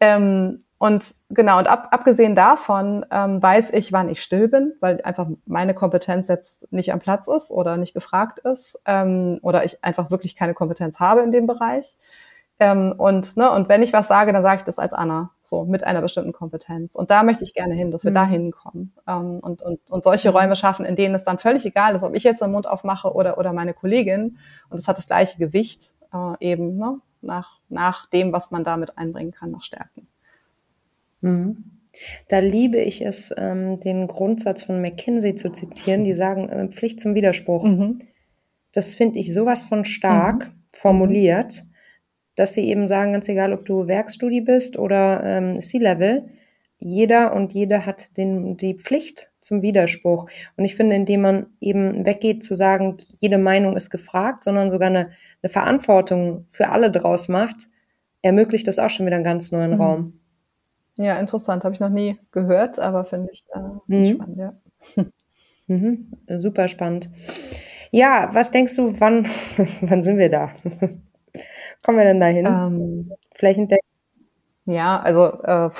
Ähm, 0.00 0.62
und 0.78 1.16
genau, 1.28 1.58
und 1.58 1.66
ab, 1.66 1.88
abgesehen 1.90 2.36
davon 2.36 3.04
ähm, 3.10 3.42
weiß 3.42 3.70
ich, 3.72 3.92
wann 3.92 4.08
ich 4.08 4.22
still 4.22 4.46
bin, 4.46 4.74
weil 4.80 5.00
einfach 5.02 5.26
meine 5.44 5.74
Kompetenz 5.74 6.28
jetzt 6.28 6.72
nicht 6.72 6.92
am 6.92 7.00
Platz 7.00 7.26
ist 7.26 7.50
oder 7.50 7.76
nicht 7.76 7.94
gefragt 7.94 8.38
ist 8.40 8.80
ähm, 8.86 9.40
oder 9.42 9.64
ich 9.64 9.82
einfach 9.82 10.10
wirklich 10.10 10.36
keine 10.36 10.54
Kompetenz 10.54 11.00
habe 11.00 11.22
in 11.22 11.32
dem 11.32 11.48
Bereich. 11.48 11.98
Ähm, 12.60 12.94
und, 12.96 13.36
ne, 13.36 13.50
und 13.52 13.68
wenn 13.68 13.82
ich 13.82 13.92
was 13.92 14.08
sage, 14.08 14.32
dann 14.32 14.42
sage 14.42 14.58
ich 14.58 14.64
das 14.64 14.78
als 14.78 14.92
Anna, 14.92 15.30
so 15.42 15.64
mit 15.64 15.84
einer 15.84 16.00
bestimmten 16.00 16.32
Kompetenz. 16.32 16.94
Und 16.94 17.10
da 17.10 17.22
möchte 17.24 17.44
ich 17.44 17.54
gerne 17.54 17.74
hin, 17.74 17.90
dass 17.90 18.04
wir 18.04 18.10
mhm. 18.10 18.16
da 18.16 18.24
hinkommen. 18.24 18.92
Ähm, 19.06 19.40
und, 19.40 19.62
und, 19.62 19.80
und 19.90 20.04
solche 20.04 20.30
Räume 20.30 20.56
schaffen, 20.56 20.84
in 20.84 20.96
denen 20.96 21.14
es 21.14 21.24
dann 21.24 21.38
völlig 21.38 21.64
egal 21.64 21.94
ist, 21.96 22.02
ob 22.02 22.14
ich 22.14 22.24
jetzt 22.24 22.42
den 22.42 22.52
Mund 22.52 22.68
aufmache 22.68 23.12
oder, 23.12 23.38
oder 23.38 23.52
meine 23.52 23.74
Kollegin. 23.74 24.38
Und 24.70 24.78
es 24.78 24.88
hat 24.88 24.98
das 24.98 25.06
gleiche 25.06 25.38
Gewicht 25.38 25.92
äh, 26.12 26.34
eben 26.40 26.76
ne, 26.76 27.00
nach, 27.20 27.58
nach 27.68 28.06
dem, 28.10 28.32
was 28.32 28.50
man 28.50 28.64
damit 28.64 28.98
einbringen 28.98 29.32
kann, 29.32 29.52
nach 29.52 29.62
Stärken. 29.62 30.08
Mhm. 31.20 31.64
Da 32.28 32.38
liebe 32.38 32.78
ich 32.78 33.04
es, 33.04 33.34
ähm, 33.36 33.80
den 33.80 34.06
Grundsatz 34.06 34.62
von 34.62 34.80
McKinsey 34.80 35.34
zu 35.34 35.50
zitieren. 35.50 36.04
Die 36.04 36.14
sagen 36.14 36.48
äh, 36.48 36.68
Pflicht 36.68 37.00
zum 37.00 37.14
Widerspruch. 37.14 37.64
Mhm. 37.64 37.98
Das 38.72 38.94
finde 38.94 39.18
ich 39.18 39.34
sowas 39.34 39.64
von 39.64 39.84
stark 39.84 40.46
mhm. 40.46 40.52
formuliert 40.72 41.64
dass 42.38 42.54
sie 42.54 42.68
eben 42.68 42.86
sagen, 42.86 43.12
ganz 43.12 43.28
egal, 43.28 43.52
ob 43.52 43.64
du 43.64 43.88
Werkstudie 43.88 44.40
bist 44.40 44.78
oder 44.78 45.22
ähm, 45.24 45.60
C-Level, 45.60 46.28
jeder 46.78 47.34
und 47.34 47.52
jede 47.52 47.84
hat 47.84 48.16
den, 48.16 48.56
die 48.56 48.74
Pflicht 48.74 49.32
zum 49.40 49.62
Widerspruch. 49.62 50.30
Und 50.56 50.64
ich 50.64 50.76
finde, 50.76 50.94
indem 50.94 51.22
man 51.22 51.46
eben 51.60 52.06
weggeht 52.06 52.44
zu 52.44 52.54
sagen, 52.54 52.96
jede 53.18 53.38
Meinung 53.38 53.76
ist 53.76 53.90
gefragt, 53.90 54.44
sondern 54.44 54.70
sogar 54.70 54.88
eine, 54.88 55.10
eine 55.42 55.50
Verantwortung 55.50 56.44
für 56.46 56.68
alle 56.68 56.92
draus 56.92 57.28
macht, 57.28 57.68
ermöglicht 58.22 58.68
das 58.68 58.78
auch 58.78 58.90
schon 58.90 59.06
wieder 59.06 59.16
einen 59.16 59.24
ganz 59.24 59.50
neuen 59.50 59.74
mhm. 59.74 59.80
Raum. 59.80 60.20
Ja, 60.98 61.18
interessant. 61.18 61.64
Habe 61.64 61.74
ich 61.74 61.80
noch 61.80 61.88
nie 61.88 62.18
gehört, 62.32 62.78
aber 62.78 63.04
finde 63.04 63.30
ich 63.32 63.46
äh, 63.54 63.60
mhm. 63.86 64.06
spannend, 64.14 64.38
ja. 64.38 64.52
Mhm. 65.70 66.10
Super 66.38 66.66
spannend. 66.66 67.10
Ja, 67.90 68.30
was 68.32 68.50
denkst 68.50 68.74
du, 68.76 68.98
wann, 69.00 69.26
wann 69.82 70.02
sind 70.02 70.16
wir 70.16 70.30
da? 70.30 70.50
kommen 71.84 71.98
wir 71.98 72.04
denn 72.04 72.20
dahin? 72.20 72.46
Ähm, 72.46 73.12
Flächendeckend? 73.34 73.84
Ja, 74.64 74.98
also, 75.00 75.42
äh, 75.42 75.70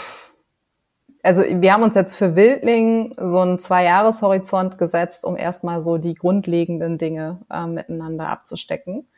also 1.22 1.42
wir 1.42 1.72
haben 1.72 1.82
uns 1.82 1.94
jetzt 1.94 2.16
für 2.16 2.36
Wildling 2.36 3.14
so 3.16 3.38
einen 3.40 3.58
Zwei-Jahres-Horizont 3.58 4.78
gesetzt, 4.78 5.24
um 5.24 5.36
erstmal 5.36 5.82
so 5.82 5.98
die 5.98 6.14
grundlegenden 6.14 6.98
Dinge 6.98 7.40
äh, 7.50 7.66
miteinander 7.66 8.28
abzustecken. 8.28 9.08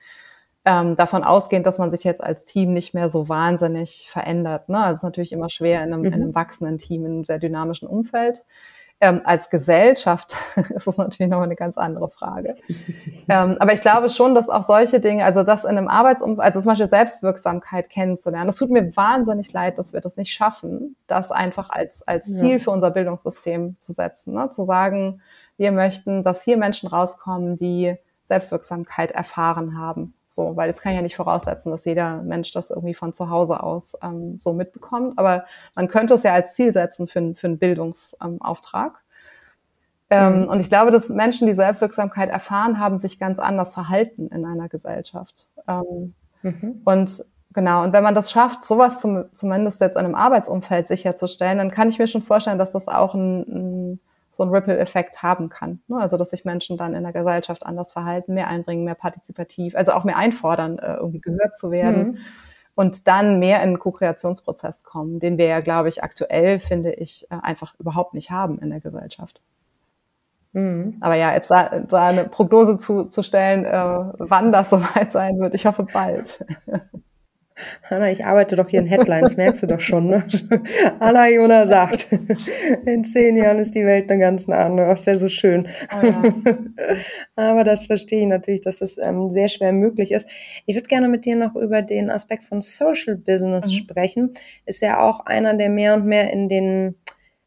Ähm, 0.66 0.94
davon 0.94 1.24
ausgehend, 1.24 1.66
dass 1.66 1.78
man 1.78 1.90
sich 1.90 2.04
jetzt 2.04 2.22
als 2.22 2.44
Team 2.44 2.74
nicht 2.74 2.92
mehr 2.92 3.08
so 3.08 3.30
wahnsinnig 3.30 4.08
verändert. 4.10 4.68
Ne? 4.68 4.78
Also 4.78 4.92
es 4.92 4.98
ist 4.98 5.04
natürlich 5.04 5.32
immer 5.32 5.48
schwer 5.48 5.82
in 5.82 5.92
einem, 5.92 6.00
mhm. 6.00 6.06
in 6.06 6.14
einem 6.14 6.28
mhm. 6.28 6.34
wachsenden 6.34 6.78
Team, 6.78 7.06
in 7.06 7.12
einem 7.12 7.24
sehr 7.24 7.38
dynamischen 7.38 7.88
Umfeld. 7.88 8.44
Ähm, 9.02 9.22
als 9.24 9.48
Gesellschaft 9.48 10.36
ist 10.74 10.86
es 10.86 10.96
natürlich 10.98 11.30
noch 11.30 11.40
eine 11.40 11.56
ganz 11.56 11.78
andere 11.78 12.10
Frage. 12.10 12.56
ähm, 13.30 13.56
aber 13.58 13.72
ich 13.72 13.80
glaube 13.80 14.10
schon, 14.10 14.34
dass 14.34 14.50
auch 14.50 14.62
solche 14.62 15.00
Dinge, 15.00 15.24
also 15.24 15.42
das 15.42 15.64
in 15.64 15.70
einem 15.70 15.88
Arbeitsumfeld, 15.88 16.44
also 16.44 16.60
zum 16.60 16.68
Beispiel 16.68 16.86
Selbstwirksamkeit 16.86 17.88
kennenzulernen, 17.88 18.48
das 18.48 18.56
tut 18.56 18.70
mir 18.70 18.94
wahnsinnig 18.94 19.54
leid, 19.54 19.78
dass 19.78 19.94
wir 19.94 20.02
das 20.02 20.18
nicht 20.18 20.34
schaffen, 20.34 20.96
das 21.06 21.32
einfach 21.32 21.70
als, 21.70 22.06
als 22.06 22.26
Ziel 22.26 22.52
ja. 22.52 22.58
für 22.58 22.70
unser 22.70 22.90
Bildungssystem 22.90 23.76
zu 23.80 23.94
setzen. 23.94 24.34
Ne? 24.34 24.50
Zu 24.50 24.66
sagen, 24.66 25.22
wir 25.56 25.72
möchten, 25.72 26.22
dass 26.22 26.42
hier 26.42 26.58
Menschen 26.58 26.90
rauskommen, 26.90 27.56
die 27.56 27.96
Selbstwirksamkeit 28.28 29.12
erfahren 29.12 29.78
haben. 29.78 30.12
So, 30.32 30.56
weil 30.56 30.70
es 30.70 30.80
kann 30.80 30.94
ja 30.94 31.02
nicht 31.02 31.16
voraussetzen, 31.16 31.72
dass 31.72 31.84
jeder 31.84 32.22
Mensch 32.22 32.52
das 32.52 32.70
irgendwie 32.70 32.94
von 32.94 33.12
zu 33.12 33.30
Hause 33.30 33.60
aus 33.64 33.96
ähm, 34.00 34.38
so 34.38 34.52
mitbekommt. 34.52 35.18
Aber 35.18 35.44
man 35.74 35.88
könnte 35.88 36.14
es 36.14 36.22
ja 36.22 36.32
als 36.32 36.54
Ziel 36.54 36.72
setzen 36.72 37.08
für, 37.08 37.34
für 37.34 37.48
einen 37.48 37.58
Bildungsauftrag. 37.58 39.00
Ähm, 40.08 40.42
mhm. 40.42 40.48
Und 40.48 40.60
ich 40.60 40.68
glaube, 40.68 40.92
dass 40.92 41.08
Menschen, 41.08 41.48
die 41.48 41.52
Selbstwirksamkeit 41.52 42.30
erfahren 42.30 42.78
haben, 42.78 43.00
sich 43.00 43.18
ganz 43.18 43.40
anders 43.40 43.74
verhalten 43.74 44.28
in 44.28 44.44
einer 44.44 44.68
Gesellschaft. 44.68 45.48
Ähm, 45.66 46.14
mhm. 46.42 46.80
Und 46.84 47.24
genau, 47.52 47.82
und 47.82 47.92
wenn 47.92 48.04
man 48.04 48.14
das 48.14 48.30
schafft, 48.30 48.62
sowas 48.62 49.00
zum, 49.00 49.24
zumindest 49.34 49.80
jetzt 49.80 49.96
in 49.96 50.04
einem 50.04 50.14
Arbeitsumfeld 50.14 50.86
sicherzustellen, 50.86 51.58
dann 51.58 51.72
kann 51.72 51.88
ich 51.88 51.98
mir 51.98 52.06
schon 52.06 52.22
vorstellen, 52.22 52.58
dass 52.58 52.70
das 52.70 52.86
auch 52.86 53.14
ein, 53.14 53.40
ein 53.48 54.00
so 54.30 54.42
einen 54.42 54.52
Ripple-Effekt 54.52 55.22
haben 55.22 55.48
kann. 55.48 55.80
Ne? 55.88 55.98
Also 55.98 56.16
dass 56.16 56.30
sich 56.30 56.44
Menschen 56.44 56.76
dann 56.76 56.94
in 56.94 57.02
der 57.02 57.12
Gesellschaft 57.12 57.64
anders 57.66 57.92
verhalten, 57.92 58.34
mehr 58.34 58.48
einbringen, 58.48 58.84
mehr 58.84 58.94
partizipativ, 58.94 59.74
also 59.74 59.92
auch 59.92 60.04
mehr 60.04 60.16
einfordern, 60.16 60.78
äh, 60.78 60.94
irgendwie 60.94 61.20
gehört 61.20 61.56
zu 61.56 61.70
werden. 61.70 62.12
Mhm. 62.12 62.18
Und 62.76 63.08
dann 63.08 63.40
mehr 63.40 63.62
in 63.62 63.70
den 63.70 63.78
Co-Kreationsprozess 63.78 64.84
kommen, 64.84 65.18
den 65.18 65.36
wir 65.36 65.46
ja, 65.46 65.60
glaube 65.60 65.88
ich, 65.88 66.02
aktuell, 66.02 66.60
finde 66.60 66.92
ich, 66.92 67.26
äh, 67.30 67.36
einfach 67.42 67.74
überhaupt 67.78 68.14
nicht 68.14 68.30
haben 68.30 68.58
in 68.58 68.70
der 68.70 68.80
Gesellschaft. 68.80 69.42
Mhm. 70.52 70.96
Aber 71.00 71.14
ja, 71.14 71.32
jetzt 71.32 71.50
da, 71.50 71.80
da 71.80 72.02
eine 72.02 72.24
Prognose 72.24 72.78
zu, 72.78 73.04
zu 73.04 73.22
stellen, 73.22 73.64
äh, 73.64 74.12
wann 74.18 74.52
das 74.52 74.70
soweit 74.70 75.12
sein 75.12 75.38
wird, 75.40 75.54
ich 75.54 75.66
hoffe 75.66 75.86
bald. 75.92 76.44
Hanna, 77.82 78.10
ich 78.10 78.24
arbeite 78.24 78.56
doch 78.56 78.68
hier 78.68 78.80
in 78.80 78.86
Headlines, 78.86 79.36
merkst 79.36 79.62
du 79.62 79.66
doch 79.66 79.80
schon, 79.80 80.08
ne? 80.08 80.24
Anna 81.00 81.28
Jona 81.28 81.66
sagt, 81.66 82.08
in 82.86 83.04
zehn 83.04 83.36
Jahren 83.36 83.58
ist 83.58 83.74
die 83.74 83.84
Welt 83.84 84.10
eine 84.10 84.20
ganz 84.20 84.48
andere. 84.48 84.88
Das 84.88 85.06
wäre 85.06 85.18
so 85.18 85.28
schön. 85.28 85.68
Oh 85.92 86.06
ja. 86.06 86.22
Aber 87.36 87.64
das 87.64 87.86
verstehe 87.86 88.22
ich 88.22 88.26
natürlich, 88.26 88.60
dass 88.60 88.78
das 88.78 88.96
ähm, 88.98 89.30
sehr 89.30 89.48
schwer 89.48 89.72
möglich 89.72 90.12
ist. 90.12 90.28
Ich 90.66 90.74
würde 90.74 90.88
gerne 90.88 91.08
mit 91.08 91.24
dir 91.24 91.36
noch 91.36 91.56
über 91.56 91.82
den 91.82 92.10
Aspekt 92.10 92.44
von 92.44 92.60
Social 92.60 93.16
Business 93.16 93.66
mhm. 93.66 93.76
sprechen. 93.76 94.32
Ist 94.66 94.82
ja 94.82 95.00
auch 95.00 95.20
einer, 95.26 95.54
der 95.54 95.70
mehr 95.70 95.94
und 95.94 96.06
mehr 96.06 96.32
in 96.32 96.48
den 96.48 96.96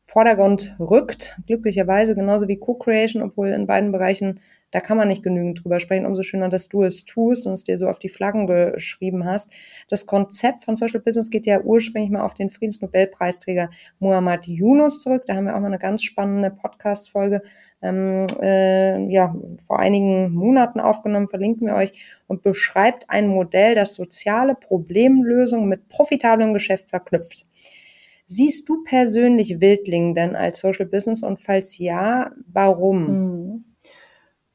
Vordergrund 0.06 0.76
rückt, 0.80 1.40
glücklicherweise, 1.48 2.14
genauso 2.14 2.48
wie 2.48 2.58
Co-Creation, 2.58 3.24
obwohl 3.24 3.50
in 3.50 3.66
beiden 3.66 3.92
Bereichen 3.92 4.40
da 4.74 4.80
kann 4.80 4.98
man 4.98 5.08
nicht 5.08 5.22
genügend 5.22 5.64
drüber 5.64 5.80
sprechen. 5.80 6.08
Umso 6.08 6.24
schöner, 6.24 6.50
dass 6.50 6.68
du 6.68 6.84
es 6.84 7.06
tust 7.06 7.46
und 7.46 7.54
es 7.54 7.64
dir 7.64 7.78
so 7.78 7.88
auf 7.88 8.00
die 8.00 8.10
Flaggen 8.10 8.48
geschrieben 8.48 9.24
hast. 9.24 9.54
Das 9.88 10.08
Konzept 10.08 10.66
von 10.66 10.76
Social 10.76 11.00
Business 11.00 11.30
geht 11.30 11.46
ja 11.46 11.62
ursprünglich 11.62 12.10
mal 12.10 12.24
auf 12.24 12.34
den 12.34 12.50
Friedensnobelpreisträger 12.50 13.70
Muhammad 14.00 14.48
Yunus 14.48 15.00
zurück. 15.00 15.26
Da 15.28 15.36
haben 15.36 15.46
wir 15.46 15.56
auch 15.56 15.60
mal 15.60 15.68
eine 15.68 15.78
ganz 15.78 16.02
spannende 16.02 16.50
Podcast-Folge 16.50 17.44
ähm, 17.84 18.26
äh, 18.42 19.12
ja, 19.12 19.36
vor 19.68 19.80
einigen 19.80 20.34
Monaten 20.34 20.80
aufgenommen, 20.80 21.28
verlinken 21.28 21.68
wir 21.68 21.76
euch, 21.76 21.92
und 22.26 22.42
beschreibt 22.42 23.12
ein 23.12 23.28
Modell, 23.28 23.76
das 23.76 23.94
soziale 23.94 24.56
Problemlösungen 24.56 25.70
mit 25.70 25.88
profitablem 25.88 26.56
Geschäft 26.56 26.90
verknüpft. 26.90 27.46
Siehst 28.26 28.68
du 28.68 28.84
persönlich 28.84 29.62
Wildling 29.62 30.16
denn 30.16 30.36
als 30.36 30.60
Social 30.60 30.88
Business 30.88 31.22
und 31.22 31.40
falls 31.42 31.78
ja, 31.78 32.32
warum? 32.52 33.08
Hm. 33.08 33.73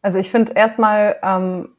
Also 0.03 0.19
ich 0.19 0.31
finde 0.31 0.53
erstmal 0.53 1.17
ähm, 1.23 1.71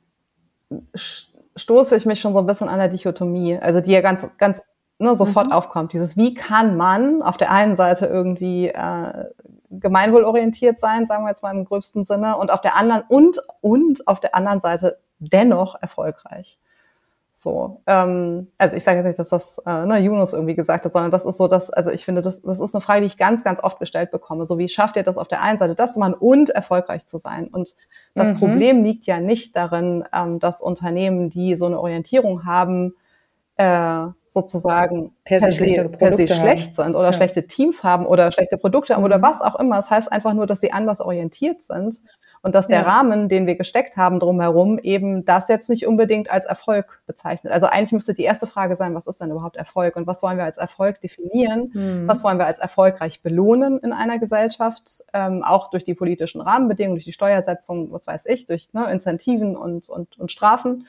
stoße 1.55 1.95
ich 1.95 2.05
mich 2.05 2.19
schon 2.19 2.33
so 2.33 2.39
ein 2.39 2.45
bisschen 2.45 2.69
an 2.69 2.79
der 2.79 2.89
Dichotomie, 2.89 3.57
also 3.57 3.81
die 3.81 3.91
ja 3.91 4.01
ganz, 4.01 4.27
ganz 4.37 4.61
ne, 4.99 5.15
sofort 5.15 5.47
mhm. 5.47 5.53
aufkommt. 5.53 5.93
Dieses, 5.93 6.17
wie 6.17 6.33
kann 6.33 6.77
man 6.77 7.21
auf 7.21 7.37
der 7.37 7.51
einen 7.51 7.75
Seite 7.75 8.05
irgendwie 8.05 8.67
äh, 8.67 9.25
gemeinwohlorientiert 9.69 10.79
sein, 10.79 11.05
sagen 11.05 11.23
wir 11.23 11.29
jetzt 11.29 11.43
mal 11.43 11.55
im 11.55 11.65
gröbsten 11.65 12.05
Sinne, 12.05 12.37
und 12.37 12.51
auf 12.51 12.61
der 12.61 12.75
anderen 12.75 13.03
und 13.07 13.39
und 13.61 14.07
auf 14.07 14.19
der 14.19 14.35
anderen 14.35 14.61
Seite 14.61 14.99
dennoch 15.19 15.75
erfolgreich. 15.81 16.59
So, 17.41 17.83
ähm, 17.87 18.51
also 18.57 18.75
ich 18.75 18.83
sage 18.83 18.97
jetzt 18.97 19.05
nicht, 19.05 19.17
dass 19.17 19.29
das 19.29 19.59
äh, 19.65 19.85
ne, 19.85 19.99
Yunus 19.99 20.33
irgendwie 20.33 20.55
gesagt 20.55 20.83
hat, 20.83 20.91
sondern 20.91 21.09
das 21.09 21.25
ist 21.25 21.37
so, 21.37 21.47
dass, 21.47 21.69
also 21.69 21.89
ich 21.89 22.03
finde, 22.03 22.21
das, 22.21 22.41
das 22.41 22.59
ist 22.59 22.75
eine 22.75 22.81
Frage, 22.81 22.99
die 22.99 23.07
ich 23.07 23.17
ganz, 23.17 23.45
ganz 23.45 23.61
oft 23.63 23.79
gestellt 23.79 24.11
bekomme. 24.11 24.45
So, 24.45 24.57
wie 24.57 24.67
schafft 24.67 24.97
ihr 24.97 25.03
das 25.03 25.17
auf 25.17 25.29
der 25.29 25.41
einen 25.41 25.57
Seite, 25.57 25.73
das 25.73 25.93
zu 25.93 25.99
machen 25.99 26.15
und 26.15 26.49
erfolgreich 26.49 27.07
zu 27.07 27.17
sein? 27.17 27.47
Und 27.47 27.77
das 28.13 28.31
mhm. 28.31 28.39
Problem 28.39 28.83
liegt 28.83 29.05
ja 29.05 29.21
nicht 29.21 29.55
darin, 29.55 30.03
ähm, 30.13 30.39
dass 30.39 30.61
Unternehmen, 30.61 31.29
die 31.29 31.55
so 31.55 31.67
eine 31.67 31.79
Orientierung 31.79 32.43
haben, 32.43 32.93
äh, 33.55 34.07
sozusagen 34.27 35.13
per 35.23 35.39
se, 35.39 35.89
per 35.97 36.17
se 36.17 36.27
schlecht 36.27 36.75
sind 36.75 36.93
oder 36.93 37.05
ja. 37.05 37.13
schlechte 37.13 37.47
Teams 37.47 37.85
haben 37.85 38.05
oder 38.05 38.33
schlechte 38.33 38.57
Produkte 38.57 38.95
haben 38.95 39.01
mhm. 39.01 39.05
oder 39.05 39.21
was 39.21 39.39
auch 39.39 39.57
immer. 39.57 39.77
Das 39.77 39.89
heißt 39.89 40.11
einfach 40.11 40.33
nur, 40.33 40.45
dass 40.45 40.59
sie 40.59 40.73
anders 40.73 40.99
orientiert 40.99 41.63
sind 41.63 42.01
und 42.41 42.55
dass 42.55 42.67
der 42.67 42.81
ja. 42.81 42.85
Rahmen, 42.85 43.29
den 43.29 43.47
wir 43.47 43.55
gesteckt 43.55 43.97
haben 43.97 44.19
drumherum, 44.19 44.79
eben 44.79 45.25
das 45.25 45.47
jetzt 45.47 45.69
nicht 45.69 45.85
unbedingt 45.85 46.31
als 46.31 46.45
Erfolg 46.45 47.01
bezeichnet. 47.05 47.51
Also 47.51 47.65
eigentlich 47.65 47.91
müsste 47.91 48.13
die 48.13 48.23
erste 48.23 48.47
Frage 48.47 48.75
sein, 48.75 48.95
was 48.95 49.07
ist 49.07 49.19
denn 49.19 49.31
überhaupt 49.31 49.57
Erfolg 49.57 49.95
und 49.95 50.07
was 50.07 50.23
wollen 50.23 50.37
wir 50.37 50.45
als 50.45 50.57
Erfolg 50.57 51.01
definieren? 51.01 51.71
Mhm. 51.73 52.07
Was 52.07 52.23
wollen 52.23 52.37
wir 52.37 52.45
als 52.45 52.59
erfolgreich 52.59 53.21
belohnen 53.21 53.79
in 53.79 53.93
einer 53.93 54.19
Gesellschaft? 54.19 55.03
Ähm, 55.13 55.43
auch 55.43 55.69
durch 55.69 55.83
die 55.83 55.93
politischen 55.93 56.41
Rahmenbedingungen, 56.41 56.95
durch 56.95 57.05
die 57.05 57.13
Steuersetzung, 57.13 57.91
was 57.91 58.07
weiß 58.07 58.25
ich, 58.27 58.45
durch 58.45 58.73
ne, 58.73 58.89
Incentiven 58.91 59.55
und, 59.55 59.89
und, 59.89 60.17
und 60.17 60.31
Strafen. 60.31 60.85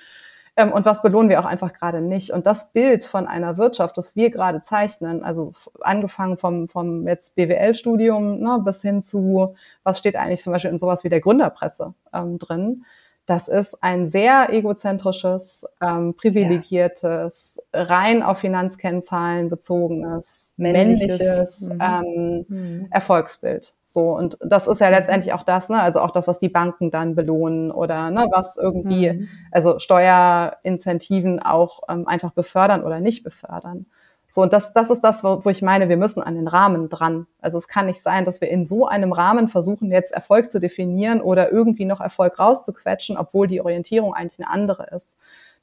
Ähm, 0.61 0.73
und 0.73 0.85
was 0.85 1.01
belohnen 1.03 1.31
wir 1.31 1.41
auch 1.41 1.47
einfach 1.47 1.73
gerade 1.73 2.01
nicht. 2.03 2.31
Und 2.31 2.47
das 2.47 2.73
Bild 2.73 3.05
von 3.05 3.27
einer 3.27 3.57
Wirtschaft, 3.57 3.97
das 3.97 4.15
wir 4.15 4.31
gerade 4.31 4.61
zeichnen, 4.61 5.25
also 5.25 5.53
angefangen 5.81 6.37
vom, 6.37 6.69
vom 6.69 7.09
jetzt 7.09 7.35
BWL-Studium 7.35 8.41
ne, 8.41 8.61
bis 8.63 8.83
hin 8.83 9.03
zu, 9.03 9.55
was 9.85 9.99
steht 9.99 10.17
eigentlich 10.17 10.43
zum 10.43 10.53
Beispiel 10.53 10.71
in 10.71 10.79
sowas 10.79 11.03
wie 11.03 11.09
der 11.09 11.21
Gründerpresse 11.21 11.95
ähm, 12.13 12.39
drin, 12.39 12.85
das 13.31 13.47
ist 13.47 13.81
ein 13.81 14.09
sehr 14.09 14.53
egozentrisches, 14.53 15.65
ähm, 15.81 16.15
privilegiertes, 16.15 17.63
ja. 17.73 17.83
rein 17.85 18.25
auf 18.25 18.39
Finanzkennzahlen 18.39 19.49
bezogenes, 19.49 20.53
männliches, 20.57 21.61
männliches 21.61 21.61
mhm. 21.61 21.79
Ähm, 21.81 22.47
mhm. 22.49 22.89
Erfolgsbild. 22.91 23.75
So, 23.85 24.17
und 24.17 24.37
das 24.41 24.67
ist 24.67 24.81
ja 24.81 24.89
mhm. 24.89 24.95
letztendlich 24.95 25.33
auch 25.33 25.45
das, 25.45 25.69
ne, 25.69 25.81
also 25.81 26.01
auch 26.01 26.11
das, 26.11 26.27
was 26.27 26.41
die 26.41 26.49
Banken 26.49 26.91
dann 26.91 27.15
belohnen 27.15 27.71
oder 27.71 28.11
ne, 28.11 28.27
was 28.33 28.57
irgendwie, 28.57 29.13
mhm. 29.13 29.29
also 29.53 29.79
Steuerincentiven 29.79 31.41
auch 31.41 31.83
ähm, 31.89 32.09
einfach 32.09 32.33
befördern 32.33 32.83
oder 32.83 32.99
nicht 32.99 33.23
befördern. 33.23 33.87
So, 34.33 34.43
und 34.43 34.53
das, 34.53 34.73
das 34.73 34.91
ist 34.91 35.03
das, 35.03 35.25
wo, 35.25 35.45
wo 35.45 35.51
ich 35.51 35.63
meine, 35.63 35.89
wir 35.89 35.97
müssen 35.97 36.23
an 36.23 36.37
den 36.37 36.47
Rahmen 36.47 36.89
dran. 36.89 37.27
Also 37.41 37.59
es 37.59 37.67
kann 37.67 37.87
nicht 37.87 38.03
sein, 38.03 38.25
dass 38.25 38.41
wir 38.41 38.49
in 38.49 38.65
so 38.65 38.87
einem 38.87 39.13
Rahmen 39.13 39.49
versuchen, 39.49 39.91
jetzt 39.91 40.13
Erfolg 40.13 40.53
zu 40.53 40.61
definieren 40.61 41.21
oder 41.21 41.51
irgendwie 41.51 41.85
noch 41.85 42.01
Erfolg 42.01 42.39
rauszuquetschen, 42.39 43.17
obwohl 43.17 43.49
die 43.49 43.61
Orientierung 43.61 44.15
eigentlich 44.15 44.41
eine 44.41 44.51
andere 44.51 44.89
ist. 44.95 45.17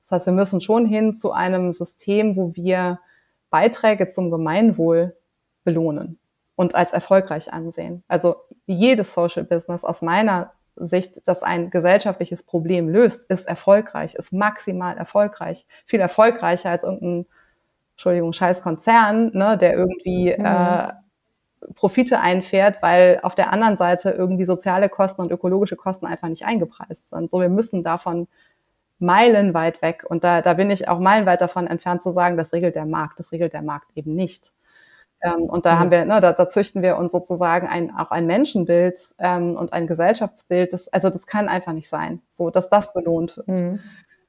Das 0.03 0.11
heißt, 0.11 0.25
wir 0.25 0.33
müssen 0.33 0.61
schon 0.61 0.85
hin 0.85 1.13
zu 1.13 1.31
einem 1.31 1.73
System, 1.73 2.35
wo 2.35 2.55
wir 2.55 2.99
Beiträge 3.49 4.07
zum 4.09 4.31
Gemeinwohl 4.31 5.15
belohnen 5.63 6.19
und 6.55 6.75
als 6.75 6.91
erfolgreich 6.91 7.53
ansehen. 7.53 8.03
Also 8.07 8.35
jedes 8.65 9.13
Social 9.13 9.43
Business 9.43 9.83
aus 9.83 10.01
meiner 10.01 10.51
Sicht, 10.75 11.21
das 11.25 11.43
ein 11.43 11.69
gesellschaftliches 11.69 12.43
Problem 12.43 12.89
löst, 12.89 13.29
ist 13.29 13.47
erfolgreich, 13.47 14.15
ist 14.15 14.33
maximal 14.33 14.97
erfolgreich, 14.97 15.65
viel 15.85 15.99
erfolgreicher 15.99 16.69
als 16.69 16.83
irgendein 16.83 17.25
Entschuldigung, 17.97 18.31
scheiß 18.31 18.61
Konzern, 18.61 19.31
ne, 19.33 19.57
der 19.57 19.73
irgendwie 19.73 20.31
mhm. 20.37 20.45
äh, 20.45 20.93
Profite 21.73 22.19
einfährt, 22.19 22.83
weil 22.83 23.19
auf 23.23 23.33
der 23.33 23.51
anderen 23.51 23.75
Seite 23.75 24.11
irgendwie 24.11 24.45
soziale 24.45 24.87
Kosten 24.87 25.21
und 25.21 25.31
ökologische 25.31 25.75
Kosten 25.75 26.05
einfach 26.05 26.27
nicht 26.27 26.45
eingepreist 26.45 27.09
sind. 27.09 27.31
So, 27.31 27.41
wir 27.41 27.49
müssen 27.49 27.83
davon 27.83 28.27
meilenweit 28.99 29.81
weg. 29.81 30.05
Und 30.07 30.23
da, 30.23 30.43
da 30.43 30.53
bin 30.53 30.69
ich 30.69 30.87
auch 30.87 30.99
meilenweit 30.99 31.41
davon 31.41 31.65
entfernt 31.65 32.03
zu 32.03 32.11
sagen, 32.11 32.37
das 32.37 32.53
regelt 32.53 32.75
der 32.75 32.85
Markt. 32.85 33.17
Das 33.17 33.31
regelt 33.31 33.53
der 33.53 33.63
Markt 33.63 33.89
eben 33.95 34.13
nicht. 34.13 34.53
Ähm, 35.23 35.41
und 35.45 35.65
da 35.65 35.79
haben 35.79 35.89
wir, 35.89 36.05
ne, 36.05 36.21
da, 36.21 36.33
da 36.33 36.47
züchten 36.47 36.83
wir 36.83 36.97
uns 36.97 37.11
sozusagen 37.11 37.67
ein, 37.67 37.95
auch 37.95 38.11
ein 38.11 38.27
Menschenbild 38.27 38.99
ähm, 39.17 39.55
und 39.55 39.73
ein 39.73 39.87
Gesellschaftsbild. 39.87 40.71
Das, 40.71 40.87
also 40.89 41.09
das 41.09 41.25
kann 41.25 41.49
einfach 41.49 41.73
nicht 41.73 41.89
sein, 41.89 42.21
so 42.31 42.51
dass 42.51 42.69
das 42.69 42.93
belohnt 42.93 43.37
wird. 43.37 43.47
Mhm. 43.47 43.79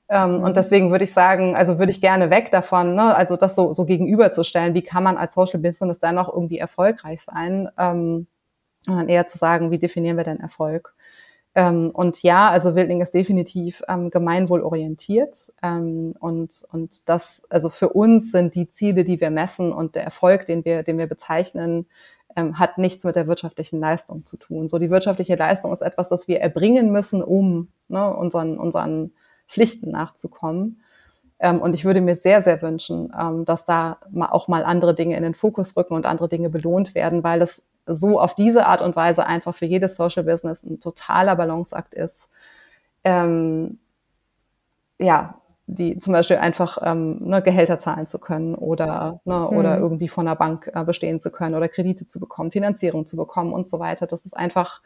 Ähm. 0.08 0.42
Und 0.42 0.56
deswegen 0.56 0.90
würde 0.90 1.04
ich 1.04 1.12
sagen, 1.12 1.54
also 1.54 1.78
würde 1.78 1.92
ich 1.92 2.00
gerne 2.00 2.30
weg 2.30 2.50
davon, 2.50 2.94
ne? 2.94 3.14
also 3.14 3.36
das 3.36 3.54
so, 3.54 3.72
so 3.72 3.84
gegenüberzustellen, 3.84 4.74
wie 4.74 4.82
kann 4.82 5.02
man 5.02 5.16
als 5.16 5.34
Social 5.34 5.60
Business 5.60 5.98
dann 5.98 6.14
noch 6.14 6.32
irgendwie 6.32 6.58
erfolgreich 6.58 7.22
sein, 7.22 7.68
ähm, 7.78 8.26
und 8.86 8.96
dann 8.96 9.08
eher 9.08 9.26
zu 9.26 9.38
sagen, 9.38 9.70
wie 9.70 9.78
definieren 9.78 10.16
wir 10.16 10.24
denn 10.24 10.40
Erfolg? 10.40 10.94
Ähm, 11.54 11.90
und 11.92 12.22
ja, 12.22 12.50
also 12.50 12.74
Wildling 12.74 13.00
ist 13.00 13.14
definitiv 13.14 13.82
ähm, 13.88 14.10
gemeinwohlorientiert 14.10 15.52
ähm, 15.62 16.14
und, 16.20 16.64
und 16.72 17.08
das, 17.08 17.42
also 17.50 17.68
für 17.68 17.90
uns 17.90 18.32
sind 18.32 18.54
die 18.54 18.68
Ziele, 18.68 19.04
die 19.04 19.20
wir 19.20 19.30
messen 19.30 19.72
und 19.72 19.94
der 19.94 20.04
Erfolg, 20.04 20.46
den 20.46 20.64
wir, 20.64 20.82
den 20.82 20.98
wir 20.98 21.06
bezeichnen, 21.06 21.86
ähm, 22.36 22.58
hat 22.58 22.78
nichts 22.78 23.04
mit 23.04 23.16
der 23.16 23.26
wirtschaftlichen 23.26 23.80
Leistung 23.80 24.24
zu 24.26 24.36
tun. 24.36 24.68
So 24.68 24.78
die 24.78 24.90
wirtschaftliche 24.90 25.36
Leistung 25.36 25.72
ist 25.72 25.82
etwas, 25.82 26.08
das 26.08 26.28
wir 26.28 26.40
erbringen 26.40 26.92
müssen, 26.92 27.22
um 27.22 27.68
ne, 27.88 28.14
unseren, 28.14 28.58
unseren 28.58 29.12
Pflichten 29.48 29.90
nachzukommen. 29.90 30.82
Ähm, 31.40 31.60
und 31.60 31.74
ich 31.74 31.84
würde 31.84 32.00
mir 32.00 32.16
sehr, 32.16 32.42
sehr 32.42 32.60
wünschen, 32.62 33.12
ähm, 33.18 33.44
dass 33.44 33.64
da 33.64 33.98
auch 34.20 34.48
mal 34.48 34.64
andere 34.64 34.94
Dinge 34.94 35.16
in 35.16 35.22
den 35.22 35.34
Fokus 35.34 35.76
rücken 35.76 35.94
und 35.94 36.06
andere 36.06 36.28
Dinge 36.28 36.50
belohnt 36.50 36.94
werden, 36.94 37.22
weil 37.22 37.42
es 37.42 37.62
so 37.86 38.20
auf 38.20 38.34
diese 38.34 38.66
Art 38.66 38.82
und 38.82 38.96
Weise 38.96 39.24
einfach 39.26 39.54
für 39.54 39.66
jedes 39.66 39.96
Social 39.96 40.24
Business 40.24 40.62
ein 40.62 40.80
totaler 40.80 41.36
Balanceakt 41.36 41.94
ist. 41.94 42.28
Ähm, 43.04 43.78
ja, 44.98 45.34
die 45.66 45.98
zum 45.98 46.14
Beispiel 46.14 46.38
einfach 46.38 46.78
ähm, 46.82 47.18
ne, 47.20 47.42
Gehälter 47.42 47.78
zahlen 47.78 48.06
zu 48.06 48.18
können 48.18 48.54
oder, 48.54 49.20
ne, 49.24 49.34
mhm. 49.34 49.56
oder 49.56 49.78
irgendwie 49.78 50.08
von 50.08 50.26
einer 50.26 50.36
Bank 50.36 50.70
äh, 50.74 50.82
bestehen 50.82 51.20
zu 51.20 51.30
können 51.30 51.54
oder 51.54 51.68
Kredite 51.68 52.06
zu 52.06 52.18
bekommen, 52.20 52.50
Finanzierung 52.50 53.06
zu 53.06 53.16
bekommen 53.16 53.52
und 53.52 53.68
so 53.68 53.78
weiter. 53.78 54.06
Das 54.06 54.24
ist 54.24 54.36
einfach 54.36 54.80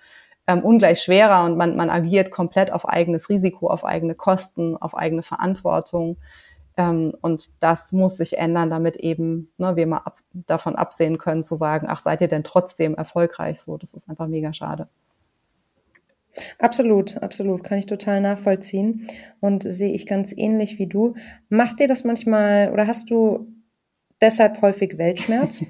ähm, 0.47 0.65
ungleich 0.65 1.01
schwerer 1.03 1.45
und 1.45 1.57
man, 1.57 1.77
man 1.77 1.91
agiert 1.91 2.31
komplett 2.31 2.73
auf 2.73 2.89
eigenes 2.89 3.29
Risiko, 3.29 3.69
auf 3.69 3.85
eigene 3.85 4.15
Kosten, 4.15 4.77
auf 4.77 4.97
eigene 4.97 5.23
Verantwortung. 5.23 6.17
Ähm, 6.77 7.15
und 7.21 7.63
das 7.63 7.93
muss 7.93 8.17
sich 8.17 8.39
ändern, 8.39 8.71
damit 8.71 8.97
eben 8.97 9.53
ne, 9.59 9.77
wir 9.77 9.87
mal 9.87 9.99
ab, 9.99 10.19
davon 10.33 10.75
absehen 10.75 11.19
können 11.19 11.45
zu 11.45 11.57
sagen, 11.57 11.87
ach, 11.89 12.01
seid 12.01 12.21
ihr 12.21 12.29
denn 12.29 12.45
trotzdem 12.45 12.95
erfolgreich? 12.95 13.61
So, 13.61 13.77
das 13.77 13.95
ist 13.95 14.09
einfach 14.09 14.27
mega 14.27 14.53
schade. 14.53 14.89
Absolut, 16.59 17.19
absolut, 17.19 17.63
kann 17.63 17.79
ich 17.79 17.87
total 17.87 18.23
nachvollziehen 18.23 19.07
und 19.41 19.65
sehe 19.71 19.93
ich 19.93 20.07
ganz 20.07 20.33
ähnlich 20.35 20.79
wie 20.79 20.87
du. 20.87 21.15
Macht 21.51 21.79
dir 21.79 21.89
das 21.89 22.05
manchmal 22.05 22.71
oder 22.73 22.87
hast 22.87 23.11
du 23.11 23.49
deshalb 24.21 24.63
häufig 24.63 24.97
Weltschmerz? 24.97 25.63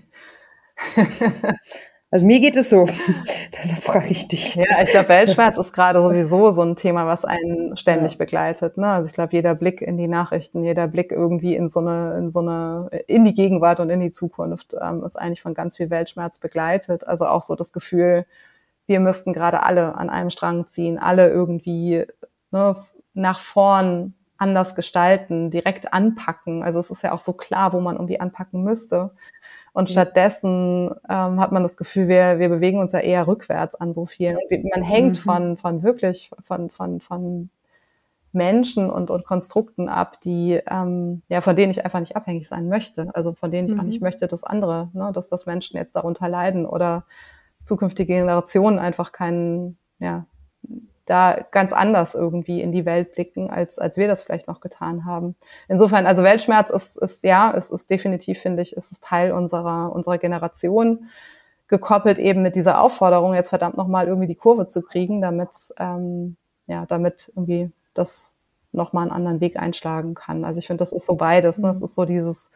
Also 2.13 2.27
mir 2.27 2.41
geht 2.41 2.59
es 2.59 2.69
so. 2.69 2.87
Deshalb 3.59 3.83
frage 3.83 4.09
ich 4.11 4.29
dich. 4.29 4.55
Ja, 4.55 4.83
ich 4.83 4.91
glaube, 4.91 5.09
Weltschmerz 5.09 5.57
ist 5.59 5.73
gerade 5.73 6.03
sowieso 6.03 6.51
so 6.51 6.61
ein 6.61 6.77
Thema, 6.77 7.07
was 7.07 7.25
einen 7.25 7.75
ständig 7.75 8.13
ja. 8.13 8.19
begleitet. 8.19 8.77
Ne? 8.77 8.87
Also 8.87 9.07
ich 9.09 9.15
glaube, 9.15 9.33
jeder 9.33 9.55
Blick 9.55 9.81
in 9.81 9.97
die 9.97 10.09
Nachrichten, 10.09 10.63
jeder 10.63 10.89
Blick 10.89 11.11
irgendwie 11.11 11.57
in 11.57 11.71
so 11.71 11.81
eine, 11.81 12.19
in 12.19 12.31
so 12.31 12.41
eine, 12.41 12.91
in 13.07 13.25
die 13.25 13.33
Gegenwart 13.33 13.81
und 13.81 13.89
in 13.89 14.01
die 14.01 14.11
Zukunft 14.11 14.77
ähm, 14.79 15.03
ist 15.05 15.17
eigentlich 15.17 15.41
von 15.41 15.55
ganz 15.55 15.79
viel 15.79 15.89
Weltschmerz 15.89 16.39
begleitet. 16.39 17.09
Also 17.09 17.25
auch 17.25 17.43
so 17.43 17.55
das 17.55 17.73
Gefühl, 17.73 18.27
wir 18.87 19.01
müssten 19.01 19.33
gerade 19.33 19.63
alle 19.63 19.95
an 19.95 20.11
einem 20.11 20.29
Strang 20.29 20.67
ziehen, 20.67 20.99
alle 20.99 21.31
irgendwie 21.31 22.05
ne, 22.51 22.77
nach 23.15 23.39
vorn 23.39 24.13
anders 24.43 24.75
gestalten, 24.75 25.53
direkt 25.53 25.95
anpacken. 25.95 26.65
Also 26.65 26.81
es 26.81 26.91
ist 26.91 27.03
ja 27.03 27.13
auch 27.13 27.21
so 27.21 27.33
klar, 27.33 27.73
wo 27.73 27.81
man 27.81 27.95
irgendwie 27.95 28.19
anpacken 28.19 28.65
müsste. 28.65 29.13
Und 29.73 29.89
mhm. 29.89 29.93
stattdessen 29.93 30.91
ähm, 31.09 31.41
hat 31.41 31.53
man 31.53 31.63
das 31.63 31.77
Gefühl, 31.77 32.09
wir, 32.09 32.41
wir 32.41 32.49
bewegen 32.49 32.81
uns 32.81 32.93
ja 32.93 32.99
eher 32.99 33.29
rückwärts 33.29 33.77
an 33.77 33.93
so 33.93 34.05
vielen. 34.05 34.37
Man 34.75 34.83
hängt 34.83 35.17
mhm. 35.19 35.23
von, 35.23 35.57
von 35.57 35.83
wirklich, 35.85 36.31
von, 36.43 36.71
von, 36.71 37.01
von 37.01 37.51
Menschen 38.33 38.91
und, 38.91 39.11
und 39.11 39.25
Konstrukten 39.25 39.89
ab, 39.89 40.21
die, 40.23 40.61
ähm, 40.67 41.23
ja, 41.29 41.41
von 41.41 41.55
denen 41.55 41.71
ich 41.71 41.85
einfach 41.85 42.01
nicht 42.01 42.17
abhängig 42.17 42.49
sein 42.49 42.69
möchte. 42.69 43.15
Also 43.15 43.33
von 43.35 43.53
denen 43.53 43.69
ich 43.69 43.75
mhm. 43.75 43.81
auch 43.81 43.85
nicht 43.85 44.01
mhm. 44.01 44.07
möchte, 44.07 44.27
dass 44.27 44.43
andere, 44.43 44.91
ne, 44.93 45.13
dass 45.15 45.29
das 45.29 45.47
Menschen 45.47 45.77
jetzt 45.77 45.95
darunter 45.95 46.29
leiden 46.29 46.67
oder 46.67 47.05
zukünftige 47.63 48.15
Generationen 48.15 48.81
einfach 48.81 49.13
keinen, 49.13 49.79
ja, 50.01 50.27
da 51.07 51.45
ganz 51.51 51.73
anders 51.73 52.15
irgendwie 52.15 52.61
in 52.61 52.73
die 52.73 52.85
Welt 52.85 53.15
blicken, 53.15 53.51
als, 53.51 53.79
als 53.79 53.97
wir 53.97 54.07
das 54.07 54.23
vielleicht 54.23 54.47
noch 54.47 54.61
getan 54.61 55.05
haben. 55.05 55.35
Insofern, 55.69 56.07
also 56.07 56.23
Weltschmerz 56.23 56.71
ist, 56.71 56.97
ist 56.97 57.25
ja, 57.25 57.53
es 57.57 57.71
ist 57.71 57.91
definitiv, 57.91 58.39
finde 58.39 58.63
ich, 58.63 58.77
ist 58.77 58.93
es 58.93 59.01
Teil 59.01 59.33
unserer, 59.33 59.93
unserer 59.93 60.19
Generation, 60.19 61.09
gekoppelt 61.69 62.19
eben 62.19 62.43
mit 62.43 62.55
dieser 62.55 62.81
Aufforderung, 62.81 63.35
jetzt 63.35 63.49
verdammt 63.49 63.77
nochmal 63.77 64.07
irgendwie 64.07 64.29
die 64.29 64.35
Kurve 64.35 64.67
zu 64.69 64.83
kriegen, 64.83 65.21
damit, 65.21 65.51
ähm, 65.79 66.37
ja, 66.67 66.87
damit 66.87 67.33
irgendwie 67.35 67.73
das 67.95 68.33
nochmal 68.73 69.05
einen 69.05 69.13
anderen 69.13 69.41
Weg 69.41 69.59
einschlagen 69.59 70.15
kann. 70.15 70.45
Also 70.45 70.59
ich 70.59 70.67
finde, 70.67 70.85
das 70.85 70.93
ist 70.93 71.07
so 71.07 71.15
beides. 71.17 71.59
Ne? 71.59 71.71
Es 71.71 71.79
mhm. 71.79 71.85
ist 71.85 71.95
so 71.95 72.05
dieses, 72.05 72.51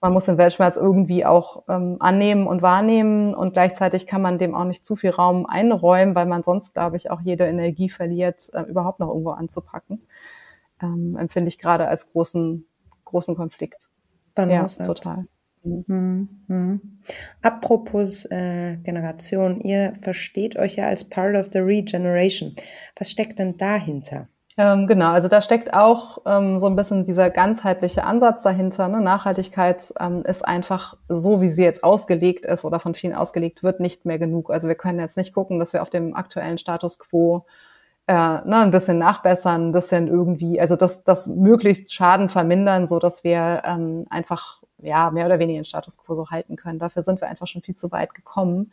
man 0.00 0.12
muss 0.12 0.26
den 0.26 0.38
Weltschmerz 0.38 0.76
irgendwie 0.76 1.24
auch 1.24 1.64
ähm, 1.68 1.96
annehmen 1.98 2.46
und 2.46 2.62
wahrnehmen 2.62 3.34
und 3.34 3.52
gleichzeitig 3.52 4.06
kann 4.06 4.22
man 4.22 4.38
dem 4.38 4.54
auch 4.54 4.64
nicht 4.64 4.84
zu 4.84 4.94
viel 4.94 5.10
Raum 5.10 5.46
einräumen, 5.46 6.14
weil 6.14 6.26
man 6.26 6.42
sonst, 6.42 6.72
glaube 6.72 6.96
ich, 6.96 7.10
auch 7.10 7.20
jede 7.20 7.46
Energie 7.46 7.90
verliert, 7.90 8.48
äh, 8.52 8.62
überhaupt 8.62 9.00
noch 9.00 9.08
irgendwo 9.08 9.30
anzupacken. 9.30 10.02
Ähm, 10.80 11.16
empfinde 11.18 11.48
ich 11.48 11.58
gerade 11.58 11.88
als 11.88 12.12
großen, 12.12 12.64
großen 13.04 13.34
Konflikt. 13.34 13.88
Balance 14.34 14.78
ja, 14.78 14.86
total. 14.86 15.26
Mhm. 15.64 16.28
Mhm. 16.46 16.80
Apropos 17.42 18.24
äh, 18.26 18.76
Generation, 18.76 19.60
ihr 19.60 19.94
versteht 20.00 20.56
euch 20.56 20.76
ja 20.76 20.86
als 20.86 21.04
part 21.04 21.34
of 21.34 21.50
the 21.52 21.58
regeneration. 21.58 22.54
Was 22.96 23.10
steckt 23.10 23.40
denn 23.40 23.56
dahinter? 23.56 24.28
Ähm, 24.60 24.88
genau, 24.88 25.12
also 25.12 25.28
da 25.28 25.40
steckt 25.40 25.72
auch 25.72 26.18
ähm, 26.26 26.58
so 26.58 26.66
ein 26.66 26.74
bisschen 26.74 27.04
dieser 27.04 27.30
ganzheitliche 27.30 28.02
Ansatz 28.02 28.42
dahinter. 28.42 28.88
Ne? 28.88 29.00
Nachhaltigkeit 29.00 29.94
ähm, 30.00 30.24
ist 30.24 30.44
einfach 30.44 30.96
so, 31.08 31.40
wie 31.40 31.48
sie 31.48 31.62
jetzt 31.62 31.84
ausgelegt 31.84 32.44
ist 32.44 32.64
oder 32.64 32.80
von 32.80 32.96
vielen 32.96 33.14
ausgelegt 33.14 33.62
wird, 33.62 33.78
nicht 33.78 34.04
mehr 34.04 34.18
genug. 34.18 34.50
Also 34.50 34.66
wir 34.66 34.74
können 34.74 34.98
jetzt 34.98 35.16
nicht 35.16 35.32
gucken, 35.32 35.60
dass 35.60 35.72
wir 35.72 35.80
auf 35.80 35.90
dem 35.90 36.16
aktuellen 36.16 36.58
Status 36.58 36.98
quo 36.98 37.46
äh, 38.08 38.12
ne, 38.12 38.56
ein 38.56 38.72
bisschen 38.72 38.98
nachbessern, 38.98 39.68
ein 39.68 39.72
bisschen 39.72 40.08
irgendwie, 40.08 40.60
also 40.60 40.74
das, 40.74 41.04
das 41.04 41.28
möglichst 41.28 41.94
Schaden 41.94 42.28
vermindern, 42.28 42.88
so 42.88 42.98
dass 42.98 43.22
wir 43.22 43.62
ähm, 43.64 44.06
einfach 44.10 44.60
ja 44.78 45.12
mehr 45.12 45.26
oder 45.26 45.38
weniger 45.38 45.60
den 45.60 45.66
Status 45.66 45.98
quo 45.98 46.16
so 46.16 46.30
halten 46.30 46.56
können. 46.56 46.80
Dafür 46.80 47.04
sind 47.04 47.20
wir 47.20 47.28
einfach 47.28 47.46
schon 47.46 47.62
viel 47.62 47.76
zu 47.76 47.92
weit 47.92 48.12
gekommen. 48.12 48.72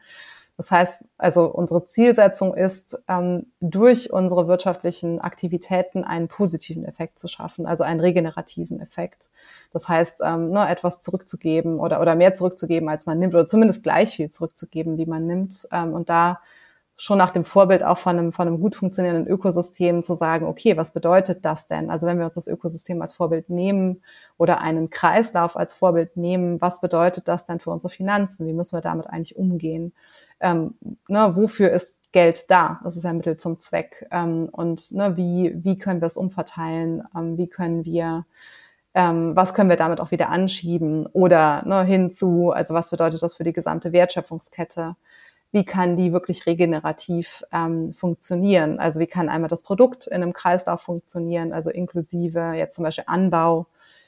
Das 0.57 0.71
heißt, 0.71 1.03
also 1.17 1.47
unsere 1.47 1.85
Zielsetzung 1.85 2.53
ist, 2.53 3.03
ähm, 3.09 3.47
durch 3.59 4.13
unsere 4.13 4.47
wirtschaftlichen 4.47 5.19
Aktivitäten 5.19 6.05
einen 6.05 6.29
positiven 6.29 6.85
Effekt 6.85 7.19
zu 7.19 7.27
schaffen, 7.27 7.65
also 7.65 7.83
einen 7.83 7.99
regenerativen 7.99 8.79
Effekt. 8.79 9.29
Das 9.73 9.89
heißt, 9.89 10.21
ähm, 10.23 10.51
ne, 10.51 10.67
etwas 10.69 11.01
zurückzugeben 11.01 11.79
oder, 11.79 11.99
oder 11.99 12.15
mehr 12.15 12.35
zurückzugeben, 12.35 12.87
als 12.87 13.05
man 13.05 13.19
nimmt, 13.19 13.33
oder 13.33 13.47
zumindest 13.47 13.83
gleich 13.83 14.15
viel 14.15 14.29
zurückzugeben, 14.29 14.97
wie 14.97 15.05
man 15.05 15.27
nimmt. 15.27 15.67
Ähm, 15.73 15.93
und 15.93 16.07
da 16.09 16.39
schon 16.97 17.17
nach 17.17 17.31
dem 17.31 17.43
Vorbild 17.43 17.83
auch 17.83 17.97
von 17.97 18.17
einem, 18.17 18.31
von 18.31 18.47
einem 18.47 18.61
gut 18.61 18.75
funktionierenden 18.75 19.27
Ökosystem 19.27 20.03
zu 20.03 20.15
sagen, 20.15 20.45
okay, 20.45 20.77
was 20.77 20.93
bedeutet 20.93 21.43
das 21.43 21.67
denn? 21.67 21.89
Also 21.89 22.07
wenn 22.07 22.17
wir 22.17 22.25
uns 22.25 22.35
das 22.35 22.47
Ökosystem 22.47 23.01
als 23.01 23.13
Vorbild 23.13 23.49
nehmen 23.49 24.01
oder 24.37 24.61
einen 24.61 24.89
Kreislauf 24.89 25.57
als 25.57 25.73
Vorbild 25.73 26.15
nehmen, 26.15 26.61
was 26.61 26.79
bedeutet 26.79 27.27
das 27.27 27.45
denn 27.45 27.59
für 27.59 27.71
unsere 27.71 27.89
Finanzen? 27.89 28.47
Wie 28.47 28.53
müssen 28.53 28.77
wir 28.77 28.81
damit 28.81 29.07
eigentlich 29.07 29.35
umgehen? 29.35 29.91
Ähm, 30.39 30.75
ne, 31.07 31.33
wofür 31.35 31.71
ist 31.71 31.97
Geld 32.11 32.49
da? 32.49 32.79
Das 32.83 32.95
ist 32.95 33.03
ja 33.03 33.13
Mittel 33.13 33.37
zum 33.37 33.59
Zweck. 33.59 34.07
Ähm, 34.11 34.49
und 34.51 34.91
ne, 34.91 35.17
wie, 35.17 35.53
wie 35.63 35.77
können 35.77 36.01
wir 36.01 36.07
es 36.07 36.17
umverteilen? 36.17 37.03
Ähm, 37.15 37.37
wie 37.37 37.47
können 37.47 37.85
wir 37.85 38.25
ähm, 38.93 39.35
was 39.35 39.53
können 39.53 39.69
wir 39.69 39.75
damit 39.75 39.99
auch 39.99 40.11
wieder 40.11 40.29
anschieben 40.29 41.05
oder 41.07 41.63
ne, 41.65 41.83
hinzu, 41.83 42.51
also 42.51 42.73
was 42.73 42.91
bedeutet 42.91 43.21
das 43.21 43.35
für 43.35 43.43
die 43.43 43.51
gesamte 43.51 43.91
Wertschöpfungskette? 43.91 44.95
wie 45.55 45.63
kann 45.63 45.95
die 45.95 46.11
wirklich 46.11 46.45
regenerativ 46.45 47.41
ähm, 47.53 47.93
funktionieren? 47.93 48.77
Also 48.77 48.99
wie 48.99 49.07
kann 49.07 49.29
einmal 49.29 49.49
das 49.49 49.61
Produkt 49.61 50.05
in 50.05 50.15
einem 50.15 50.33
Kreislauf 50.33 50.81
funktionieren, 50.81 51.53
also 51.53 51.69
inklusive 51.69 52.51
jetzt 52.55 52.75
zum 52.75 52.83
Beispiel 52.83 53.05
Anbau 53.07 53.65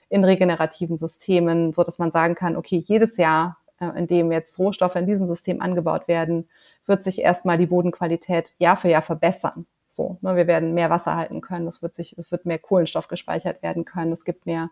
in 0.10 0.26
regenerativen 0.26 0.98
Systemen, 0.98 1.72
so 1.72 1.86
dass 1.86 2.00
man 2.00 2.12
sagen 2.12 2.36
kann, 2.36 2.58
okay, 2.58 2.84
jedes 2.86 3.16
Jahr, 3.16 3.58
in 3.80 4.08
dem 4.08 4.32
jetzt 4.32 4.58
Rohstoffe 4.60 4.96
in 4.96 5.06
diesem 5.06 5.28
System 5.28 5.62
angebaut 5.62 6.08
werden, 6.08 6.50
wird 6.86 7.04
sich 7.04 7.22
erstmal 7.22 7.58
die 7.58 7.68
Bodenqualität 7.68 8.54
Jahr 8.58 8.78
für 8.78 8.90
Jahr 8.90 9.02
verbessern. 9.02 9.66
So, 9.90 10.18
ne, 10.22 10.36
wir 10.36 10.48
werden 10.48 10.74
mehr 10.74 10.90
Wasser 10.90 11.16
halten 11.16 11.42
können, 11.42 11.68
es 11.68 11.82
wird 11.82 11.96
sich, 11.96 12.18
es 12.18 12.32
wird 12.32 12.46
mehr 12.46 12.60
Kohlenstoff 12.60 13.08
gespeichert 13.08 13.64
werden 13.64 13.84
können, 13.86 14.12
es 14.12 14.26
gibt 14.26 14.46
mehr 14.46 14.70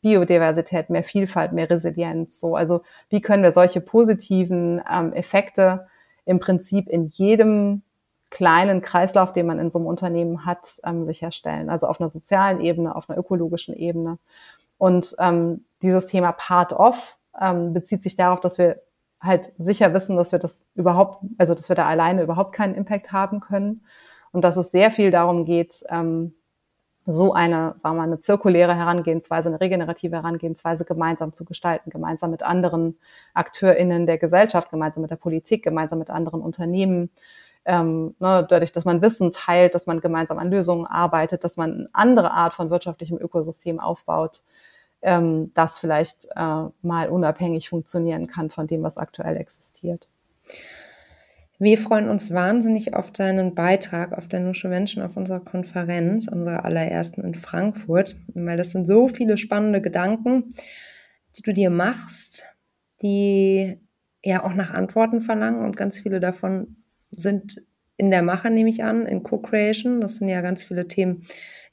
Biodiversität, 0.00 0.90
mehr 0.90 1.02
Vielfalt, 1.02 1.52
mehr 1.52 1.68
Resilienz. 1.68 2.38
So, 2.38 2.54
also 2.54 2.82
wie 3.08 3.20
können 3.20 3.42
wir 3.42 3.52
solche 3.52 3.80
positiven 3.80 4.80
ähm, 4.90 5.12
Effekte 5.12 5.86
im 6.24 6.38
Prinzip 6.38 6.88
in 6.88 7.06
jedem 7.08 7.82
kleinen 8.30 8.82
Kreislauf, 8.82 9.32
den 9.32 9.46
man 9.46 9.58
in 9.58 9.70
so 9.70 9.78
einem 9.78 9.86
Unternehmen 9.86 10.44
hat, 10.44 10.68
ähm, 10.84 11.06
sicherstellen. 11.06 11.70
Also 11.70 11.86
auf 11.86 12.00
einer 12.00 12.10
sozialen 12.10 12.60
Ebene, 12.60 12.94
auf 12.94 13.08
einer 13.08 13.18
ökologischen 13.18 13.74
Ebene. 13.74 14.18
Und 14.76 15.16
ähm, 15.18 15.64
dieses 15.82 16.06
Thema 16.06 16.32
Part-Off 16.32 17.16
ähm, 17.40 17.72
bezieht 17.72 18.02
sich 18.02 18.16
darauf, 18.16 18.40
dass 18.40 18.58
wir 18.58 18.80
halt 19.20 19.52
sicher 19.58 19.92
wissen, 19.94 20.16
dass 20.16 20.32
wir 20.32 20.38
das 20.38 20.64
überhaupt, 20.74 21.24
also 21.38 21.54
dass 21.54 21.68
wir 21.68 21.76
da 21.76 21.86
alleine 21.86 22.22
überhaupt 22.22 22.54
keinen 22.54 22.74
Impact 22.74 23.12
haben 23.12 23.40
können. 23.40 23.84
Und 24.30 24.42
dass 24.42 24.56
es 24.56 24.70
sehr 24.70 24.90
viel 24.90 25.10
darum 25.10 25.44
geht, 25.44 25.84
ähm, 25.88 26.34
so 27.10 27.32
eine, 27.32 27.72
sagen 27.76 27.96
wir 27.96 28.02
mal, 28.02 28.06
eine 28.06 28.20
zirkuläre 28.20 28.74
Herangehensweise, 28.74 29.48
eine 29.48 29.60
regenerative 29.60 30.16
Herangehensweise 30.16 30.84
gemeinsam 30.84 31.32
zu 31.32 31.46
gestalten, 31.46 31.88
gemeinsam 31.88 32.30
mit 32.30 32.42
anderen 32.42 32.98
AkteurInnen 33.32 34.04
der 34.04 34.18
Gesellschaft, 34.18 34.70
gemeinsam 34.70 35.00
mit 35.00 35.10
der 35.10 35.16
Politik, 35.16 35.62
gemeinsam 35.64 35.98
mit 35.98 36.10
anderen 36.10 36.42
Unternehmen. 36.42 37.10
Ähm, 37.64 38.14
ne, 38.18 38.46
dadurch, 38.48 38.72
dass 38.72 38.84
man 38.84 39.00
Wissen 39.00 39.32
teilt, 39.32 39.74
dass 39.74 39.86
man 39.86 40.00
gemeinsam 40.00 40.38
an 40.38 40.50
Lösungen 40.50 40.86
arbeitet, 40.86 41.44
dass 41.44 41.56
man 41.56 41.72
eine 41.72 41.88
andere 41.94 42.30
Art 42.30 42.52
von 42.52 42.68
wirtschaftlichem 42.68 43.16
Ökosystem 43.18 43.80
aufbaut, 43.80 44.42
ähm, 45.02 45.52
das 45.54 45.78
vielleicht 45.78 46.26
äh, 46.34 46.64
mal 46.82 47.08
unabhängig 47.08 47.68
funktionieren 47.68 48.26
kann 48.26 48.50
von 48.50 48.66
dem, 48.66 48.82
was 48.82 48.98
aktuell 48.98 49.36
existiert. 49.36 50.08
Wir 51.60 51.76
freuen 51.76 52.08
uns 52.08 52.32
wahnsinnig 52.32 52.94
auf 52.94 53.10
deinen 53.10 53.56
Beitrag 53.56 54.12
auf 54.12 54.28
der 54.28 54.38
Nusche 54.38 54.68
Menschen 54.68 55.02
auf 55.02 55.16
unserer 55.16 55.40
Konferenz, 55.40 56.28
unserer 56.28 56.64
allerersten 56.64 57.24
in 57.24 57.34
Frankfurt, 57.34 58.14
weil 58.34 58.56
das 58.56 58.70
sind 58.70 58.86
so 58.86 59.08
viele 59.08 59.36
spannende 59.36 59.80
Gedanken, 59.80 60.50
die 61.36 61.42
du 61.42 61.52
dir 61.52 61.70
machst, 61.70 62.44
die 63.02 63.80
ja 64.22 64.44
auch 64.44 64.54
nach 64.54 64.72
Antworten 64.72 65.20
verlangen 65.20 65.64
und 65.64 65.76
ganz 65.76 65.98
viele 65.98 66.20
davon 66.20 66.76
sind 67.10 67.62
in 67.96 68.10
der 68.12 68.22
Mache, 68.22 68.50
nehme 68.50 68.70
ich 68.70 68.84
an, 68.84 69.06
in 69.06 69.24
Co-Creation. 69.24 70.00
Das 70.00 70.16
sind 70.16 70.28
ja 70.28 70.40
ganz 70.40 70.62
viele 70.62 70.86
Themen, 70.86 71.24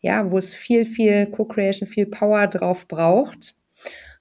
ja, 0.05 0.29
wo 0.29 0.37
es 0.37 0.53
viel, 0.53 0.85
viel 0.85 1.25
Co-Creation, 1.25 1.87
viel 1.87 2.05
Power 2.05 2.45
drauf 2.45 2.87
braucht. 2.87 3.55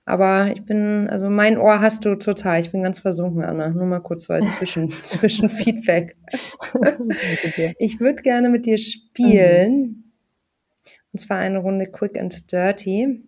Aber 0.06 0.50
ich 0.50 0.64
bin, 0.64 1.10
also 1.10 1.28
mein 1.28 1.58
Ohr 1.58 1.82
hast 1.82 2.06
du 2.06 2.14
total. 2.14 2.62
Ich 2.62 2.72
bin 2.72 2.82
ganz 2.82 3.00
versunken, 3.00 3.44
Anna. 3.44 3.68
Nur 3.68 3.84
mal 3.84 4.00
kurz 4.00 4.24
so 4.24 4.32
als 4.32 4.50
Zwischen, 4.56 4.88
Zwischenfeedback. 4.88 6.16
ich 7.78 8.00
würde 8.00 8.22
gerne 8.22 8.48
mit 8.48 8.64
dir 8.64 8.78
spielen. 8.78 9.72
Mhm. 9.72 10.04
Und 11.12 11.18
zwar 11.18 11.36
eine 11.36 11.58
Runde 11.58 11.84
Quick 11.84 12.18
and 12.18 12.50
Dirty. 12.50 13.22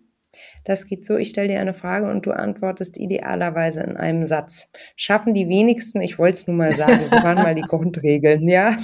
Das 0.65 0.87
geht 0.87 1.05
so, 1.05 1.15
ich 1.15 1.29
stelle 1.29 1.49
dir 1.49 1.59
eine 1.59 1.75
Frage 1.75 2.09
und 2.09 2.25
du 2.25 2.31
antwortest 2.31 2.97
idealerweise 2.97 3.81
in 3.81 3.97
einem 3.97 4.25
Satz. 4.25 4.71
Schaffen 4.95 5.35
die 5.35 5.47
wenigsten, 5.47 6.01
ich 6.01 6.17
wollte 6.17 6.37
es 6.37 6.47
nun 6.47 6.57
mal 6.57 6.75
sagen, 6.75 7.07
so 7.07 7.15
waren 7.17 7.35
mal 7.35 7.55
die 7.55 7.61
Grundregeln, 7.67 8.47
ja? 8.47 8.77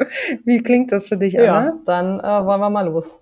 Wie 0.44 0.62
klingt 0.62 0.92
das 0.92 1.08
für 1.08 1.16
dich, 1.16 1.38
Anna? 1.38 1.46
Ja, 1.46 1.78
dann 1.86 2.20
äh, 2.20 2.46
wollen 2.46 2.60
wir 2.60 2.70
mal 2.70 2.86
los. 2.86 3.18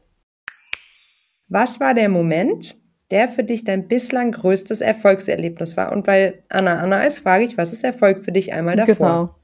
Was 1.48 1.80
war 1.80 1.94
der 1.94 2.08
Moment, 2.08 2.76
der 3.10 3.28
für 3.28 3.44
dich 3.44 3.64
dein 3.64 3.88
bislang 3.88 4.32
größtes 4.32 4.80
Erfolgserlebnis 4.80 5.76
war? 5.76 5.92
Und 5.92 6.06
weil 6.06 6.42
Anna 6.48 6.78
Anna 6.78 7.02
ist, 7.04 7.20
frage 7.20 7.44
ich, 7.44 7.56
was 7.56 7.72
ist 7.72 7.84
Erfolg 7.84 8.22
für 8.22 8.32
dich 8.32 8.52
einmal 8.52 8.76
davor? 8.76 9.36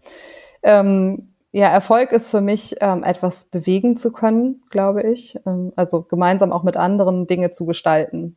Genau. 0.62 0.80
Ähm, 0.80 1.34
ja, 1.52 1.68
Erfolg 1.68 2.10
ist 2.12 2.30
für 2.30 2.40
mich, 2.40 2.76
ähm, 2.80 3.04
etwas 3.04 3.44
bewegen 3.44 3.96
zu 3.96 4.10
können, 4.10 4.62
glaube 4.70 5.02
ich. 5.02 5.38
Ähm, 5.46 5.72
also 5.76 6.02
gemeinsam 6.02 6.52
auch 6.52 6.64
mit 6.64 6.76
anderen 6.76 7.26
Dinge 7.26 7.52
zu 7.52 7.64
gestalten. 7.64 8.36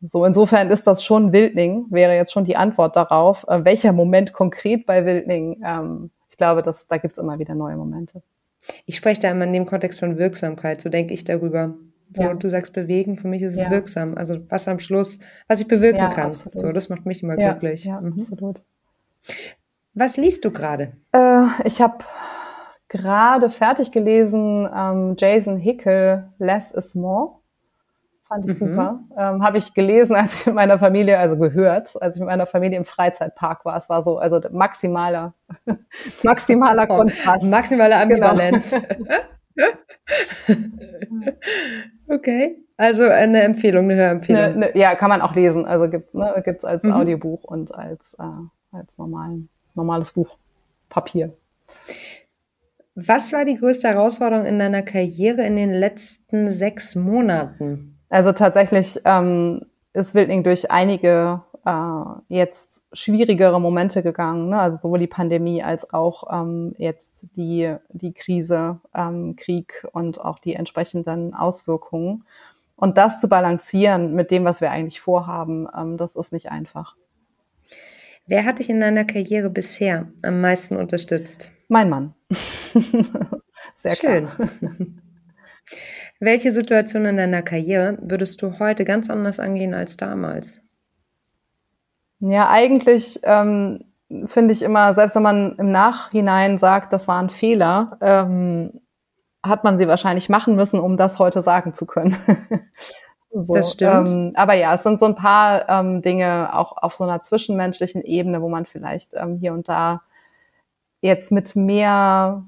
So, 0.00 0.24
insofern 0.24 0.70
ist 0.70 0.86
das 0.86 1.04
schon 1.04 1.32
Wildling, 1.32 1.86
wäre 1.90 2.14
jetzt 2.14 2.32
schon 2.32 2.44
die 2.44 2.56
Antwort 2.56 2.96
darauf. 2.96 3.44
Äh, 3.48 3.64
welcher 3.64 3.92
Moment 3.92 4.32
konkret 4.32 4.86
bei 4.86 5.04
Wildling? 5.04 5.60
Ähm, 5.64 6.10
glaube, 6.38 6.62
dass, 6.62 6.88
da 6.88 6.96
gibt's 6.96 7.18
immer 7.18 7.38
wieder 7.38 7.54
neue 7.54 7.76
Momente. 7.76 8.22
Ich 8.86 8.96
spreche 8.96 9.20
da 9.20 9.30
immer 9.30 9.44
in 9.44 9.52
dem 9.52 9.66
Kontext 9.66 10.00
von 10.00 10.16
Wirksamkeit, 10.16 10.80
so 10.80 10.88
denke 10.88 11.14
ich 11.14 11.24
darüber. 11.24 11.74
So, 12.14 12.22
ja. 12.22 12.34
du 12.34 12.48
sagst 12.48 12.72
bewegen, 12.72 13.16
für 13.16 13.28
mich 13.28 13.42
ist 13.42 13.54
es 13.54 13.62
ja. 13.62 13.70
wirksam. 13.70 14.16
Also 14.16 14.38
was 14.48 14.66
am 14.66 14.78
Schluss, 14.78 15.20
was 15.46 15.60
ich 15.60 15.68
bewirken 15.68 16.00
ja, 16.00 16.08
kann. 16.08 16.28
Absolut. 16.28 16.58
So, 16.58 16.72
das 16.72 16.88
macht 16.88 17.04
mich 17.04 17.22
immer 17.22 17.36
glücklich. 17.36 17.84
Ja, 17.84 18.00
mhm. 18.00 18.18
absolut. 18.18 18.62
Was 19.92 20.16
liest 20.16 20.44
du 20.44 20.50
gerade? 20.50 20.92
Äh, 21.12 21.46
ich 21.64 21.82
habe 21.82 22.04
gerade 22.88 23.50
fertig 23.50 23.92
gelesen 23.92 24.68
ähm, 24.74 25.16
Jason 25.18 25.58
Hickel, 25.58 26.30
Less 26.38 26.72
is 26.72 26.94
More. 26.94 27.37
Fand 28.28 28.44
ich 28.44 28.60
mhm. 28.60 28.66
super. 28.68 29.00
Ähm, 29.16 29.42
habe 29.42 29.58
ich 29.58 29.74
gelesen, 29.74 30.14
als 30.16 30.34
ich 30.34 30.46
mit 30.46 30.54
meiner 30.54 30.78
Familie, 30.78 31.18
also 31.18 31.36
gehört, 31.36 32.00
als 32.00 32.14
ich 32.14 32.20
mit 32.20 32.28
meiner 32.28 32.46
Familie 32.46 32.78
im 32.78 32.84
Freizeitpark 32.84 33.64
war. 33.64 33.76
Es 33.76 33.88
war 33.88 34.02
so, 34.02 34.18
also 34.18 34.40
maximaler, 34.52 35.34
maximaler 36.22 36.86
Kontrast. 36.86 37.44
Maximale 37.44 37.96
Ambivalenz. 37.96 38.76
Genau. 40.46 41.32
Okay. 42.08 42.56
Also 42.76 43.04
eine 43.04 43.42
Empfehlung, 43.42 43.84
eine 43.84 43.96
Hörempfehlung. 43.96 44.58
Ne, 44.58 44.58
ne, 44.58 44.78
ja, 44.78 44.94
kann 44.94 45.08
man 45.08 45.20
auch 45.20 45.34
lesen. 45.34 45.64
Also 45.64 45.90
gibt's 45.90 46.14
ne, 46.14 46.40
gibt's 46.44 46.64
als 46.64 46.84
mhm. 46.84 46.92
Audiobuch 46.92 47.42
und 47.42 47.74
als, 47.74 48.14
äh, 48.20 48.76
als 48.76 48.96
normalen, 48.98 49.48
normales 49.74 50.12
Buch. 50.12 50.36
Papier. 50.88 51.36
Was 52.94 53.32
war 53.32 53.44
die 53.44 53.56
größte 53.56 53.88
Herausforderung 53.88 54.46
in 54.46 54.58
deiner 54.58 54.82
Karriere 54.82 55.42
in 55.42 55.56
den 55.56 55.72
letzten 55.72 56.50
sechs 56.50 56.94
Monaten? 56.94 57.97
Also 58.08 58.32
tatsächlich 58.32 59.00
ähm, 59.04 59.66
ist 59.92 60.14
Wildling 60.14 60.42
durch 60.42 60.70
einige 60.70 61.42
äh, 61.64 62.04
jetzt 62.28 62.82
schwierigere 62.92 63.60
Momente 63.60 64.02
gegangen, 64.02 64.48
ne? 64.48 64.60
also 64.60 64.78
sowohl 64.78 64.98
die 64.98 65.06
Pandemie 65.06 65.62
als 65.62 65.92
auch 65.92 66.24
ähm, 66.32 66.74
jetzt 66.78 67.26
die, 67.36 67.74
die 67.90 68.12
Krise, 68.12 68.80
ähm, 68.94 69.36
Krieg 69.36 69.86
und 69.92 70.20
auch 70.20 70.38
die 70.38 70.54
entsprechenden 70.54 71.34
Auswirkungen. 71.34 72.24
Und 72.76 72.96
das 72.96 73.20
zu 73.20 73.28
balancieren 73.28 74.14
mit 74.14 74.30
dem, 74.30 74.44
was 74.44 74.60
wir 74.60 74.70
eigentlich 74.70 75.00
vorhaben, 75.00 75.66
ähm, 75.76 75.96
das 75.96 76.16
ist 76.16 76.32
nicht 76.32 76.50
einfach. 76.50 76.96
Wer 78.26 78.44
hat 78.44 78.58
dich 78.58 78.70
in 78.70 78.80
deiner 78.80 79.04
Karriere 79.04 79.50
bisher 79.50 80.08
am 80.22 80.40
meisten 80.40 80.76
unterstützt? 80.76 81.50
Mein 81.68 81.88
Mann. 81.88 82.14
Sehr 83.76 83.96
schön. 83.96 84.28
Welche 86.20 86.50
Situation 86.50 87.04
in 87.04 87.16
deiner 87.16 87.42
Karriere 87.42 87.98
würdest 88.00 88.42
du 88.42 88.58
heute 88.58 88.84
ganz 88.84 89.08
anders 89.08 89.38
angehen 89.38 89.74
als 89.74 89.96
damals? 89.96 90.62
Ja, 92.20 92.48
eigentlich 92.50 93.20
ähm, 93.22 93.84
finde 94.26 94.52
ich 94.52 94.62
immer, 94.62 94.94
selbst 94.94 95.14
wenn 95.14 95.22
man 95.22 95.56
im 95.58 95.70
Nachhinein 95.70 96.58
sagt, 96.58 96.92
das 96.92 97.06
war 97.06 97.22
ein 97.22 97.30
Fehler, 97.30 97.98
ähm, 98.00 98.80
hat 99.44 99.62
man 99.62 99.78
sie 99.78 99.86
wahrscheinlich 99.86 100.28
machen 100.28 100.56
müssen, 100.56 100.80
um 100.80 100.96
das 100.96 101.18
heute 101.18 101.42
sagen 101.42 101.74
zu 101.74 101.86
können. 101.86 102.16
so, 103.30 103.54
das 103.54 103.72
stimmt. 103.72 104.08
Ähm, 104.08 104.32
aber 104.34 104.54
ja, 104.54 104.74
es 104.74 104.82
sind 104.82 104.98
so 104.98 105.06
ein 105.06 105.14
paar 105.14 105.68
ähm, 105.68 106.02
Dinge 106.02 106.50
auch 106.52 106.76
auf 106.76 106.94
so 106.94 107.04
einer 107.04 107.22
zwischenmenschlichen 107.22 108.02
Ebene, 108.02 108.42
wo 108.42 108.48
man 108.48 108.66
vielleicht 108.66 109.14
ähm, 109.14 109.38
hier 109.40 109.52
und 109.52 109.68
da 109.68 110.02
jetzt 111.00 111.30
mit 111.30 111.54
mehr 111.54 112.44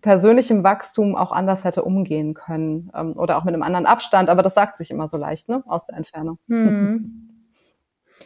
persönlichem 0.00 0.64
Wachstum 0.64 1.14
auch 1.14 1.32
anders 1.32 1.64
hätte 1.64 1.82
umgehen 1.82 2.34
können 2.34 2.90
ähm, 2.94 3.12
oder 3.16 3.36
auch 3.36 3.44
mit 3.44 3.54
einem 3.54 3.62
anderen 3.62 3.86
Abstand. 3.86 4.28
Aber 4.28 4.42
das 4.42 4.54
sagt 4.54 4.78
sich 4.78 4.90
immer 4.90 5.08
so 5.08 5.16
leicht, 5.16 5.48
ne, 5.48 5.62
aus 5.66 5.84
der 5.84 5.96
Entfernung. 5.96 6.38
Mhm. 6.46 7.30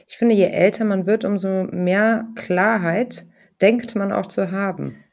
Ich 0.06 0.16
finde, 0.16 0.34
je 0.34 0.46
älter 0.46 0.84
man 0.84 1.06
wird, 1.06 1.24
umso 1.24 1.64
mehr 1.70 2.26
Klarheit 2.34 3.26
denkt 3.60 3.94
man 3.94 4.12
auch 4.12 4.26
zu 4.26 4.50
haben. 4.50 5.04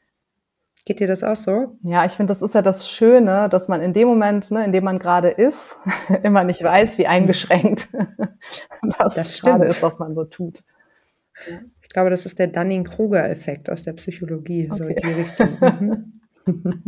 Geht 0.84 0.98
dir 0.98 1.06
das 1.06 1.22
auch 1.22 1.36
so? 1.36 1.78
Ja, 1.82 2.04
ich 2.04 2.12
finde, 2.12 2.32
das 2.32 2.42
ist 2.42 2.54
ja 2.56 2.62
das 2.62 2.88
Schöne, 2.90 3.48
dass 3.48 3.68
man 3.68 3.80
in 3.80 3.92
dem 3.92 4.08
Moment, 4.08 4.50
ne, 4.50 4.64
in 4.64 4.72
dem 4.72 4.82
man 4.82 4.98
gerade 4.98 5.28
ist, 5.28 5.78
immer 6.24 6.42
nicht 6.42 6.62
weiß, 6.62 6.98
wie 6.98 7.06
eingeschränkt 7.06 7.88
das, 8.98 9.14
das 9.14 9.42
gerade 9.42 9.64
ist, 9.64 9.82
was 9.82 9.98
man 9.98 10.14
so 10.14 10.24
tut. 10.24 10.64
Ich 11.92 11.94
glaube, 11.94 12.08
das 12.08 12.24
ist 12.24 12.38
der 12.38 12.46
Dunning-Kruger-Effekt 12.46 13.68
aus 13.68 13.82
der 13.82 13.92
Psychologie, 13.92 14.66
okay. 14.66 14.78
so 14.78 14.84
in 14.86 14.96
die 14.96 15.20
Richtung. 15.20 15.58
Mhm. 16.44 16.82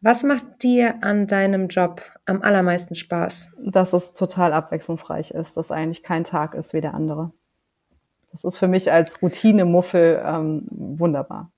Was 0.00 0.24
macht 0.24 0.62
dir 0.62 1.02
an 1.02 1.26
deinem 1.26 1.68
Job 1.68 2.02
am 2.26 2.42
allermeisten 2.42 2.96
Spaß? 2.96 3.52
Dass 3.64 3.92
es 3.94 4.12
total 4.12 4.52
abwechslungsreich 4.52 5.30
ist, 5.30 5.56
dass 5.56 5.70
eigentlich 5.70 6.02
kein 6.02 6.24
Tag 6.24 6.54
ist 6.54 6.74
wie 6.74 6.82
der 6.82 6.92
andere. 6.92 7.32
Das 8.32 8.44
ist 8.44 8.58
für 8.58 8.68
mich 8.68 8.92
als 8.92 9.22
Routine-Muffel 9.22 10.22
ähm, 10.26 10.66
wunderbar. 10.68 11.52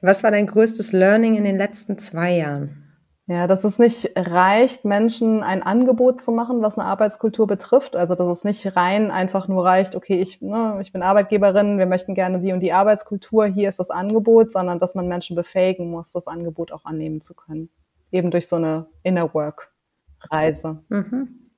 Was 0.00 0.24
war 0.24 0.32
dein 0.32 0.46
größtes 0.46 0.92
Learning 0.92 1.36
in 1.36 1.44
den 1.44 1.56
letzten 1.56 1.96
zwei 1.98 2.32
Jahren? 2.32 2.85
Ja, 3.28 3.48
dass 3.48 3.64
es 3.64 3.80
nicht 3.80 4.12
reicht, 4.14 4.84
Menschen 4.84 5.42
ein 5.42 5.64
Angebot 5.64 6.20
zu 6.20 6.30
machen, 6.30 6.62
was 6.62 6.78
eine 6.78 6.86
Arbeitskultur 6.86 7.48
betrifft. 7.48 7.96
Also 7.96 8.14
dass 8.14 8.38
es 8.38 8.44
nicht 8.44 8.76
rein 8.76 9.10
einfach 9.10 9.48
nur 9.48 9.64
reicht, 9.64 9.96
okay, 9.96 10.20
ich, 10.20 10.40
ne, 10.40 10.78
ich 10.80 10.92
bin 10.92 11.02
Arbeitgeberin, 11.02 11.78
wir 11.78 11.86
möchten 11.86 12.14
gerne 12.14 12.40
die 12.40 12.52
und 12.52 12.60
die 12.60 12.72
Arbeitskultur, 12.72 13.46
hier 13.46 13.68
ist 13.68 13.80
das 13.80 13.90
Angebot, 13.90 14.52
sondern 14.52 14.78
dass 14.78 14.94
man 14.94 15.08
Menschen 15.08 15.34
befähigen 15.34 15.90
muss, 15.90 16.12
das 16.12 16.28
Angebot 16.28 16.70
auch 16.70 16.84
annehmen 16.84 17.20
zu 17.20 17.34
können. 17.34 17.68
Eben 18.12 18.30
durch 18.30 18.46
so 18.46 18.56
eine 18.56 18.86
Inner 19.02 19.34
Work-Reise. 19.34 20.84
Mhm. 20.88 21.50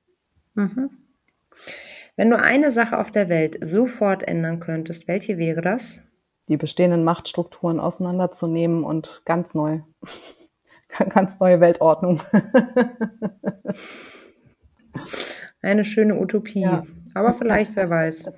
Mhm. 0.55 0.89
Wenn 2.15 2.31
du 2.31 2.39
eine 2.39 2.71
Sache 2.71 2.97
auf 2.97 3.11
der 3.11 3.29
Welt 3.29 3.59
sofort 3.61 4.27
ändern 4.27 4.59
könntest, 4.59 5.07
welche 5.07 5.37
wäre 5.37 5.61
das? 5.61 6.01
Die 6.47 6.57
bestehenden 6.57 7.03
Machtstrukturen 7.03 7.79
auseinanderzunehmen 7.79 8.83
und 8.83 9.21
ganz 9.25 9.53
neu 9.53 9.81
ganz 11.13 11.39
neue 11.39 11.59
Weltordnung. 11.59 12.21
Eine 15.61 15.83
schöne 15.83 16.19
Utopie. 16.19 16.61
Ja. 16.61 16.83
Aber 17.13 17.33
vielleicht, 17.33 17.75
wer 17.75 17.89
weiß. 17.89 18.31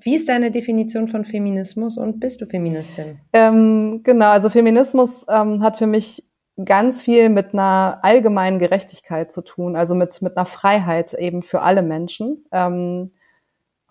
Wie 0.00 0.14
ist 0.14 0.28
deine 0.28 0.50
Definition 0.50 1.08
von 1.08 1.24
Feminismus 1.24 1.96
und 1.96 2.20
bist 2.20 2.40
du 2.40 2.46
Feministin? 2.46 3.20
Ähm, 3.32 4.00
genau, 4.02 4.30
also 4.30 4.50
Feminismus 4.50 5.24
ähm, 5.28 5.62
hat 5.62 5.76
für 5.76 5.86
mich 5.86 6.24
ganz 6.64 7.02
viel 7.02 7.28
mit 7.28 7.52
einer 7.54 8.00
allgemeinen 8.02 8.58
Gerechtigkeit 8.58 9.32
zu 9.32 9.42
tun, 9.42 9.76
also 9.76 9.94
mit, 9.94 10.20
mit 10.22 10.36
einer 10.36 10.46
Freiheit 10.46 11.14
eben 11.14 11.42
für 11.42 11.62
alle 11.62 11.82
Menschen. 11.82 12.44
Ähm, 12.52 13.12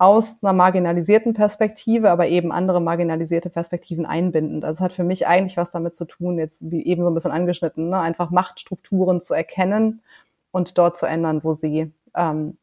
aus 0.02 0.42
einer 0.42 0.52
marginalisierten 0.52 1.32
Perspektive, 1.32 2.10
aber 2.10 2.26
eben 2.26 2.50
andere 2.50 2.80
marginalisierte 2.80 3.50
Perspektiven 3.50 4.04
einbindend. 4.04 4.64
Also 4.64 4.78
es 4.78 4.80
hat 4.82 4.92
für 4.92 5.04
mich 5.04 5.28
eigentlich 5.28 5.56
was 5.56 5.70
damit 5.70 5.94
zu 5.94 6.06
tun, 6.06 6.38
jetzt 6.38 6.68
wie 6.68 6.84
eben 6.84 7.02
so 7.04 7.08
ein 7.08 7.14
bisschen 7.14 7.30
angeschnitten, 7.30 7.88
ne? 7.88 8.00
einfach 8.00 8.30
Machtstrukturen 8.30 9.20
zu 9.20 9.32
erkennen 9.32 10.02
und 10.50 10.76
dort 10.76 10.98
zu 10.98 11.06
ändern, 11.06 11.44
wo 11.44 11.52
sie 11.52 11.92
ähm, 12.16 12.58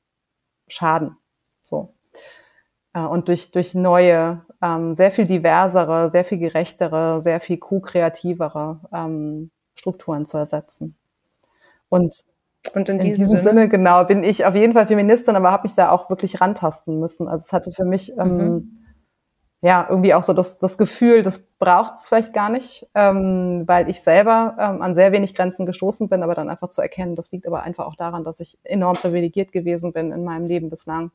schaden. 0.68 1.16
So. 1.64 1.94
Äh, 2.94 3.06
und 3.06 3.30
durch, 3.30 3.52
durch 3.52 3.74
neue, 3.74 4.42
ähm, 4.62 4.96
sehr 4.96 5.10
viel 5.10 5.26
diversere, 5.26 6.12
sehr 6.12 6.26
viel 6.26 6.40
gerechtere, 6.40 7.22
sehr 7.22 7.40
viel 7.40 7.58
co-kreativere 7.58 8.82
ähm, 8.92 9.50
Strukturen 9.76 10.26
zu 10.26 10.38
ersetzen. 10.38 10.98
Und 11.88 12.20
und 12.74 12.90
in, 12.90 13.00
in 13.00 13.16
diesem, 13.16 13.26
Sinne? 13.26 13.42
Sinne? 13.42 13.70
genau, 13.70 14.04
bin 14.04 14.24
ich 14.24 14.46
auf 14.46 14.56
jeden 14.56 14.74
Fall 14.74 14.88
Feministin, 14.88 15.36
aber 15.36 15.52
habe 15.52 15.64
mich 15.64 15.76
da 15.76 15.92
auch 15.92 16.10
wirklich 16.10 16.42
rantasten 16.42 17.00
müssen. 17.00 17.28
Also 17.28 17.46
es 17.46 17.54
hatte 17.54 17.72
für 17.72 17.86
mich 17.86 18.18
ähm, 18.18 18.38
mhm. 18.38 18.78
ja 19.62 19.88
irgendwie 19.90 20.14
auch 20.14 20.24
so 20.24 20.34
das, 20.34 20.60
das 20.60 20.78
Gefühl, 20.78 21.24
das 21.24 21.40
braucht 21.58 21.96
es 21.96 22.08
vielleicht 22.08 22.34
gar 22.34 22.50
nicht, 22.50 22.88
ähm, 22.96 23.64
weil 23.66 23.90
ich 23.90 24.02
selber 24.02 24.56
ähm, 24.60 24.82
an 24.82 24.96
sehr 24.96 25.12
wenig 25.12 25.36
Grenzen 25.36 25.66
gestoßen 25.66 26.10
bin, 26.10 26.22
aber 26.22 26.36
dann 26.36 26.50
einfach 26.50 26.70
zu 26.70 26.82
erkennen, 26.82 27.16
das 27.16 27.32
liegt 27.32 27.48
aber 27.48 27.64
einfach 27.64 27.86
auch 27.86 27.96
daran, 27.96 28.24
dass 28.24 28.40
ich 28.40 28.60
enorm 28.64 28.98
privilegiert 28.98 29.52
gewesen 29.52 29.94
bin 29.94 30.12
in 30.12 30.24
meinem 30.24 30.46
Leben 30.46 30.70
bislang. 30.70 31.12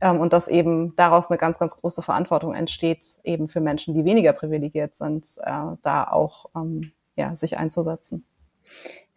Ähm, 0.00 0.20
und 0.20 0.32
dass 0.32 0.46
eben 0.46 0.94
daraus 0.94 1.28
eine 1.28 1.38
ganz, 1.38 1.58
ganz 1.58 1.74
große 1.74 2.02
Verantwortung 2.02 2.54
entsteht, 2.54 3.18
eben 3.24 3.48
für 3.48 3.60
Menschen, 3.60 3.94
die 3.94 4.04
weniger 4.04 4.32
privilegiert 4.32 4.94
sind, 4.94 5.26
äh, 5.42 5.76
da 5.82 6.04
auch 6.04 6.46
ähm, 6.54 6.92
ja, 7.16 7.34
sich 7.34 7.58
einzusetzen. 7.58 8.24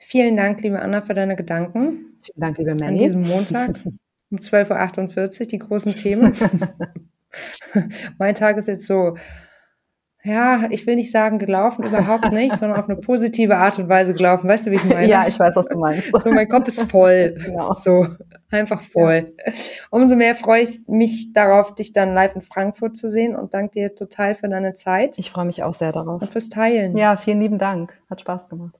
Vielen 0.04 0.36
Dank, 0.36 0.62
liebe 0.62 0.82
Anna, 0.82 1.02
für 1.02 1.14
deine 1.14 1.36
Gedanken. 1.36 2.18
Vielen 2.24 2.40
Dank, 2.40 2.58
liebe 2.58 2.72
Mandy. 2.72 2.86
An 2.86 2.98
diesem 2.98 3.22
Montag 3.22 3.80
um 4.32 4.40
12.48 4.40 5.42
Uhr, 5.42 5.48
die 5.48 5.60
großen 5.60 5.96
Themen. 5.96 6.34
mein 8.18 8.36
Tag 8.36 8.58
ist 8.58 8.68
jetzt 8.68 8.88
so, 8.88 9.16
ja, 10.24 10.68
ich 10.70 10.86
will 10.88 10.96
nicht 10.96 11.12
sagen 11.12 11.40
gelaufen, 11.40 11.86
überhaupt 11.86 12.32
nicht, 12.32 12.58
sondern 12.58 12.80
auf 12.80 12.90
eine 12.90 13.00
positive 13.00 13.58
Art 13.58 13.80
und 13.80 13.90
Weise 13.90 14.14
gelaufen. 14.14 14.48
Weißt 14.48 14.68
du, 14.68 14.72
wie 14.72 14.76
ich 14.76 14.84
meine? 14.84 15.08
Ja, 15.08 15.28
ich 15.28 15.40
weiß, 15.40 15.56
was 15.56 15.68
du 15.68 15.78
meinst. 15.78 16.12
So, 16.14 16.32
mein 16.32 16.50
Kopf 16.50 16.68
ist 16.68 16.82
voll. 16.90 17.36
Genau. 17.44 17.74
So, 17.74 18.08
einfach 18.50 18.82
voll. 18.82 19.34
Ja. 19.46 19.54
Umso 19.92 20.16
mehr 20.16 20.36
freue 20.36 20.64
ich 20.64 20.82
mich 20.88 21.32
darauf, 21.34 21.76
dich 21.76 21.94
dann 21.94 22.14
live 22.14 22.36
in 22.36 22.42
Frankfurt 22.42 22.98
zu 22.98 23.10
sehen 23.10 23.36
und 23.36 23.54
danke 23.54 23.74
dir 23.74 23.96
total 23.96 24.36
für 24.36 24.50
deine 24.50 24.74
Zeit. 24.74 25.18
Ich 25.20 25.32
freue 25.32 25.46
mich 25.46 25.64
auch 25.64 25.74
sehr 25.74 25.92
darauf. 25.92 26.22
Und 26.22 26.30
fürs 26.30 26.50
Teilen. 26.50 26.98
Ja, 26.98 27.18
vielen 27.18 27.40
lieben 27.40 27.58
Dank. 27.58 27.94
Hat 28.10 28.22
Spaß 28.22 28.50
gemacht. 28.50 28.76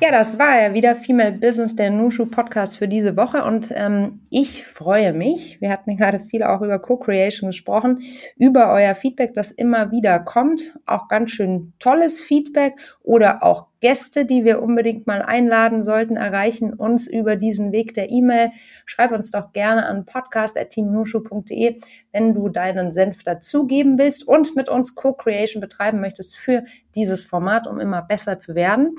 Ja, 0.00 0.12
das 0.12 0.38
war 0.38 0.60
ja 0.60 0.74
wieder 0.74 0.94
Female 0.94 1.32
Business, 1.32 1.74
der 1.74 1.90
Nushu 1.90 2.26
Podcast 2.26 2.78
für 2.78 2.86
diese 2.86 3.16
Woche 3.16 3.42
und 3.42 3.72
ähm, 3.74 4.20
ich 4.30 4.64
freue 4.64 5.12
mich, 5.12 5.60
wir 5.60 5.70
hatten 5.70 5.96
gerade 5.96 6.20
viel 6.20 6.44
auch 6.44 6.62
über 6.62 6.78
Co-Creation 6.78 7.48
gesprochen, 7.48 8.02
über 8.36 8.72
euer 8.72 8.94
Feedback, 8.94 9.34
das 9.34 9.50
immer 9.50 9.90
wieder 9.90 10.20
kommt, 10.20 10.78
auch 10.86 11.08
ganz 11.08 11.32
schön 11.32 11.72
tolles 11.80 12.20
Feedback 12.20 12.74
oder 13.02 13.42
auch 13.42 13.66
Gäste, 13.80 14.24
die 14.24 14.44
wir 14.44 14.62
unbedingt 14.62 15.08
mal 15.08 15.22
einladen 15.22 15.82
sollten, 15.82 16.16
erreichen 16.16 16.72
uns 16.72 17.08
über 17.08 17.34
diesen 17.34 17.72
Weg 17.72 17.94
der 17.94 18.10
E-Mail. 18.10 18.50
Schreib 18.86 19.12
uns 19.12 19.30
doch 19.30 19.52
gerne 19.52 19.86
an 19.86 20.04
podcast.teamnushu.de, 20.04 21.78
wenn 22.12 22.34
du 22.34 22.48
deinen 22.48 22.90
Senf 22.90 23.22
dazugeben 23.22 23.98
willst 23.98 24.26
und 24.26 24.56
mit 24.56 24.68
uns 24.68 24.94
Co-Creation 24.94 25.60
betreiben 25.60 26.00
möchtest 26.00 26.36
für 26.36 26.64
dieses 26.94 27.24
Format, 27.24 27.66
um 27.68 27.78
immer 27.78 28.02
besser 28.02 28.40
zu 28.40 28.56
werden. 28.56 28.96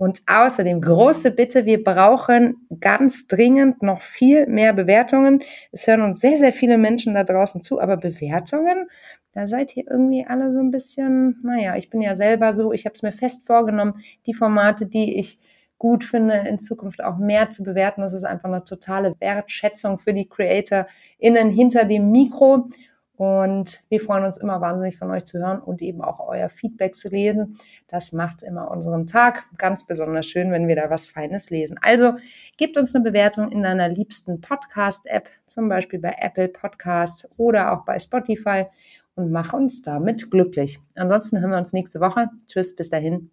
Und 0.00 0.22
außerdem 0.26 0.80
große 0.80 1.32
Bitte, 1.32 1.66
wir 1.66 1.84
brauchen 1.84 2.66
ganz 2.80 3.26
dringend 3.26 3.82
noch 3.82 4.00
viel 4.00 4.46
mehr 4.46 4.72
Bewertungen. 4.72 5.42
Es 5.72 5.86
hören 5.86 6.00
uns 6.00 6.20
sehr, 6.20 6.38
sehr 6.38 6.52
viele 6.54 6.78
Menschen 6.78 7.12
da 7.12 7.22
draußen 7.22 7.62
zu, 7.62 7.82
aber 7.82 7.98
Bewertungen, 7.98 8.88
da 9.34 9.46
seid 9.46 9.76
ihr 9.76 9.84
irgendwie 9.90 10.24
alle 10.26 10.52
so 10.52 10.58
ein 10.58 10.70
bisschen, 10.70 11.38
naja, 11.42 11.76
ich 11.76 11.90
bin 11.90 12.00
ja 12.00 12.16
selber 12.16 12.54
so, 12.54 12.72
ich 12.72 12.86
habe 12.86 12.94
es 12.94 13.02
mir 13.02 13.12
fest 13.12 13.46
vorgenommen, 13.46 14.00
die 14.24 14.32
Formate, 14.32 14.86
die 14.86 15.18
ich 15.18 15.38
gut 15.76 16.02
finde, 16.02 16.44
in 16.48 16.58
Zukunft 16.58 17.04
auch 17.04 17.18
mehr 17.18 17.50
zu 17.50 17.62
bewerten. 17.62 18.00
Das 18.00 18.14
ist 18.14 18.24
einfach 18.24 18.48
eine 18.48 18.64
totale 18.64 19.16
Wertschätzung 19.18 19.98
für 19.98 20.14
die 20.14 20.30
CreatorInnen 20.30 21.50
hinter 21.50 21.84
dem 21.84 22.10
Mikro. 22.10 22.70
Und 23.20 23.80
wir 23.90 24.00
freuen 24.00 24.24
uns 24.24 24.38
immer 24.38 24.62
wahnsinnig 24.62 24.96
von 24.96 25.10
euch 25.10 25.26
zu 25.26 25.40
hören 25.40 25.60
und 25.60 25.82
eben 25.82 26.00
auch 26.00 26.26
euer 26.26 26.48
Feedback 26.48 26.96
zu 26.96 27.10
lesen. 27.10 27.58
Das 27.86 28.12
macht 28.12 28.42
immer 28.42 28.70
unseren 28.70 29.06
Tag 29.06 29.44
ganz 29.58 29.84
besonders 29.84 30.24
schön, 30.24 30.50
wenn 30.52 30.68
wir 30.68 30.76
da 30.76 30.88
was 30.88 31.06
Feines 31.06 31.50
lesen. 31.50 31.78
Also 31.82 32.14
gebt 32.56 32.78
uns 32.78 32.94
eine 32.94 33.04
Bewertung 33.04 33.52
in 33.52 33.62
deiner 33.62 33.90
liebsten 33.90 34.40
Podcast-App, 34.40 35.28
zum 35.46 35.68
Beispiel 35.68 35.98
bei 35.98 36.16
Apple 36.18 36.48
Podcasts 36.48 37.28
oder 37.36 37.72
auch 37.72 37.84
bei 37.84 37.98
Spotify 37.98 38.64
und 39.16 39.30
mach 39.30 39.52
uns 39.52 39.82
damit 39.82 40.30
glücklich. 40.30 40.78
Ansonsten 40.94 41.40
hören 41.40 41.50
wir 41.50 41.58
uns 41.58 41.74
nächste 41.74 42.00
Woche. 42.00 42.30
Tschüss, 42.46 42.74
bis 42.74 42.88
dahin. 42.88 43.30